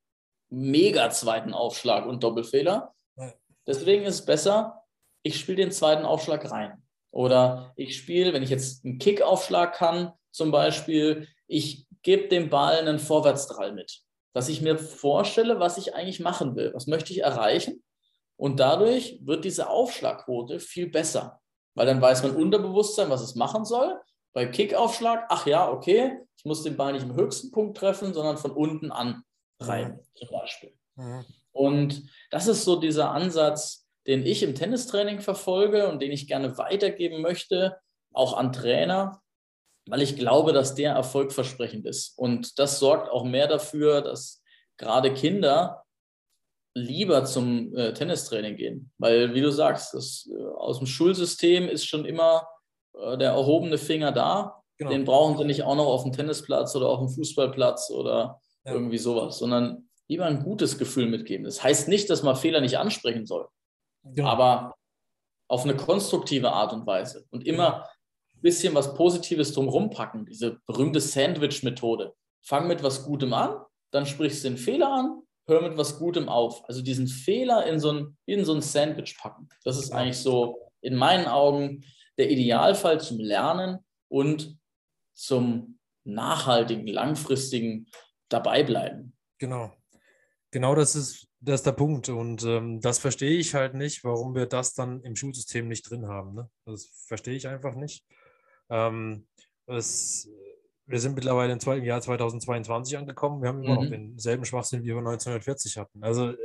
mega 0.50 1.10
zweiten 1.10 1.54
Aufschlag 1.54 2.06
und 2.06 2.24
Doppelfehler. 2.24 2.94
Ja. 3.16 3.34
Deswegen 3.66 4.04
ist 4.04 4.16
es 4.16 4.26
besser, 4.26 4.84
ich 5.24 5.40
spiele 5.40 5.58
den 5.58 5.72
zweiten 5.72 6.04
Aufschlag 6.04 6.50
rein. 6.52 6.84
Oder 7.12 7.74
ich 7.76 7.98
spiele, 7.98 8.34
wenn 8.34 8.44
ich 8.44 8.50
jetzt 8.50 8.86
einen 8.86 8.98
Kickaufschlag 8.98 9.74
kann, 9.74 10.14
zum 10.32 10.52
Beispiel, 10.52 11.28
ich 11.48 11.86
gebe 12.04 12.30
dem 12.30 12.50
Ball 12.50 12.78
einen 12.78 13.00
Vorwärtsdrall 13.00 13.74
mit. 13.74 14.02
Dass 14.34 14.48
ich 14.48 14.62
mir 14.62 14.78
vorstelle, 14.78 15.60
was 15.60 15.78
ich 15.78 15.94
eigentlich 15.94 16.22
machen 16.22 16.56
will. 16.56 16.74
Was 16.74 16.88
möchte 16.88 17.12
ich 17.12 17.20
erreichen? 17.20 17.84
Und 18.38 18.60
dadurch 18.60 19.20
wird 19.24 19.44
diese 19.44 19.70
Aufschlagquote 19.70 20.60
viel 20.60 20.90
besser. 20.90 21.42
Weil 21.76 21.86
dann 21.86 22.02
weiß 22.02 22.24
mein 22.24 22.36
Unterbewusstsein, 22.36 23.10
was 23.10 23.22
es 23.22 23.36
machen 23.36 23.66
soll. 23.66 24.00
Bei 24.34 24.46
Kickaufschlag, 24.46 25.26
ach 25.30 25.46
ja, 25.46 25.70
okay, 25.70 26.18
ich 26.38 26.46
muss 26.46 26.64
den 26.64 26.78
Ball 26.78 26.94
nicht 26.94 27.04
im 27.04 27.16
höchsten 27.16 27.52
Punkt 27.52 27.78
treffen, 27.78 28.14
sondern 28.14 28.38
von 28.38 28.52
unten 28.52 28.92
an 28.92 29.24
rein, 29.60 29.92
mhm. 29.92 30.00
zum 30.16 30.30
Beispiel. 30.30 30.74
Mhm. 30.96 31.26
Und 31.52 32.10
das 32.32 32.48
ist 32.48 32.64
so 32.64 32.78
dieser 32.78 33.12
Ansatz, 33.12 33.81
den 34.08 34.26
ich 34.26 34.44
im 34.44 34.56
Tennistraining 34.56 35.20
verfolge 35.20 35.88
und 35.90 36.02
den 36.02 36.12
ich 36.12 36.28
gerne 36.28 36.58
weitergeben 36.58 37.22
möchte, 37.22 37.78
auch 38.14 38.36
an 38.36 38.52
Trainer, 38.52 39.22
weil 39.88 40.02
ich 40.02 40.16
glaube, 40.16 40.54
dass 40.54 40.76
der 40.76 40.94
erfolgversprechend 40.94 41.86
ist. 41.86 42.18
Und 42.18 42.60
das 42.60 42.80
sorgt 42.80 43.10
auch 43.10 43.24
mehr 43.24 43.48
dafür, 43.48 44.02
dass 44.02 44.44
gerade 44.78 45.14
Kinder 45.14 45.84
lieber 46.74 47.26
zum 47.26 47.76
äh, 47.76 47.94
Tennistraining 47.94 48.56
gehen. 48.56 48.92
Weil, 48.98 49.34
wie 49.34 49.42
du 49.42 49.52
sagst, 49.52 49.94
das, 49.94 50.30
äh, 50.32 50.44
aus 50.56 50.78
dem 50.78 50.88
Schulsystem 50.88 51.68
ist 51.68 51.86
schon 51.86 52.06
immer 52.06 52.48
äh, 52.94 53.18
der 53.18 53.32
erhobene 53.32 53.78
Finger 53.78 54.12
da. 54.12 54.64
Genau. 54.78 54.92
Den 54.92 55.06
brauchen 55.06 55.38
sie 55.38 55.46
nicht 55.46 55.64
auch 55.64 55.76
noch 55.76 55.88
auf 55.88 56.04
dem 56.04 56.14
Tennisplatz 56.14 56.76
oder 56.76 56.90
auf 56.90 57.00
dem 57.00 57.10
Fußballplatz 57.10 57.92
oder 57.92 58.42
ja. 58.66 58.74
irgendwie 58.74 58.98
sowas, 58.98 59.38
sondern 59.38 59.90
lieber 60.08 60.26
ein 60.26 60.44
gutes 60.44 60.78
Gefühl 60.78 61.08
mitgeben. 61.08 61.46
Das 61.46 61.64
heißt 61.64 61.88
nicht, 61.88 62.10
dass 62.10 62.24
man 62.24 62.36
Fehler 62.36 62.62
nicht 62.62 62.78
ansprechen 62.78 63.26
soll, 63.26 63.48
genau. 64.04 64.30
aber 64.30 64.76
auf 65.48 65.64
eine 65.64 65.76
konstruktive 65.76 66.52
Art 66.52 66.74
und 66.74 66.86
Weise 66.86 67.26
und 67.30 67.46
immer 67.46 67.84
ein 68.36 68.42
bisschen 68.42 68.74
was 68.74 68.94
Positives 68.96 69.54
drumherum 69.54 69.90
packen. 69.90 70.26
Diese 70.26 70.60
berühmte 70.66 71.02
Sandwich-Methode. 71.02 72.14
Fang 72.42 72.68
mit 72.68 72.82
was 72.84 73.04
Gutem 73.04 73.34
an, 73.34 73.62
dann 73.92 74.06
sprichst 74.06 74.44
du 74.44 74.50
den 74.50 74.58
Fehler 74.58 74.92
an, 74.92 75.22
hör 75.48 75.62
mit 75.62 75.78
was 75.78 76.00
Gutem 76.00 76.30
auf. 76.30 76.68
Also 76.68 76.82
diesen 76.82 77.08
Fehler 77.08 77.66
in 77.68 77.80
so 77.80 77.92
ein, 77.92 78.18
in 78.26 78.46
so 78.46 78.54
ein 78.54 78.62
Sandwich 78.62 79.18
packen. 79.20 79.50
Das 79.64 79.78
ist 79.78 79.92
eigentlich 79.92 80.18
so 80.18 80.72
in 80.82 80.96
meinen 80.96 81.28
Augen 81.28 81.84
der 82.18 82.32
Idealfall 82.32 83.00
zum 83.00 83.20
Lernen 83.20 83.80
und 84.08 84.58
zum 85.14 85.80
nachhaltigen, 86.04 86.88
langfristigen 86.88 87.88
Dabeibleiben. 88.30 89.16
Genau. 89.38 89.72
Genau 90.52 90.76
das 90.76 90.96
ist, 90.96 91.28
das 91.42 91.62
ist 91.62 91.66
der 91.66 91.72
Punkt. 91.74 92.10
Und 92.10 92.44
ähm, 92.44 92.80
das 92.80 93.00
verstehe 93.00 93.38
ich 93.38 93.54
halt 93.54 93.74
nicht, 93.74 94.04
warum 94.04 94.36
wir 94.36 94.46
das 94.46 94.74
dann 94.74 95.02
im 95.02 95.16
Schulsystem 95.16 95.68
nicht 95.68 95.90
drin 95.90 96.08
haben. 96.08 96.36
Ne? 96.36 96.50
Das 96.66 96.86
verstehe 97.08 97.36
ich 97.36 97.48
einfach 97.48 97.76
nicht. 97.76 98.06
Ähm, 98.70 99.28
es, 99.66 100.30
wir 100.86 101.00
sind 101.00 101.16
mittlerweile 101.16 101.54
im 101.54 101.84
Jahr 101.84 102.02
2022 102.02 102.98
angekommen. 102.98 103.42
Wir 103.42 103.50
haben 103.50 103.64
immer 103.64 103.76
mhm. 103.76 103.84
noch 103.84 103.90
denselben 103.90 104.46
Schwachsinn, 104.46 104.84
wie 104.84 104.90
wir 104.90 104.98
1940 104.98 105.78
hatten. 105.78 106.04
Also, 106.04 106.30
äh, 106.30 106.38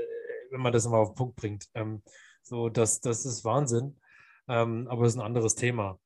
wenn 0.51 0.61
man 0.61 0.72
das 0.72 0.86
immer 0.86 0.99
auf 0.99 1.11
den 1.11 1.16
Punkt 1.16 1.36
bringt. 1.36 1.66
Ähm, 1.74 2.03
so, 2.42 2.68
das, 2.68 3.01
das 3.01 3.26
ist 3.26 3.44
Wahnsinn. 3.44 4.01
Ähm, 4.49 4.86
aber 4.88 5.05
das 5.05 5.12
ist 5.12 5.18
ein 5.18 5.26
anderes 5.26 5.57
Thema. 5.57 5.99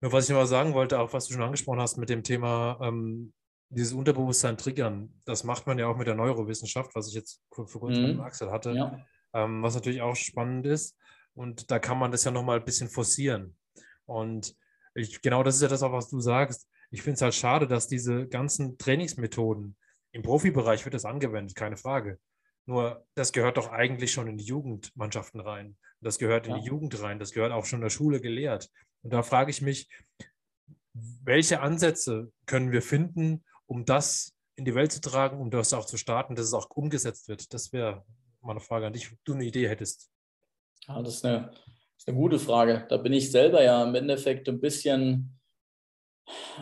Nur 0.00 0.12
was 0.12 0.24
ich 0.24 0.30
noch 0.30 0.38
mal 0.38 0.46
sagen 0.46 0.74
wollte, 0.74 1.00
auch 1.00 1.12
was 1.12 1.26
du 1.26 1.34
schon 1.34 1.42
angesprochen 1.42 1.80
hast 1.80 1.96
mit 1.96 2.10
dem 2.10 2.22
Thema 2.22 2.78
ähm, 2.82 3.32
dieses 3.74 3.92
Unterbewusstsein 3.94 4.58
triggern, 4.58 5.12
das 5.24 5.44
macht 5.44 5.66
man 5.66 5.78
ja 5.78 5.86
auch 5.86 5.96
mit 5.96 6.06
der 6.06 6.14
Neurowissenschaft, 6.14 6.94
was 6.94 7.08
ich 7.08 7.14
jetzt 7.14 7.42
vor, 7.50 7.66
kurzem 7.66 8.02
mhm. 8.02 8.08
mit 8.10 8.20
Axel 8.20 8.50
hatte, 8.50 8.72
ja. 8.72 9.04
ähm, 9.32 9.62
was 9.62 9.74
natürlich 9.74 10.02
auch 10.02 10.14
spannend 10.14 10.66
ist. 10.66 10.96
Und 11.34 11.70
da 11.70 11.78
kann 11.78 11.98
man 11.98 12.12
das 12.12 12.24
ja 12.24 12.30
nochmal 12.30 12.58
ein 12.58 12.64
bisschen 12.64 12.88
forcieren. 12.88 13.56
Und 14.04 14.54
ich, 14.94 15.22
genau 15.22 15.42
das 15.42 15.56
ist 15.56 15.62
ja 15.62 15.68
das 15.68 15.82
auch, 15.82 15.92
was 15.92 16.10
du 16.10 16.20
sagst. 16.20 16.68
Ich 16.90 17.02
finde 17.02 17.14
es 17.14 17.22
halt 17.22 17.34
schade, 17.34 17.66
dass 17.66 17.88
diese 17.88 18.26
ganzen 18.28 18.76
Trainingsmethoden, 18.76 19.76
im 20.14 20.22
Profibereich 20.22 20.84
wird 20.84 20.92
das 20.94 21.06
angewendet, 21.06 21.56
keine 21.56 21.78
Frage. 21.78 22.18
Nur 22.66 23.06
das 23.14 23.32
gehört 23.32 23.56
doch 23.56 23.70
eigentlich 23.70 24.12
schon 24.12 24.28
in 24.28 24.36
die 24.36 24.44
Jugendmannschaften 24.44 25.40
rein. 25.40 25.78
Das 26.02 26.18
gehört 26.18 26.46
in 26.46 26.54
ja. 26.54 26.60
die 26.60 26.66
Jugend 26.66 27.00
rein. 27.00 27.18
Das 27.18 27.32
gehört 27.32 27.52
auch 27.52 27.64
schon 27.64 27.78
in 27.78 27.84
der 27.84 27.90
Schule 27.90 28.20
gelehrt. 28.20 28.68
Und 29.02 29.12
da 29.14 29.22
frage 29.22 29.50
ich 29.50 29.62
mich, 29.62 29.88
welche 30.92 31.60
Ansätze 31.60 32.30
können 32.44 32.70
wir 32.70 32.82
finden, 32.82 33.44
um 33.66 33.84
das 33.84 34.34
in 34.56 34.64
die 34.64 34.74
Welt 34.74 34.92
zu 34.92 35.00
tragen, 35.00 35.40
um 35.40 35.50
das 35.50 35.72
auch 35.72 35.84
zu 35.84 35.96
starten, 35.96 36.34
dass 36.34 36.46
es 36.46 36.54
auch 36.54 36.70
umgesetzt 36.70 37.28
wird? 37.28 37.52
Das 37.54 37.72
wäre 37.72 38.04
meine 38.40 38.60
Frage 38.60 38.86
an 38.86 38.92
dich, 38.92 39.12
ob 39.12 39.18
du 39.24 39.34
eine 39.34 39.44
Idee 39.44 39.68
hättest. 39.68 40.10
Ja, 40.86 41.00
das 41.02 41.14
ist 41.14 41.24
eine, 41.24 41.50
das 41.50 41.60
ist 41.98 42.08
eine 42.08 42.16
gute 42.16 42.38
Frage. 42.38 42.86
Da 42.88 42.96
bin 42.96 43.12
ich 43.12 43.30
selber 43.30 43.62
ja 43.62 43.82
im 43.84 43.94
Endeffekt 43.94 44.48
ein 44.48 44.60
bisschen 44.60 45.38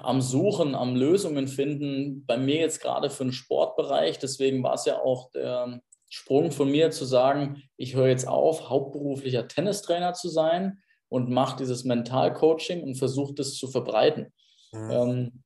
am 0.02 0.20
Suchen, 0.20 0.74
am 0.74 0.96
Lösungen 0.96 1.48
finden. 1.48 2.24
Bei 2.26 2.36
mir 2.36 2.56
jetzt 2.56 2.80
gerade 2.80 3.10
für 3.10 3.24
den 3.24 3.32
Sportbereich. 3.32 4.18
Deswegen 4.18 4.62
war 4.62 4.74
es 4.74 4.84
ja 4.84 4.98
auch 4.98 5.30
der 5.30 5.80
Sprung 6.08 6.50
von 6.50 6.70
mir 6.70 6.90
zu 6.90 7.04
sagen, 7.04 7.62
ich 7.76 7.94
höre 7.94 8.08
jetzt 8.08 8.26
auf, 8.26 8.68
hauptberuflicher 8.68 9.48
Tennistrainer 9.48 10.12
zu 10.12 10.28
sein 10.28 10.82
und 11.08 11.30
mache 11.30 11.56
dieses 11.56 11.84
Mentalcoaching 11.84 12.82
und 12.82 12.96
versuche 12.96 13.34
das 13.34 13.54
zu 13.54 13.68
verbreiten. 13.68 14.32
Mhm. 14.72 14.90
Ähm, 14.90 15.42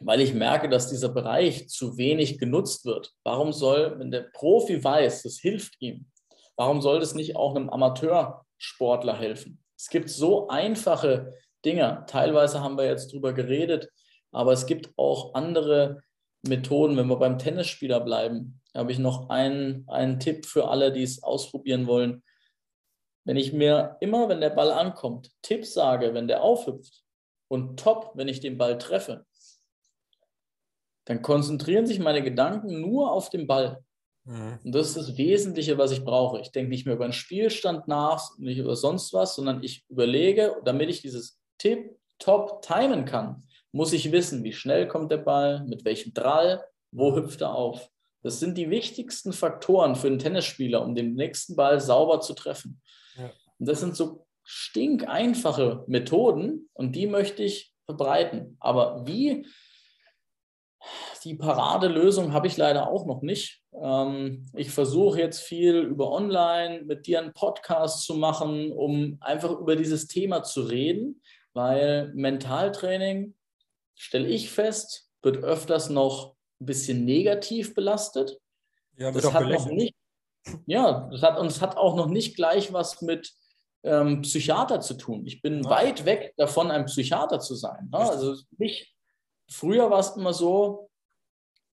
weil 0.00 0.20
ich 0.20 0.34
merke, 0.34 0.68
dass 0.68 0.90
dieser 0.90 1.08
Bereich 1.08 1.68
zu 1.68 1.96
wenig 1.96 2.38
genutzt 2.38 2.84
wird. 2.84 3.12
Warum 3.22 3.52
soll, 3.52 3.98
wenn 3.98 4.10
der 4.10 4.22
Profi 4.32 4.82
weiß, 4.82 5.22
das 5.22 5.38
hilft 5.38 5.80
ihm, 5.80 6.06
warum 6.56 6.82
soll 6.82 7.00
das 7.00 7.14
nicht 7.14 7.36
auch 7.36 7.54
einem 7.54 7.70
Amateursportler 7.70 9.16
helfen? 9.16 9.62
Es 9.76 9.88
gibt 9.88 10.10
so 10.10 10.48
einfache 10.48 11.32
Dinge. 11.64 12.04
Teilweise 12.06 12.60
haben 12.60 12.76
wir 12.76 12.86
jetzt 12.86 13.12
drüber 13.12 13.32
geredet, 13.32 13.88
aber 14.32 14.52
es 14.52 14.66
gibt 14.66 14.90
auch 14.96 15.34
andere 15.34 16.02
Methoden. 16.42 16.96
Wenn 16.96 17.08
wir 17.08 17.16
beim 17.16 17.38
Tennisspieler 17.38 18.00
bleiben, 18.00 18.60
habe 18.74 18.92
ich 18.92 18.98
noch 18.98 19.30
einen, 19.30 19.88
einen 19.88 20.18
Tipp 20.20 20.46
für 20.46 20.68
alle, 20.68 20.92
die 20.92 21.02
es 21.02 21.22
ausprobieren 21.22 21.86
wollen. 21.86 22.22
Wenn 23.24 23.36
ich 23.36 23.52
mir 23.52 23.96
immer, 24.00 24.28
wenn 24.28 24.40
der 24.40 24.50
Ball 24.50 24.70
ankommt, 24.70 25.30
Tipp 25.42 25.64
sage, 25.64 26.12
wenn 26.12 26.28
der 26.28 26.42
aufhüpft 26.42 27.04
und 27.48 27.78
top, 27.78 28.12
wenn 28.14 28.28
ich 28.28 28.40
den 28.40 28.58
Ball 28.58 28.76
treffe, 28.76 29.24
dann 31.04 31.22
konzentrieren 31.22 31.86
sich 31.86 31.98
meine 31.98 32.22
Gedanken 32.22 32.80
nur 32.80 33.12
auf 33.12 33.30
den 33.30 33.46
Ball. 33.46 33.82
Mhm. 34.24 34.58
Und 34.64 34.74
das 34.74 34.88
ist 34.88 34.96
das 34.96 35.16
Wesentliche, 35.16 35.78
was 35.78 35.92
ich 35.92 36.04
brauche. 36.04 36.40
Ich 36.40 36.50
denke 36.50 36.70
nicht 36.70 36.86
mehr 36.86 36.94
über 36.94 37.06
den 37.06 37.12
Spielstand 37.12 37.88
nach, 37.88 38.30
nicht 38.38 38.58
über 38.58 38.76
sonst 38.76 39.12
was, 39.12 39.34
sondern 39.34 39.62
ich 39.62 39.84
überlege, 39.88 40.56
damit 40.64 40.88
ich 40.88 41.02
dieses 41.02 41.38
Tipp 41.58 41.90
top 42.18 42.62
timen 42.62 43.04
kann, 43.04 43.42
muss 43.72 43.92
ich 43.92 44.12
wissen, 44.12 44.44
wie 44.44 44.52
schnell 44.52 44.86
kommt 44.86 45.10
der 45.10 45.18
Ball, 45.18 45.64
mit 45.66 45.84
welchem 45.84 46.14
Drall, 46.14 46.64
wo 46.92 47.14
hüpft 47.16 47.40
er 47.40 47.54
auf. 47.54 47.90
Das 48.22 48.40
sind 48.40 48.56
die 48.56 48.70
wichtigsten 48.70 49.32
Faktoren 49.32 49.96
für 49.96 50.06
einen 50.06 50.18
Tennisspieler, 50.18 50.82
um 50.82 50.94
den 50.94 51.14
nächsten 51.14 51.56
Ball 51.56 51.80
sauber 51.80 52.20
zu 52.20 52.32
treffen. 52.34 52.80
Ja. 53.16 53.30
Und 53.58 53.68
das 53.68 53.80
sind 53.80 53.96
so 53.96 54.26
stinkeinfache 54.44 55.84
Methoden 55.86 56.70
und 56.72 56.96
die 56.96 57.06
möchte 57.06 57.42
ich 57.42 57.74
verbreiten. 57.84 58.56
Aber 58.60 59.06
wie 59.06 59.46
die 61.24 61.34
Paradelösung 61.34 62.32
habe 62.32 62.46
ich 62.46 62.56
leider 62.56 62.88
auch 62.88 63.06
noch 63.06 63.22
nicht. 63.22 63.62
Ähm, 63.80 64.46
ich 64.54 64.70
versuche 64.70 65.18
jetzt 65.18 65.40
viel 65.40 65.76
über 65.78 66.10
online 66.10 66.82
mit 66.82 67.06
dir 67.06 67.20
einen 67.20 67.32
Podcast 67.32 68.04
zu 68.04 68.14
machen, 68.14 68.72
um 68.72 69.18
einfach 69.20 69.50
über 69.50 69.76
dieses 69.76 70.06
Thema 70.06 70.42
zu 70.42 70.62
reden, 70.62 71.22
weil 71.52 72.12
Mentaltraining, 72.14 73.34
stelle 73.94 74.28
ich 74.28 74.50
fest, 74.50 75.08
wird 75.22 75.38
öfters 75.38 75.88
noch 75.88 76.34
ein 76.60 76.66
bisschen 76.66 77.04
negativ 77.04 77.74
belastet. 77.74 78.38
Ja, 78.96 79.10
das 79.10 79.32
hat 79.32 79.48
noch 79.48 79.66
nicht, 79.66 79.94
ja, 80.66 81.08
das 81.10 81.22
hat 81.22 81.38
uns 81.38 81.60
hat 81.60 81.76
auch 81.76 81.96
noch 81.96 82.06
nicht 82.06 82.36
gleich 82.36 82.72
was 82.72 83.00
mit 83.02 83.32
ähm, 83.82 84.22
Psychiater 84.22 84.80
zu 84.80 84.94
tun. 84.94 85.26
Ich 85.26 85.42
bin 85.42 85.62
ja. 85.62 85.70
weit 85.70 86.04
weg 86.04 86.34
davon, 86.36 86.70
ein 86.70 86.86
Psychiater 86.86 87.40
zu 87.40 87.54
sein. 87.54 87.88
Ne? 87.90 87.98
Also 87.98 88.36
nicht, 88.58 88.93
früher 89.48 89.90
war 89.90 90.00
es 90.00 90.16
immer 90.16 90.32
so, 90.32 90.90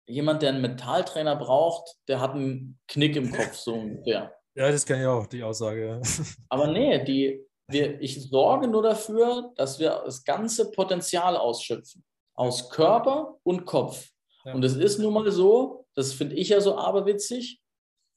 jemand, 0.09 0.43
der 0.43 0.51
einen 0.51 0.63
Mentaltrainer 0.63 1.37
braucht, 1.37 1.97
der 2.09 2.21
hat 2.21 2.33
einen 2.33 2.79
Knick 2.89 3.17
im 3.17 3.31
Kopf, 3.31 3.55
so 3.55 3.75
ungefähr. 3.75 4.35
Ja, 4.55 4.71
das 4.71 4.85
kenne 4.85 5.03
ich 5.03 5.07
auch, 5.07 5.27
die 5.27 5.43
Aussage. 5.43 6.01
Aber 6.49 6.67
nee, 6.67 7.05
die, 7.05 7.47
wir, 7.69 8.01
ich 8.01 8.29
sorge 8.29 8.67
nur 8.67 8.83
dafür, 8.83 9.53
dass 9.57 9.79
wir 9.79 10.03
das 10.05 10.25
ganze 10.25 10.71
Potenzial 10.71 11.37
ausschöpfen. 11.37 12.05
Aus 12.35 12.71
Körper 12.71 13.37
und 13.43 13.67
Kopf. 13.67 14.09
Ja. 14.45 14.55
Und 14.55 14.65
es 14.65 14.75
ist 14.75 14.99
nun 14.99 15.13
mal 15.13 15.31
so, 15.31 15.87
das 15.95 16.13
finde 16.13 16.37
ich 16.37 16.49
ja 16.49 16.61
so 16.61 16.77
aberwitzig, 16.77 17.61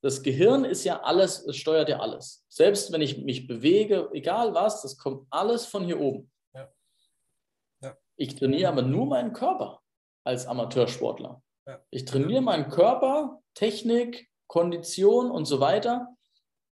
das 0.04 0.24
Gehirn 0.24 0.66
ist 0.66 0.84
ja 0.84 1.02
alles, 1.02 1.46
es 1.46 1.58
steuert 1.58 1.90
ja 1.90 2.00
alles. 2.00 2.44
Selbst 2.50 2.92
wenn 2.92 3.02
ich 3.02 3.20
mich 3.20 3.46
bewege, 3.46 4.10
egal 4.14 4.54
was, 4.54 4.82
das 4.82 4.98
kommt 4.98 5.28
alles 5.30 5.66
von 5.66 5.86
hier 5.86 6.00
oben. 6.00 6.31
Ich 8.18 8.36
trainiere 8.36 8.70
aber 8.70 8.82
nur 8.82 9.06
meinen 9.06 9.34
Körper 9.34 9.82
als 10.26 10.48
Amateursportler. 10.48 11.42
Ich 11.90 12.06
trainiere 12.06 12.42
meinen 12.42 12.70
Körper, 12.70 13.42
Technik, 13.54 14.30
Kondition 14.48 15.32
und 15.32 15.46
so 15.46 15.60
weiter. 15.60 16.16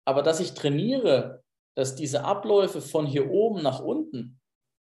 Aber 0.05 0.23
dass 0.23 0.39
ich 0.39 0.53
trainiere, 0.53 1.43
dass 1.75 1.95
diese 1.95 2.23
Abläufe 2.23 2.81
von 2.81 3.05
hier 3.05 3.29
oben 3.29 3.61
nach 3.61 3.79
unten 3.79 4.39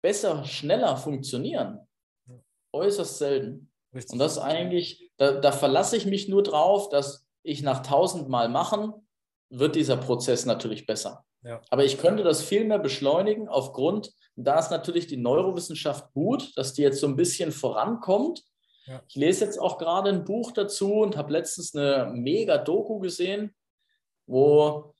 besser, 0.01 0.45
schneller 0.45 0.97
funktionieren, 0.97 1.87
äußerst 2.73 3.17
selten. 3.17 3.71
Richtig. 3.93 4.13
Und 4.13 4.19
das 4.19 4.37
eigentlich, 4.37 5.11
da, 5.17 5.39
da 5.39 5.51
verlasse 5.51 5.97
ich 5.97 6.05
mich 6.05 6.29
nur 6.29 6.43
drauf, 6.43 6.89
dass 6.89 7.27
ich 7.43 7.63
nach 7.63 7.81
tausendmal 7.81 8.49
machen, 8.49 9.07
wird 9.49 9.75
dieser 9.75 9.97
Prozess 9.97 10.45
natürlich 10.45 10.85
besser. 10.85 11.25
Ja. 11.41 11.61
Aber 11.69 11.85
ich 11.85 11.97
könnte 11.97 12.23
das 12.23 12.43
viel 12.43 12.65
mehr 12.65 12.79
beschleunigen 12.79 13.47
aufgrund, 13.47 14.11
da 14.35 14.59
ist 14.59 14.71
natürlich 14.71 15.07
die 15.07 15.17
Neurowissenschaft 15.17 16.13
gut, 16.13 16.57
dass 16.57 16.73
die 16.73 16.81
jetzt 16.81 16.99
so 16.99 17.07
ein 17.07 17.15
bisschen 17.15 17.51
vorankommt 17.51 18.43
ja. 18.89 19.03
Ich 19.07 19.15
lese 19.15 19.45
jetzt 19.45 19.59
auch 19.59 19.77
gerade 19.77 20.09
ein 20.09 20.25
Buch 20.25 20.51
dazu 20.51 20.95
und 20.95 21.15
habe 21.15 21.31
letztens 21.31 21.75
eine 21.75 22.11
mega 22.11 22.57
Doku 22.57 22.99
gesehen, 22.99 23.55
wo 24.25 24.95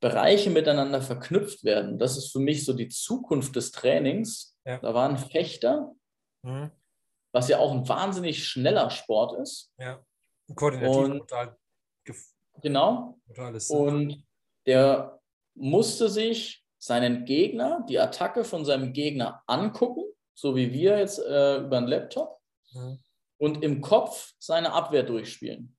Bereiche 0.00 0.50
miteinander 0.50 1.00
verknüpft 1.00 1.62
werden. 1.62 1.98
Das 1.98 2.16
ist 2.16 2.32
für 2.32 2.40
mich 2.40 2.64
so 2.64 2.72
die 2.72 2.88
Zukunft 2.88 3.54
des 3.54 3.70
Trainings. 3.70 4.58
Ja. 4.64 4.78
Da 4.78 4.94
war 4.94 5.08
ein 5.08 5.16
Fechter, 5.16 5.92
mhm. 6.42 6.72
was 7.32 7.48
ja 7.48 7.58
auch 7.58 7.70
ein 7.70 7.88
wahnsinnig 7.88 8.44
schneller 8.44 8.90
Sport 8.90 9.38
ist. 9.40 9.72
Ja, 9.78 10.04
koordinativ 10.56 10.96
und, 10.96 11.18
total. 11.18 11.56
Genau. 12.62 13.18
Und 13.68 14.24
der 14.66 15.20
musste 15.54 16.08
sich 16.08 16.64
seinen 16.78 17.24
Gegner, 17.24 17.84
die 17.88 17.98
Attacke 17.98 18.44
von 18.44 18.64
seinem 18.64 18.92
Gegner 18.92 19.42
angucken, 19.46 20.04
so 20.34 20.56
wie 20.56 20.72
wir 20.72 20.98
jetzt 20.98 21.18
äh, 21.18 21.58
über 21.58 21.78
einen 21.78 21.88
Laptop. 21.88 22.40
Mhm 22.72 22.98
und 23.40 23.64
im 23.64 23.80
Kopf 23.80 24.34
seine 24.38 24.72
Abwehr 24.72 25.02
durchspielen. 25.02 25.74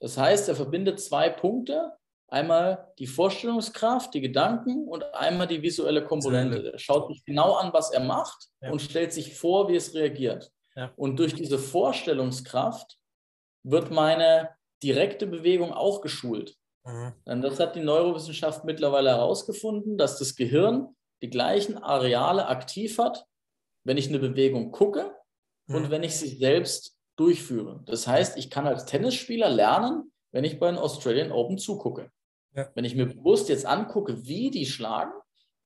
Das 0.00 0.18
heißt, 0.18 0.48
er 0.48 0.56
verbindet 0.56 1.00
zwei 1.00 1.30
Punkte. 1.30 1.92
Einmal 2.26 2.92
die 2.98 3.06
Vorstellungskraft, 3.06 4.12
die 4.14 4.20
Gedanken 4.20 4.88
und 4.88 5.04
einmal 5.14 5.46
die 5.46 5.62
visuelle 5.62 6.04
Komponente. 6.04 6.72
Er 6.72 6.78
schaut 6.78 7.08
sich 7.08 7.24
genau 7.24 7.54
an, 7.54 7.72
was 7.72 7.92
er 7.92 8.00
macht 8.00 8.48
ja. 8.60 8.72
und 8.72 8.82
stellt 8.82 9.12
sich 9.12 9.36
vor, 9.36 9.68
wie 9.68 9.76
es 9.76 9.94
reagiert. 9.94 10.50
Ja. 10.74 10.92
Und 10.96 11.18
durch 11.18 11.34
diese 11.34 11.58
Vorstellungskraft 11.58 12.98
wird 13.62 13.92
meine 13.92 14.48
direkte 14.82 15.26
Bewegung 15.26 15.72
auch 15.72 16.00
geschult. 16.00 16.56
Mhm. 16.84 17.12
Denn 17.26 17.42
das 17.42 17.60
hat 17.60 17.76
die 17.76 17.80
Neurowissenschaft 17.80 18.64
mittlerweile 18.64 19.10
herausgefunden, 19.10 19.96
dass 19.96 20.18
das 20.18 20.34
Gehirn 20.36 20.88
die 21.22 21.30
gleichen 21.30 21.78
Areale 21.78 22.48
aktiv 22.48 22.98
hat 22.98 23.26
wenn 23.84 23.96
ich 23.96 24.08
eine 24.08 24.18
Bewegung 24.18 24.70
gucke 24.70 25.14
und 25.68 25.84
mhm. 25.84 25.90
wenn 25.90 26.02
ich 26.02 26.16
sie 26.16 26.28
selbst 26.28 26.96
durchführe. 27.16 27.82
Das 27.86 28.06
heißt, 28.06 28.36
ich 28.38 28.50
kann 28.50 28.66
als 28.66 28.86
Tennisspieler 28.86 29.48
lernen, 29.48 30.12
wenn 30.32 30.44
ich 30.44 30.58
bei 30.58 30.70
den 30.70 30.78
Australian 30.78 31.32
Open 31.32 31.58
zugucke. 31.58 32.10
Ja. 32.54 32.70
Wenn 32.74 32.84
ich 32.84 32.94
mir 32.94 33.06
bewusst 33.06 33.48
jetzt 33.48 33.66
angucke, 33.66 34.26
wie 34.26 34.50
die 34.50 34.66
schlagen, 34.66 35.12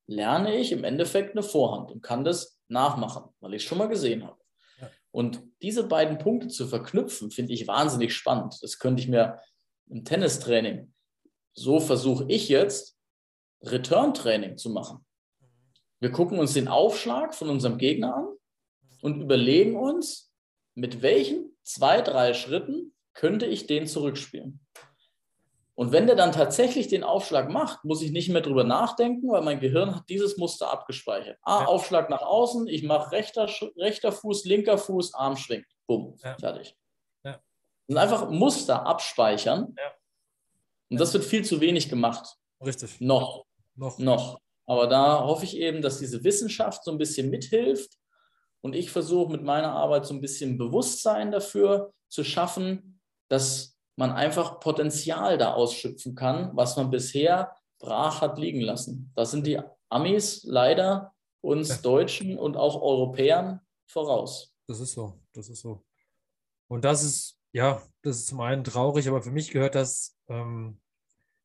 lerne 0.08 0.56
ich 0.56 0.72
im 0.72 0.84
Endeffekt 0.84 1.32
eine 1.32 1.42
Vorhand 1.42 1.90
und 1.90 2.02
kann 2.02 2.24
das 2.24 2.60
nachmachen, 2.68 3.24
weil 3.40 3.54
ich 3.54 3.62
es 3.62 3.68
schon 3.68 3.78
mal 3.78 3.88
gesehen 3.88 4.24
habe. 4.24 4.40
Und 5.16 5.42
diese 5.62 5.88
beiden 5.88 6.18
Punkte 6.18 6.48
zu 6.48 6.66
verknüpfen, 6.66 7.30
finde 7.30 7.54
ich 7.54 7.66
wahnsinnig 7.66 8.14
spannend. 8.14 8.58
Das 8.60 8.78
könnte 8.78 9.02
ich 9.02 9.08
mir 9.08 9.40
im 9.88 10.04
Tennistraining, 10.04 10.92
so 11.54 11.80
versuche 11.80 12.26
ich 12.28 12.50
jetzt, 12.50 12.98
Return-Training 13.62 14.58
zu 14.58 14.68
machen. 14.68 15.06
Wir 16.00 16.12
gucken 16.12 16.38
uns 16.38 16.52
den 16.52 16.68
Aufschlag 16.68 17.34
von 17.34 17.48
unserem 17.48 17.78
Gegner 17.78 18.14
an 18.14 18.26
und 19.00 19.22
überlegen 19.22 19.74
uns, 19.74 20.34
mit 20.74 21.00
welchen 21.00 21.56
zwei, 21.62 22.02
drei 22.02 22.34
Schritten 22.34 22.94
könnte 23.14 23.46
ich 23.46 23.66
den 23.66 23.86
zurückspielen. 23.86 24.60
Und 25.76 25.92
wenn 25.92 26.06
der 26.06 26.16
dann 26.16 26.32
tatsächlich 26.32 26.88
den 26.88 27.04
Aufschlag 27.04 27.50
macht, 27.50 27.84
muss 27.84 28.00
ich 28.00 28.10
nicht 28.10 28.30
mehr 28.30 28.40
drüber 28.40 28.64
nachdenken, 28.64 29.30
weil 29.30 29.42
mein 29.42 29.60
Gehirn 29.60 29.94
hat 29.94 30.08
dieses 30.08 30.38
Muster 30.38 30.72
abgespeichert. 30.72 31.38
Ah, 31.42 31.60
ja. 31.60 31.66
Aufschlag 31.66 32.08
nach 32.08 32.22
außen, 32.22 32.66
ich 32.66 32.82
mache 32.82 33.12
rechter, 33.12 33.46
rechter 33.76 34.10
Fuß, 34.10 34.46
linker 34.46 34.78
Fuß, 34.78 35.12
Arm 35.12 35.36
schwingt. 35.36 35.66
Bumm, 35.86 36.16
ja. 36.24 36.34
fertig. 36.38 36.74
Ja. 37.24 37.38
Und 37.88 37.98
einfach 37.98 38.30
Muster 38.30 38.86
abspeichern. 38.86 39.74
Ja. 39.76 39.92
Und 40.88 40.98
das 40.98 41.12
wird 41.12 41.24
viel 41.24 41.44
zu 41.44 41.60
wenig 41.60 41.90
gemacht. 41.90 42.36
Richtig. 42.64 42.98
Noch. 43.02 43.44
Noch. 43.74 43.98
Noch. 43.98 44.40
Aber 44.64 44.86
da 44.86 45.24
hoffe 45.24 45.44
ich 45.44 45.58
eben, 45.58 45.82
dass 45.82 45.98
diese 45.98 46.24
Wissenschaft 46.24 46.84
so 46.84 46.90
ein 46.90 46.98
bisschen 46.98 47.28
mithilft. 47.28 47.98
Und 48.62 48.74
ich 48.74 48.90
versuche 48.90 49.30
mit 49.30 49.42
meiner 49.42 49.72
Arbeit 49.72 50.06
so 50.06 50.14
ein 50.14 50.22
bisschen 50.22 50.56
Bewusstsein 50.56 51.30
dafür 51.30 51.92
zu 52.08 52.24
schaffen, 52.24 53.00
dass 53.28 53.75
man 53.96 54.12
einfach 54.12 54.60
Potenzial 54.60 55.38
da 55.38 55.54
ausschöpfen 55.54 56.14
kann, 56.14 56.50
was 56.54 56.76
man 56.76 56.90
bisher 56.90 57.56
brach 57.78 58.20
hat 58.20 58.38
liegen 58.38 58.60
lassen. 58.60 59.12
Da 59.16 59.24
sind 59.24 59.46
die 59.46 59.60
Amis 59.88 60.44
leider 60.44 61.14
uns. 61.40 61.80
Deutschen 61.82 62.38
und 62.38 62.56
auch 62.56 62.80
Europäern 62.80 63.60
voraus. 63.86 64.54
Das 64.66 64.80
ist 64.80 64.92
so, 64.92 65.20
das 65.32 65.48
ist 65.48 65.60
so. 65.60 65.84
Und 66.68 66.84
das 66.84 67.04
ist, 67.04 67.38
ja, 67.52 67.82
das 68.02 68.18
ist 68.18 68.26
zum 68.26 68.40
einen 68.40 68.64
traurig, 68.64 69.08
aber 69.08 69.22
für 69.22 69.30
mich 69.30 69.50
gehört 69.50 69.76
das 69.76 70.16
ähm, 70.28 70.80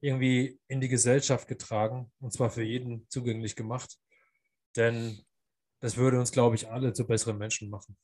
irgendwie 0.01 0.59
in 0.67 0.81
die 0.81 0.87
Gesellschaft 0.87 1.47
getragen 1.47 2.11
und 2.19 2.33
zwar 2.33 2.49
für 2.49 2.63
jeden 2.63 3.07
zugänglich 3.09 3.55
gemacht. 3.55 3.97
Denn 4.75 5.23
das 5.79 5.97
würde 5.97 6.19
uns, 6.19 6.31
glaube 6.31 6.55
ich, 6.55 6.69
alle 6.69 6.93
zu 6.93 7.05
besseren 7.05 7.37
Menschen 7.37 7.69
machen. 7.69 7.95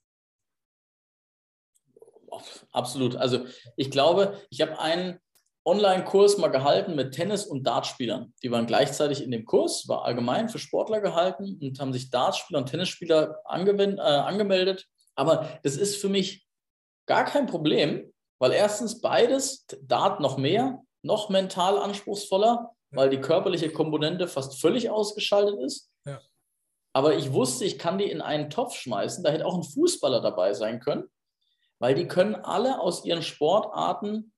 Absolut. 2.71 3.15
Also 3.15 3.45
ich 3.75 3.91
glaube, 3.91 4.39
ich 4.49 4.61
habe 4.61 4.80
einen 4.80 5.19
Online-Kurs 5.67 6.38
mal 6.38 6.47
gehalten 6.47 6.95
mit 6.95 7.13
Tennis- 7.13 7.45
und 7.45 7.63
Dartspielern. 7.67 8.34
Die 8.41 8.51
waren 8.51 8.67
gleichzeitig 8.67 9.21
in 9.21 9.32
dem 9.32 9.45
Kurs, 9.45 9.88
war 9.88 10.05
allgemein 10.05 10.47
für 10.47 10.59
Sportler 10.59 11.01
gehalten 11.01 11.59
und 11.61 11.80
haben 11.80 11.91
sich 11.91 12.09
Dartspieler 12.09 12.59
und 12.59 12.67
Tennisspieler 12.67 13.41
äh, 13.45 14.01
angemeldet. 14.01 14.86
Aber 15.15 15.59
das 15.63 15.75
ist 15.75 15.97
für 15.97 16.07
mich 16.07 16.47
gar 17.05 17.25
kein 17.25 17.47
Problem, 17.47 18.13
weil 18.39 18.53
erstens 18.53 19.01
beides, 19.01 19.65
Dart 19.82 20.21
noch 20.21 20.38
mehr, 20.38 20.82
noch 21.01 21.30
mental 21.30 21.78
anspruchsvoller, 21.78 22.71
weil 22.91 23.09
die 23.09 23.19
körperliche 23.19 23.69
Komponente 23.69 24.30
fast 24.30 24.61
völlig 24.61 24.89
ausgeschaltet 24.89 25.59
ist. 25.59 25.91
Ja. 26.05 26.21
Aber 26.93 27.15
ich 27.15 27.34
wusste, 27.34 27.65
ich 27.65 27.78
kann 27.78 27.97
die 27.97 28.09
in 28.09 28.21
einen 28.21 28.49
Topf 28.49 28.75
schmeißen. 28.75 29.23
Da 29.23 29.32
hätte 29.32 29.45
auch 29.45 29.55
ein 29.55 29.63
Fußballer 29.63 30.21
dabei 30.21 30.53
sein 30.53 30.80
können, 30.80 31.09
weil 31.80 31.95
die 31.95 32.07
können 32.07 32.36
alle 32.36 32.80
aus 32.80 33.05
ihren 33.05 33.21
Sportarten 33.21 34.34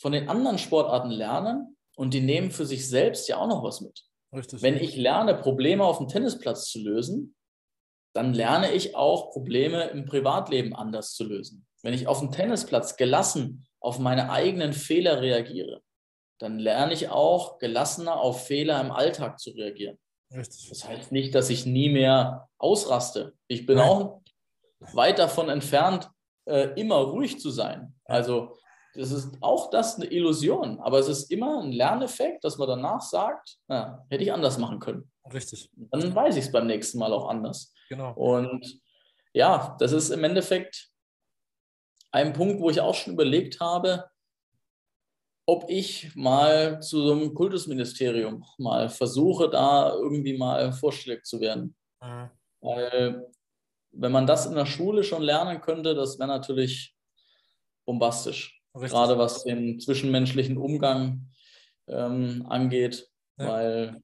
von 0.00 0.12
den 0.12 0.28
anderen 0.28 0.58
Sportarten 0.58 1.10
lernen 1.10 1.76
und 1.96 2.14
die 2.14 2.20
nehmen 2.20 2.50
für 2.50 2.64
sich 2.64 2.88
selbst 2.88 3.28
ja 3.28 3.36
auch 3.36 3.48
noch 3.48 3.62
was 3.62 3.80
mit. 3.80 4.04
Richtig. 4.32 4.62
Wenn 4.62 4.76
ich 4.76 4.96
lerne, 4.96 5.34
Probleme 5.34 5.84
auf 5.84 5.98
dem 5.98 6.08
Tennisplatz 6.08 6.70
zu 6.70 6.80
lösen, 6.80 7.34
dann 8.14 8.32
lerne 8.32 8.72
ich 8.72 8.96
auch 8.96 9.30
Probleme 9.30 9.84
im 9.88 10.04
Privatleben 10.04 10.74
anders 10.74 11.14
zu 11.14 11.24
lösen. 11.24 11.66
Wenn 11.82 11.94
ich 11.94 12.06
auf 12.06 12.20
dem 12.20 12.30
Tennisplatz 12.30 12.96
gelassen 12.96 13.66
auf 13.80 13.98
meine 13.98 14.30
eigenen 14.30 14.72
Fehler 14.72 15.20
reagiere, 15.20 15.82
dann 16.38 16.58
lerne 16.58 16.92
ich 16.92 17.08
auch 17.10 17.58
gelassener 17.58 18.20
auf 18.20 18.46
Fehler 18.46 18.80
im 18.80 18.90
Alltag 18.90 19.38
zu 19.38 19.50
reagieren. 19.50 19.98
Richtig. 20.34 20.68
Das 20.68 20.86
heißt 20.86 21.12
nicht, 21.12 21.34
dass 21.34 21.50
ich 21.50 21.66
nie 21.66 21.90
mehr 21.90 22.48
ausraste. 22.58 23.34
Ich 23.48 23.66
bin 23.66 23.76
Nein. 23.76 23.88
auch 23.88 24.22
weit 24.92 25.18
davon 25.18 25.48
entfernt, 25.48 26.10
äh, 26.50 26.72
immer 26.80 26.96
ruhig 26.96 27.40
zu 27.40 27.50
sein. 27.50 27.94
Also 28.04 28.56
das 28.94 29.12
ist 29.12 29.36
auch 29.40 29.70
das 29.70 29.96
eine 29.96 30.06
Illusion, 30.06 30.80
aber 30.80 30.98
es 30.98 31.08
ist 31.08 31.30
immer 31.30 31.62
ein 31.62 31.72
Lerneffekt, 31.72 32.42
dass 32.44 32.58
man 32.58 32.68
danach 32.68 33.00
sagt, 33.00 33.56
ja, 33.68 34.04
hätte 34.10 34.24
ich 34.24 34.32
anders 34.32 34.58
machen 34.58 34.80
können. 34.80 35.10
Richtig. 35.32 35.70
Dann 35.74 36.14
weiß 36.14 36.36
ich 36.36 36.46
es 36.46 36.52
beim 36.52 36.66
nächsten 36.66 36.98
Mal 36.98 37.12
auch 37.12 37.28
anders. 37.28 37.72
Genau. 37.88 38.12
Und 38.14 38.80
ja, 39.32 39.76
das 39.78 39.92
ist 39.92 40.10
im 40.10 40.24
Endeffekt 40.24 40.88
ein 42.10 42.32
Punkt, 42.32 42.60
wo 42.60 42.70
ich 42.70 42.80
auch 42.80 42.94
schon 42.94 43.12
überlegt 43.12 43.60
habe, 43.60 44.10
ob 45.46 45.68
ich 45.68 46.14
mal 46.14 46.80
zu 46.80 47.02
so 47.02 47.12
einem 47.12 47.34
Kultusministerium 47.34 48.44
mal 48.58 48.88
versuche, 48.88 49.48
da 49.48 49.92
irgendwie 49.92 50.36
mal 50.36 50.72
vorstellig 50.72 51.24
zu 51.24 51.40
werden. 51.40 51.76
Mhm. 52.02 52.30
Weil, 52.60 53.26
wenn 53.92 54.12
man 54.12 54.26
das 54.26 54.46
in 54.46 54.54
der 54.54 54.66
Schule 54.66 55.04
schon 55.04 55.22
lernen 55.22 55.60
könnte, 55.60 55.94
das 55.94 56.18
wäre 56.18 56.28
natürlich 56.28 56.94
bombastisch. 57.84 58.62
Richtig. 58.74 58.90
Gerade 58.90 59.18
was 59.18 59.44
den 59.44 59.80
zwischenmenschlichen 59.80 60.56
Umgang 60.56 61.28
ähm, 61.88 62.46
angeht. 62.48 63.08
Ja. 63.38 63.48
Weil, 63.48 64.02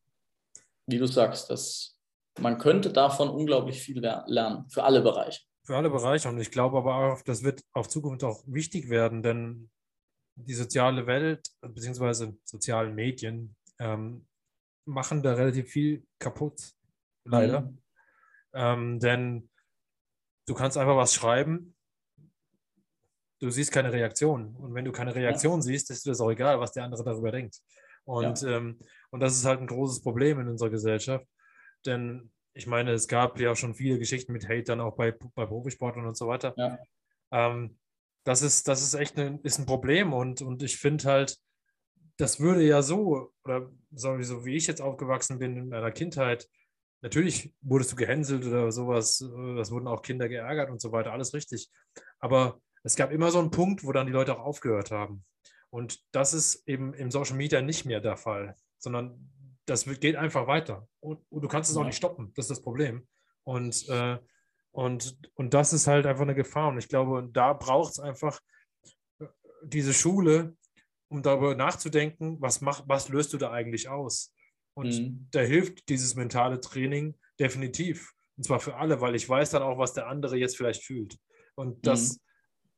wie 0.87 0.99
du 0.99 1.07
sagst, 1.07 1.51
das, 1.51 1.99
man 2.41 2.59
könnte 2.59 2.93
davon 2.93 3.28
unglaublich 3.28 3.80
viel 3.80 4.01
lernen, 4.01 4.68
für 4.68 4.82
alle 4.82 5.03
Bereiche 5.03 5.41
für 5.66 5.76
alle 5.76 5.91
Bereiche. 5.91 6.28
Und 6.28 6.39
ich 6.39 6.51
glaube 6.51 6.78
aber 6.78 6.95
auch, 6.95 7.22
das 7.22 7.43
wird 7.43 7.62
auf 7.72 7.89
Zukunft 7.89 8.22
auch 8.22 8.43
wichtig 8.47 8.89
werden, 8.89 9.22
denn 9.22 9.68
die 10.37 10.55
soziale 10.55 11.07
Welt 11.07 11.51
bzw. 11.61 12.32
sozialen 12.45 12.95
Medien 12.95 13.57
ähm, 13.80 14.26
machen 14.84 15.22
da 15.22 15.34
relativ 15.34 15.68
viel 15.68 16.07
kaputt, 16.20 16.72
leider. 17.24 17.62
Mhm. 17.62 17.78
Ähm, 18.55 19.01
denn 19.01 19.51
du 20.47 20.55
kannst 20.55 20.78
einfach 20.78 20.97
was 20.97 21.14
schreiben, 21.14 21.74
du 23.40 23.51
siehst 23.51 23.72
keine 23.72 23.92
Reaktion. 23.92 24.57
Und 24.57 24.74
wenn 24.74 24.84
du 24.84 24.92
keine 24.92 25.14
Reaktion 25.14 25.57
ja. 25.57 25.62
siehst, 25.62 25.90
ist 25.90 26.07
dir 26.07 26.11
das 26.11 26.20
auch 26.20 26.30
egal, 26.30 26.61
was 26.61 26.72
der 26.72 26.84
andere 26.84 27.05
darüber 27.05 27.30
denkt. 27.30 27.61
Und, 28.05 28.42
ja. 28.42 28.57
ähm, 28.57 28.78
und 29.11 29.20
das 29.20 29.34
ist 29.36 29.44
halt 29.44 29.61
ein 29.61 29.66
großes 29.66 30.03
Problem 30.03 30.40
in 30.40 30.49
unserer 30.49 30.70
Gesellschaft. 30.70 31.26
Denn 31.84 32.30
ich 32.55 32.66
meine, 32.66 32.92
es 32.92 33.09
gab 33.09 33.38
ja 33.38 33.55
schon 33.55 33.74
viele 33.74 33.99
Geschichten 33.99 34.32
mit 34.32 34.49
Hate 34.49 34.62
dann 34.64 34.80
auch 34.80 34.97
bei, 34.97 35.12
bei 35.34 35.44
Profisportlern 35.44 36.07
und 36.07 36.16
so 36.16 36.26
weiter. 36.26 36.55
Ja. 36.57 36.78
Ähm, 37.30 37.78
das 38.24 38.42
ist, 38.42 38.66
das 38.66 38.82
ist 38.82 38.94
echt 38.94 39.18
ein, 39.18 39.40
ist 39.42 39.59
ein 39.59 39.66
Problem 39.66 40.12
und, 40.12 40.42
und 40.42 40.62
ich 40.62 40.78
finde 40.78 41.05
halt, 41.05 41.38
das 42.16 42.40
würde 42.40 42.62
ja 42.62 42.82
so, 42.82 43.32
oder 43.44 43.70
so 43.92 44.44
wie 44.44 44.57
ich 44.57 44.66
jetzt 44.66 44.80
aufgewachsen 44.80 45.38
bin 45.38 45.57
in 45.57 45.68
meiner 45.68 45.92
Kindheit, 45.92 46.49
natürlich 47.03 47.53
wurdest 47.61 47.92
du 47.92 47.97
gehänselt 47.97 48.44
oder 48.44 48.72
sowas, 48.72 49.18
das 49.57 49.70
wurden 49.70 49.86
auch 49.86 50.03
Kinder 50.03 50.28
geärgert 50.28 50.70
und 50.70 50.80
so 50.80 50.92
weiter, 50.92 51.12
alles 51.12 51.34
richtig. 51.34 51.70
Aber 52.18 52.61
es 52.82 52.97
gab 52.97 53.11
immer 53.11 53.30
so 53.30 53.38
einen 53.38 53.51
Punkt, 53.51 53.84
wo 53.84 53.92
dann 53.92 54.07
die 54.07 54.12
Leute 54.12 54.36
auch 54.36 54.44
aufgehört 54.44 54.90
haben. 54.90 55.24
Und 55.70 56.01
das 56.12 56.32
ist 56.32 56.66
eben 56.68 56.94
im 56.94 57.11
Social 57.11 57.36
Media 57.36 57.61
nicht 57.61 57.84
mehr 57.84 58.01
der 58.01 58.16
Fall, 58.16 58.55
sondern 58.78 59.30
das 59.66 59.84
geht 59.84 60.16
einfach 60.16 60.47
weiter. 60.47 60.88
Und, 61.01 61.20
und 61.28 61.42
du 61.42 61.49
kannst 61.49 61.70
es 61.70 61.76
auch 61.76 61.84
nicht 61.84 61.97
stoppen. 61.97 62.32
Das 62.34 62.44
ist 62.44 62.51
das 62.51 62.62
Problem. 62.62 63.07
Und, 63.42 63.88
äh, 63.88 64.18
und, 64.70 65.18
und 65.34 65.55
das 65.55 65.72
ist 65.72 65.86
halt 65.86 66.07
einfach 66.07 66.22
eine 66.22 66.34
Gefahr. 66.34 66.68
Und 66.68 66.78
ich 66.78 66.88
glaube, 66.88 67.28
da 67.32 67.53
braucht 67.53 67.92
es 67.92 67.99
einfach 67.99 68.40
äh, 69.18 69.26
diese 69.64 69.92
Schule, 69.92 70.57
um 71.09 71.22
darüber 71.22 71.55
nachzudenken, 71.55 72.40
was, 72.40 72.61
mach, 72.61 72.82
was 72.86 73.09
löst 73.09 73.32
du 73.32 73.38
da 73.38 73.51
eigentlich 73.51 73.88
aus? 73.88 74.32
Und 74.76 74.88
mhm. 74.88 75.28
da 75.30 75.40
hilft 75.40 75.88
dieses 75.88 76.14
mentale 76.14 76.60
Training 76.60 77.14
definitiv. 77.40 78.12
Und 78.36 78.44
zwar 78.44 78.60
für 78.60 78.76
alle, 78.76 79.00
weil 79.00 79.14
ich 79.14 79.28
weiß 79.28 79.50
dann 79.50 79.62
auch, 79.62 79.78
was 79.78 79.94
der 79.94 80.08
andere 80.08 80.36
jetzt 80.36 80.56
vielleicht 80.56 80.84
fühlt. 80.84 81.16
Und 81.54 81.86
das, 81.86 82.20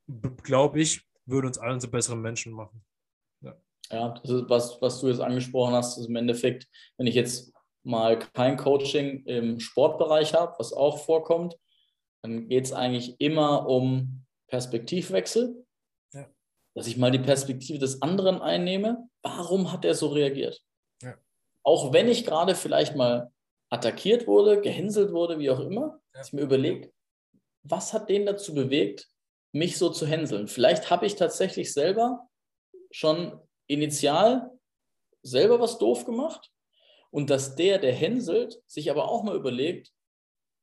mhm. 0.06 0.36
glaube 0.42 0.80
ich, 0.80 1.04
würde 1.26 1.48
uns 1.48 1.58
allen 1.58 1.80
zu 1.80 1.90
besseren 1.90 2.22
Menschen 2.22 2.52
machen. 2.52 2.84
Ja, 3.90 4.08
das 4.22 4.30
ist 4.30 4.50
was, 4.50 4.80
was 4.82 5.00
du 5.00 5.08
jetzt 5.08 5.20
angesprochen 5.20 5.74
hast, 5.74 5.96
ist 5.98 6.08
im 6.08 6.16
Endeffekt, 6.16 6.68
wenn 6.98 7.06
ich 7.06 7.14
jetzt 7.14 7.52
mal 7.84 8.18
kein 8.18 8.56
Coaching 8.56 9.24
im 9.24 9.60
Sportbereich 9.60 10.34
habe, 10.34 10.54
was 10.58 10.72
auch 10.72 10.98
vorkommt, 10.98 11.56
dann 12.22 12.48
geht 12.48 12.66
es 12.66 12.72
eigentlich 12.72 13.18
immer 13.18 13.66
um 13.66 14.26
Perspektivwechsel. 14.48 15.64
Ja. 16.12 16.28
Dass 16.74 16.86
ich 16.86 16.98
mal 16.98 17.10
die 17.10 17.18
Perspektive 17.18 17.78
des 17.78 18.02
anderen 18.02 18.42
einnehme. 18.42 19.08
Warum 19.22 19.72
hat 19.72 19.84
er 19.84 19.94
so 19.94 20.08
reagiert? 20.08 20.60
Ja. 21.64 21.72
Auch 21.72 21.92
wenn 21.92 22.08
ich 22.08 22.24
gerade 22.24 22.54
vielleicht 22.54 22.96
mal 22.96 23.30
attackiert 23.70 24.26
wurde, 24.26 24.60
gehänselt 24.60 25.12
wurde, 25.12 25.38
wie 25.38 25.50
auch 25.50 25.60
immer, 25.60 26.00
dass 26.12 26.28
ich 26.28 26.32
mir 26.32 26.42
überlege, 26.42 26.92
was 27.62 27.92
hat 27.92 28.08
den 28.08 28.26
dazu 28.26 28.54
bewegt, 28.54 29.08
mich 29.52 29.78
so 29.78 29.90
zu 29.90 30.06
hänseln? 30.06 30.48
Vielleicht 30.48 30.90
habe 30.90 31.06
ich 31.06 31.16
tatsächlich 31.16 31.72
selber 31.72 32.28
schon 32.90 33.38
initial 33.66 34.50
selber 35.22 35.60
was 35.60 35.78
doof 35.78 36.04
gemacht 36.04 36.50
und 37.10 37.30
dass 37.30 37.54
der, 37.56 37.78
der 37.78 37.92
hänselt, 37.92 38.60
sich 38.66 38.90
aber 38.90 39.10
auch 39.10 39.22
mal 39.22 39.36
überlegt, 39.36 39.92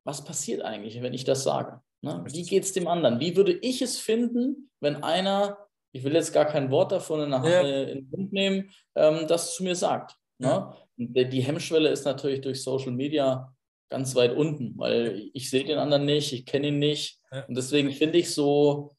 was 0.06 0.24
passiert 0.24 0.62
eigentlich, 0.62 1.02
wenn 1.02 1.14
ich 1.14 1.24
das 1.24 1.44
sage? 1.44 1.82
Ne? 2.02 2.24
Wie 2.28 2.44
geht 2.44 2.64
es 2.64 2.74
dem 2.74 2.88
anderen? 2.88 3.20
Wie 3.20 3.36
würde 3.36 3.54
ich 3.54 3.82
es 3.82 3.98
finden, 3.98 4.70
wenn 4.80 5.04
einer, 5.04 5.58
ich 5.92 6.04
will 6.04 6.14
jetzt 6.14 6.34
gar 6.34 6.46
kein 6.46 6.70
Wort 6.70 6.92
davon 6.92 7.22
in, 7.22 7.32
ja. 7.32 7.44
äh, 7.44 7.92
in 7.92 7.98
den 7.98 8.10
Mund 8.10 8.34
nehmen, 8.34 8.72
ähm, 8.96 9.28
das 9.28 9.56
zu 9.56 9.64
mir 9.64 9.76
sagt? 9.76 10.16
Ne? 10.38 10.48
Ja. 10.48 10.78
Die 10.98 11.42
Hemmschwelle 11.42 11.90
ist 11.90 12.06
natürlich 12.06 12.42
durch 12.42 12.64
Social 12.64 12.92
Media 12.92 13.54
ganz 13.90 14.16
weit 14.16 14.36
unten, 14.36 14.78
weil 14.78 15.30
ich 15.34 15.50
sehe 15.50 15.64
den 15.64 15.78
anderen 15.78 16.06
nicht, 16.06 16.34
ich 16.34 16.46
kenne 16.46 16.68
ihn 16.68 16.80
nicht. 16.80 17.20
Ja. 17.32 17.46
Und 17.46 17.56
deswegen 17.56 17.92
finde 17.92 18.18
ich 18.18 18.34
so, 18.34 18.96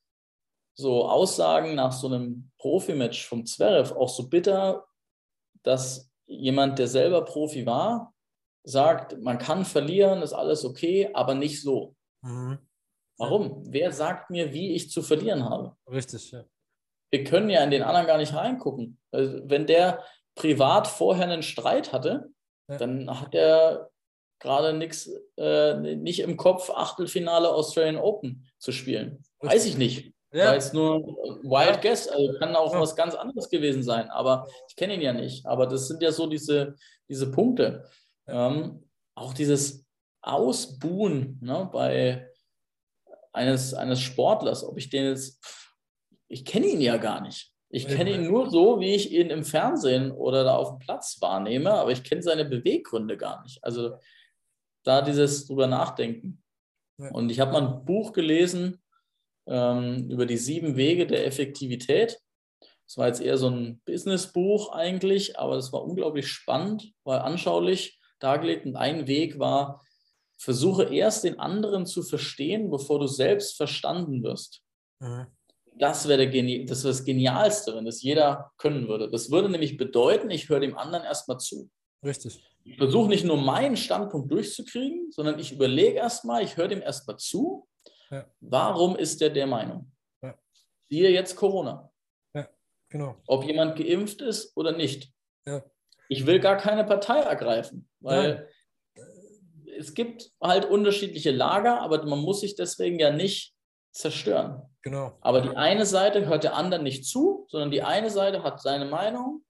so 0.75 1.09
Aussagen 1.09 1.75
nach 1.75 1.93
so 1.93 2.07
einem 2.07 2.51
Profimatch 2.59 3.27
vom 3.27 3.47
Zverev 3.47 3.93
auch 3.95 4.09
so 4.09 4.29
bitter, 4.29 4.87
dass 5.63 6.11
jemand, 6.27 6.79
der 6.79 6.89
selber 6.89 7.25
Profi 7.25 7.67
war, 7.67 8.15
sagt, 8.65 9.21
man 9.21 9.39
kann 9.39 9.65
verlieren, 9.65 10.23
ist 10.23 10.33
alles 10.33 10.65
okay, 10.65 11.11
aber 11.15 11.35
nicht 11.35 11.63
so. 11.63 11.95
Mhm. 12.23 12.59
Warum? 13.19 13.63
Wer 13.67 13.93
sagt 13.93 14.31
mir, 14.31 14.53
wie 14.53 14.75
ich 14.75 14.91
zu 14.91 15.03
verlieren 15.03 15.45
habe? 15.45 15.77
Richtig, 15.91 16.31
ja. 16.33 16.45
Wir 17.11 17.25
können 17.25 17.49
ja 17.49 17.63
in 17.63 17.71
den 17.71 17.83
anderen 17.83 18.07
gar 18.07 18.19
nicht 18.19 18.35
reingucken. 18.35 18.99
Also 19.11 19.41
wenn 19.45 19.67
der 19.67 20.03
privat 20.37 20.87
vorher 20.87 21.25
einen 21.25 21.43
Streit 21.43 21.93
hatte, 21.93 22.31
ja. 22.69 22.77
dann 22.77 23.21
hat 23.21 23.35
er 23.35 23.91
gerade 24.39 24.73
nichts, 24.75 25.11
äh, 25.37 25.75
nicht 25.75 26.21
im 26.21 26.37
Kopf, 26.37 26.71
Achtelfinale 26.71 27.49
Australian 27.49 27.97
Open 27.97 28.47
zu 28.59 28.71
spielen. 28.71 29.25
Weiß 29.41 29.67
ich 29.67 29.77
nicht. 29.77 30.13
Ja. 30.33 30.47
War 30.47 30.55
jetzt 30.55 30.75
nur 30.75 31.01
Wild 31.43 31.77
ja. 31.77 31.81
Guess, 31.81 32.09
also 32.09 32.39
kann 32.39 32.55
auch 32.55 32.73
ja. 32.73 32.81
was 32.81 32.95
ganz 32.95 33.15
anderes 33.15 33.49
gewesen 33.49 33.83
sein, 33.83 34.11
aber 34.11 34.47
ich 34.69 34.77
kenne 34.77 34.95
ihn 34.95 35.01
ja 35.01 35.13
nicht. 35.13 35.47
Aber 35.47 35.67
das 35.67 35.89
sind 35.89 36.03
ja 36.03 36.13
so 36.13 36.27
diese, 36.27 36.75
diese 37.09 37.31
Punkte. 37.31 37.89
Ähm, 38.27 38.87
auch 39.15 39.33
dieses 39.33 39.87
Ausbuhen 40.21 41.39
ne, 41.41 41.71
bei 41.73 42.29
eines, 43.33 43.73
eines 43.73 44.01
Sportlers, 44.01 44.65
ob 44.65 44.77
ich 44.77 44.91
den 44.91 45.05
jetzt, 45.05 45.43
ich 46.29 46.45
kenne 46.45 46.67
ihn 46.67 46.81
ja 46.81 46.97
gar 46.97 47.21
nicht. 47.21 47.53
Ich 47.69 47.89
kenne 47.89 48.13
ihn 48.13 48.27
nur 48.27 48.49
so, 48.51 48.81
wie 48.81 48.95
ich 48.95 49.13
ihn 49.13 49.29
im 49.31 49.45
Fernsehen 49.45 50.13
oder 50.13 50.45
da 50.45 50.57
auf 50.57 50.71
dem 50.71 50.79
Platz 50.79 51.21
wahrnehme, 51.21 51.73
aber 51.73 51.91
ich 51.91 52.05
kenne 52.05 52.23
seine 52.23 52.45
Beweggründe 52.45 53.17
gar 53.17 53.43
nicht. 53.43 53.63
Also 53.65 53.99
da 54.85 55.03
dieses 55.03 55.47
drüber 55.47 55.67
nachdenken. 55.67 56.43
Und 57.13 57.31
ich 57.31 57.41
habe 57.41 57.53
mal 57.53 57.67
ein 57.67 57.85
Buch 57.85 58.13
gelesen 58.13 58.83
ähm, 59.47 60.09
über 60.11 60.27
die 60.27 60.37
sieben 60.37 60.77
Wege 60.77 61.07
der 61.07 61.27
Effektivität. 61.27 62.21
Das 62.87 62.97
war 62.97 63.09
jetzt 63.09 63.21
eher 63.21 63.37
so 63.37 63.51
ein 63.51 63.81
Businessbuch 63.85 64.73
eigentlich, 64.73 65.39
aber 65.39 65.57
das 65.57 65.73
war 65.73 65.85
unglaublich 65.85 66.29
spannend, 66.29 66.93
war 67.05 67.25
anschaulich 67.25 68.01
dargelegt. 68.21 68.65
Und 68.65 68.77
ein 68.77 69.09
Weg 69.09 69.39
war, 69.39 69.85
versuche 70.39 70.85
erst 70.85 71.25
den 71.25 71.39
anderen 71.39 71.85
zu 71.85 72.03
verstehen, 72.03 72.71
bevor 72.71 73.01
du 73.01 73.07
selbst 73.07 73.57
verstanden 73.57 74.23
wirst. 74.23 74.63
Mhm. 75.01 75.27
Das 75.79 76.09
wäre 76.09 76.27
das, 76.29 76.85
wär 76.85 76.91
das 76.91 77.05
Genialste, 77.05 77.75
wenn 77.75 77.85
das 77.85 78.03
jeder 78.03 78.53
können 78.57 78.89
würde. 78.89 79.11
Das 79.11 79.31
würde 79.31 79.49
nämlich 79.49 79.77
bedeuten, 79.77 80.31
ich 80.31 80.49
höre 80.49 80.61
dem 80.61 80.77
anderen 80.77 81.05
erstmal 81.05 81.39
zu. 81.39 81.71
Richtig. 82.05 82.43
Ich 82.65 82.79
versuche 82.79 83.09
nicht 83.09 83.25
nur 83.25 83.37
meinen 83.37 83.77
Standpunkt 83.77 84.31
durchzukriegen, 84.31 85.11
sondern 85.13 85.39
ich 85.39 85.53
überlege 85.53 85.99
erstmal, 85.99 86.43
ich 86.43 86.57
höre 86.57 86.69
dem 86.69 86.83
erstmal 86.83 87.17
zu. 87.17 87.69
Ja. 88.11 88.27
Warum 88.41 88.97
ist 88.97 89.21
der 89.21 89.31
der 89.31 89.47
Meinung? 89.47 89.93
Ja. 90.23 90.39
Siehe 90.89 91.11
jetzt 91.11 91.37
Corona. 91.37 91.91
Ja, 92.35 92.49
genau. 92.89 93.17
Ob 93.27 93.45
jemand 93.45 93.77
geimpft 93.77 94.21
ist 94.21 94.57
oder 94.57 94.73
nicht. 94.73 95.13
Ja. 95.47 95.65
Ich 96.09 96.27
will 96.27 96.41
gar 96.41 96.57
keine 96.57 96.85
Partei 96.85 97.21
ergreifen, 97.21 97.89
weil 98.01 98.49
Nein. 98.95 99.05
es 99.79 99.95
gibt 99.95 100.31
halt 100.41 100.65
unterschiedliche 100.65 101.33
Lager, 101.33 101.81
aber 101.81 102.05
man 102.07 102.21
muss 102.21 102.41
sich 102.41 102.55
deswegen 102.55 102.99
ja 102.99 103.11
nicht 103.11 103.56
zerstören. 103.97 104.63
Genau. 104.83 105.17
Aber 105.21 105.41
die 105.41 105.57
eine 105.57 105.87
Seite 105.87 106.27
hört 106.27 106.45
der 106.45 106.55
anderen 106.55 106.85
nicht 106.85 107.07
zu, 107.07 107.47
sondern 107.49 107.71
die 107.71 107.83
eine 107.83 108.11
Seite 108.11 108.43
hat 108.43 108.61
seine 108.61 108.85
Meinung 108.85 109.43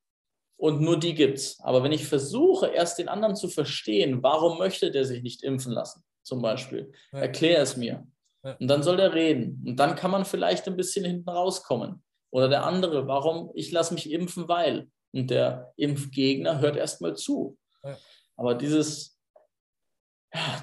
und 0.57 0.81
nur 0.81 0.99
die 0.99 1.15
gibt's. 1.15 1.61
Aber 1.61 1.83
wenn 1.83 1.93
ich 1.93 2.07
versuche, 2.07 2.69
erst 2.69 2.99
den 2.99 3.09
anderen 3.09 3.37
zu 3.37 3.49
verstehen, 3.49 4.23
warum 4.23 4.59
möchte 4.59 4.91
der 4.91 5.05
sich 5.05 5.23
nicht 5.23 5.43
impfen 5.43 5.73
lassen, 5.73 6.05
zum 6.23 6.41
Beispiel, 6.41 6.93
ja. 7.13 7.21
erklär 7.21 7.61
es 7.61 7.77
mir. 7.77 8.07
Ja. 8.43 8.57
Und 8.59 8.69
dann 8.69 8.83
soll 8.83 8.97
der 8.97 9.15
reden. 9.15 9.63
Und 9.67 9.77
dann 9.77 9.97
kann 9.97 10.11
man 10.11 10.25
vielleicht 10.25 10.67
ein 10.67 10.77
bisschen 10.77 11.05
hinten 11.05 11.29
rauskommen. 11.29 12.03
Oder 12.31 12.49
der 12.49 12.65
andere, 12.65 13.07
warum 13.07 13.51
ich 13.55 13.73
lasse 13.73 13.95
mich 13.95 14.11
impfen, 14.11 14.49
weil. 14.49 14.89
Und 15.13 15.31
der 15.31 15.73
Impfgegner 15.77 16.61
hört 16.61 16.77
erstmal 16.77 17.17
zu. 17.17 17.59
Ja. 17.83 17.97
Aber 18.37 18.55
dieses, 18.55 19.19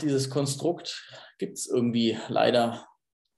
dieses 0.01 0.29
Konstrukt 0.29 1.09
gibt 1.37 1.57
es 1.57 1.67
irgendwie 1.67 2.17
leider 2.27 2.87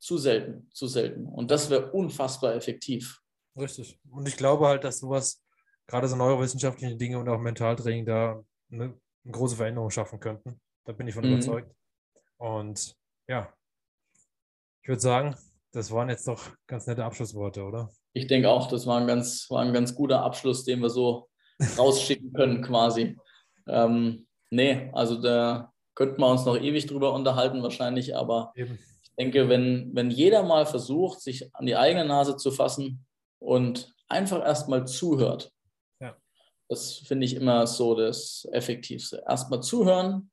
zu 0.05 0.19
selten, 0.19 0.69
zu 0.71 0.85
selten. 0.85 1.25
Und 1.25 1.49
das 1.49 1.71
wäre 1.71 1.91
unfassbar 1.91 2.53
effektiv. 2.53 3.21
Richtig. 3.57 3.99
Und 4.11 4.27
ich 4.27 4.37
glaube 4.37 4.67
halt, 4.67 4.83
dass 4.83 4.99
sowas 4.99 5.43
gerade 5.87 6.07
so 6.07 6.15
neurowissenschaftliche 6.15 6.95
Dinge 6.95 7.17
und 7.17 7.27
auch 7.27 7.39
Mentaltraining 7.39 8.05
da 8.05 8.43
eine, 8.71 8.83
eine 8.83 9.31
große 9.31 9.55
Veränderung 9.55 9.89
schaffen 9.89 10.19
könnten. 10.19 10.61
Da 10.85 10.93
bin 10.93 11.07
ich 11.07 11.15
von 11.15 11.25
mhm. 11.25 11.33
überzeugt. 11.33 11.73
Und 12.37 12.95
ja, 13.27 13.51
ich 14.83 14.89
würde 14.89 15.01
sagen, 15.01 15.35
das 15.71 15.89
waren 15.89 16.09
jetzt 16.09 16.27
doch 16.27 16.51
ganz 16.67 16.85
nette 16.85 17.03
Abschlussworte, 17.03 17.63
oder? 17.63 17.89
Ich 18.13 18.27
denke 18.27 18.51
auch, 18.51 18.67
das 18.67 18.85
war 18.85 19.01
ein 19.01 19.07
ganz, 19.07 19.49
war 19.49 19.63
ein 19.63 19.73
ganz 19.73 19.95
guter 19.95 20.21
Abschluss, 20.21 20.65
den 20.65 20.81
wir 20.81 20.91
so 20.91 21.29
rausschicken 21.79 22.31
können, 22.31 22.61
quasi. 22.61 23.17
Ähm, 23.67 24.27
nee, 24.51 24.91
also 24.93 25.19
da 25.19 25.73
könnten 25.95 26.21
wir 26.21 26.27
uns 26.27 26.45
noch 26.45 26.57
ewig 26.57 26.85
drüber 26.85 27.11
unterhalten, 27.13 27.63
wahrscheinlich, 27.63 28.15
aber 28.15 28.51
Eben. 28.55 28.77
Ich 29.17 29.23
denke, 29.23 29.49
wenn, 29.49 29.91
wenn 29.93 30.11
jeder 30.11 30.43
mal 30.43 30.65
versucht, 30.65 31.21
sich 31.21 31.53
an 31.55 31.65
die 31.65 31.75
eigene 31.75 32.05
Nase 32.05 32.35
zu 32.35 32.51
fassen 32.51 33.05
und 33.39 33.93
einfach 34.07 34.43
erstmal 34.43 34.85
zuhört, 34.85 35.51
das 36.67 36.97
finde 36.97 37.25
ich 37.25 37.35
immer 37.35 37.67
so 37.67 37.95
das 37.95 38.47
Effektivste. 38.51 39.23
Erstmal 39.27 39.61
zuhören, 39.61 40.31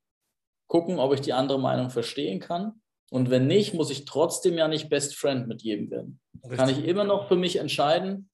gucken, 0.67 0.99
ob 0.99 1.13
ich 1.13 1.21
die 1.21 1.33
andere 1.33 1.61
Meinung 1.61 1.91
verstehen 1.91 2.41
kann. 2.41 2.81
Und 3.11 3.29
wenn 3.31 3.47
nicht, 3.47 3.75
muss 3.75 3.91
ich 3.91 4.07
trotzdem 4.07 4.57
ja 4.57 4.69
nicht 4.69 4.89
Best 4.89 5.15
Friend 5.15 5.47
mit 5.47 5.63
jedem 5.63 5.91
werden. 5.91 6.21
Richtig. 6.43 6.59
Kann 6.59 6.71
ich 6.71 6.85
immer 6.85 7.05
noch 7.05 7.29
für 7.29 7.37
mich 7.37 7.57
entscheiden, 7.57 8.31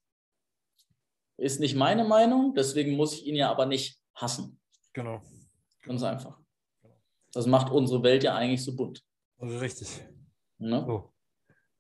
ist 1.37 1.61
nicht 1.61 1.75
meine 1.75 2.05
Meinung, 2.05 2.55
deswegen 2.55 2.97
muss 2.97 3.13
ich 3.15 3.27
ihn 3.27 3.35
ja 3.35 3.51
aber 3.51 3.67
nicht 3.67 4.01
hassen. 4.15 4.61
Genau. 4.93 5.23
Ganz 5.83 6.03
einfach. 6.03 6.39
Das 7.33 7.47
macht 7.47 7.73
unsere 7.73 8.03
Welt 8.03 8.23
ja 8.23 8.37
eigentlich 8.37 8.65
so 8.65 8.75
bunt. 8.75 9.03
Richtig. 9.41 9.89
Ne? 10.59 10.85
So. 10.87 11.13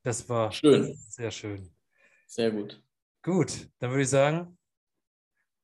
Das 0.02 0.28
war 0.28 0.50
schön. 0.52 0.94
Sehr 1.08 1.30
schön. 1.30 1.70
Sehr 2.26 2.50
gut. 2.50 2.82
Gut, 3.22 3.68
dann 3.78 3.90
würde 3.90 4.02
ich 4.02 4.08
sagen, 4.08 4.56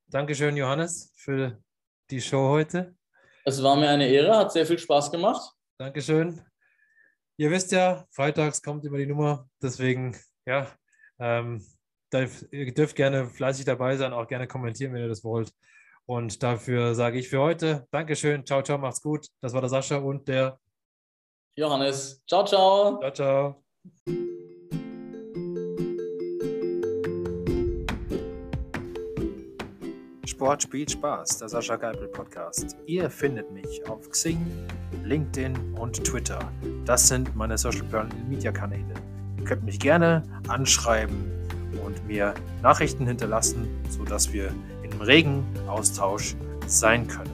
Dankeschön, 0.08 0.56
Johannes, 0.56 1.12
für 1.16 1.62
die 2.10 2.20
Show 2.20 2.48
heute. 2.48 2.94
Es 3.44 3.62
war 3.62 3.76
mir 3.76 3.88
eine 3.88 4.08
Ehre, 4.08 4.36
hat 4.36 4.52
sehr 4.52 4.66
viel 4.66 4.78
Spaß 4.78 5.10
gemacht. 5.10 5.52
Dankeschön. 5.78 6.40
Ihr 7.36 7.50
wisst 7.50 7.72
ja, 7.72 8.06
freitags 8.10 8.62
kommt 8.62 8.84
immer 8.84 8.98
die 8.98 9.06
Nummer, 9.06 9.48
deswegen, 9.62 10.16
ja, 10.46 10.70
ähm, 11.18 11.64
ihr 12.50 12.74
dürft 12.74 12.96
gerne 12.96 13.28
fleißig 13.28 13.64
dabei 13.64 13.96
sein, 13.96 14.12
auch 14.12 14.28
gerne 14.28 14.46
kommentieren, 14.46 14.92
wenn 14.92 15.02
ihr 15.02 15.08
das 15.08 15.24
wollt. 15.24 15.52
Und 16.06 16.42
dafür 16.42 16.94
sage 16.94 17.18
ich 17.18 17.28
für 17.28 17.40
heute 17.40 17.88
Dankeschön, 17.90 18.44
ciao, 18.46 18.62
ciao, 18.62 18.78
macht's 18.78 19.00
gut. 19.00 19.28
Das 19.40 19.52
war 19.52 19.60
der 19.60 19.70
Sascha 19.70 19.96
und 19.96 20.28
der 20.28 20.60
Johannes. 21.57 22.22
Ciao, 22.26 22.44
ciao. 22.44 22.98
Ciao, 23.00 23.11
ciao. 23.12 23.64
Sport 30.26 30.64
spielt 30.64 30.90
Spaß, 30.90 31.38
der 31.38 31.48
Sascha 31.48 31.76
Geipel 31.76 32.09
Podcast. 32.09 32.76
Ihr 32.86 33.09
findet 33.09 33.52
mich 33.52 33.88
auf 33.88 34.11
Xing, 34.11 34.44
LinkedIn 35.05 35.74
und 35.78 36.02
Twitter. 36.05 36.40
Das 36.84 37.07
sind 37.07 37.34
meine 37.36 37.57
Social 37.57 37.86
Media 38.28 38.50
Kanäle. 38.50 38.94
Ihr 39.38 39.44
könnt 39.44 39.62
mich 39.62 39.78
gerne 39.78 40.22
anschreiben 40.48 41.30
und 41.86 42.05
mir 42.07 42.34
Nachrichten 42.62 43.07
hinterlassen, 43.07 43.68
sodass 43.88 44.32
wir 44.32 44.52
im 44.82 45.00
regen 45.00 45.46
Austausch 45.68 46.34
sein 46.66 47.07
können. 47.07 47.34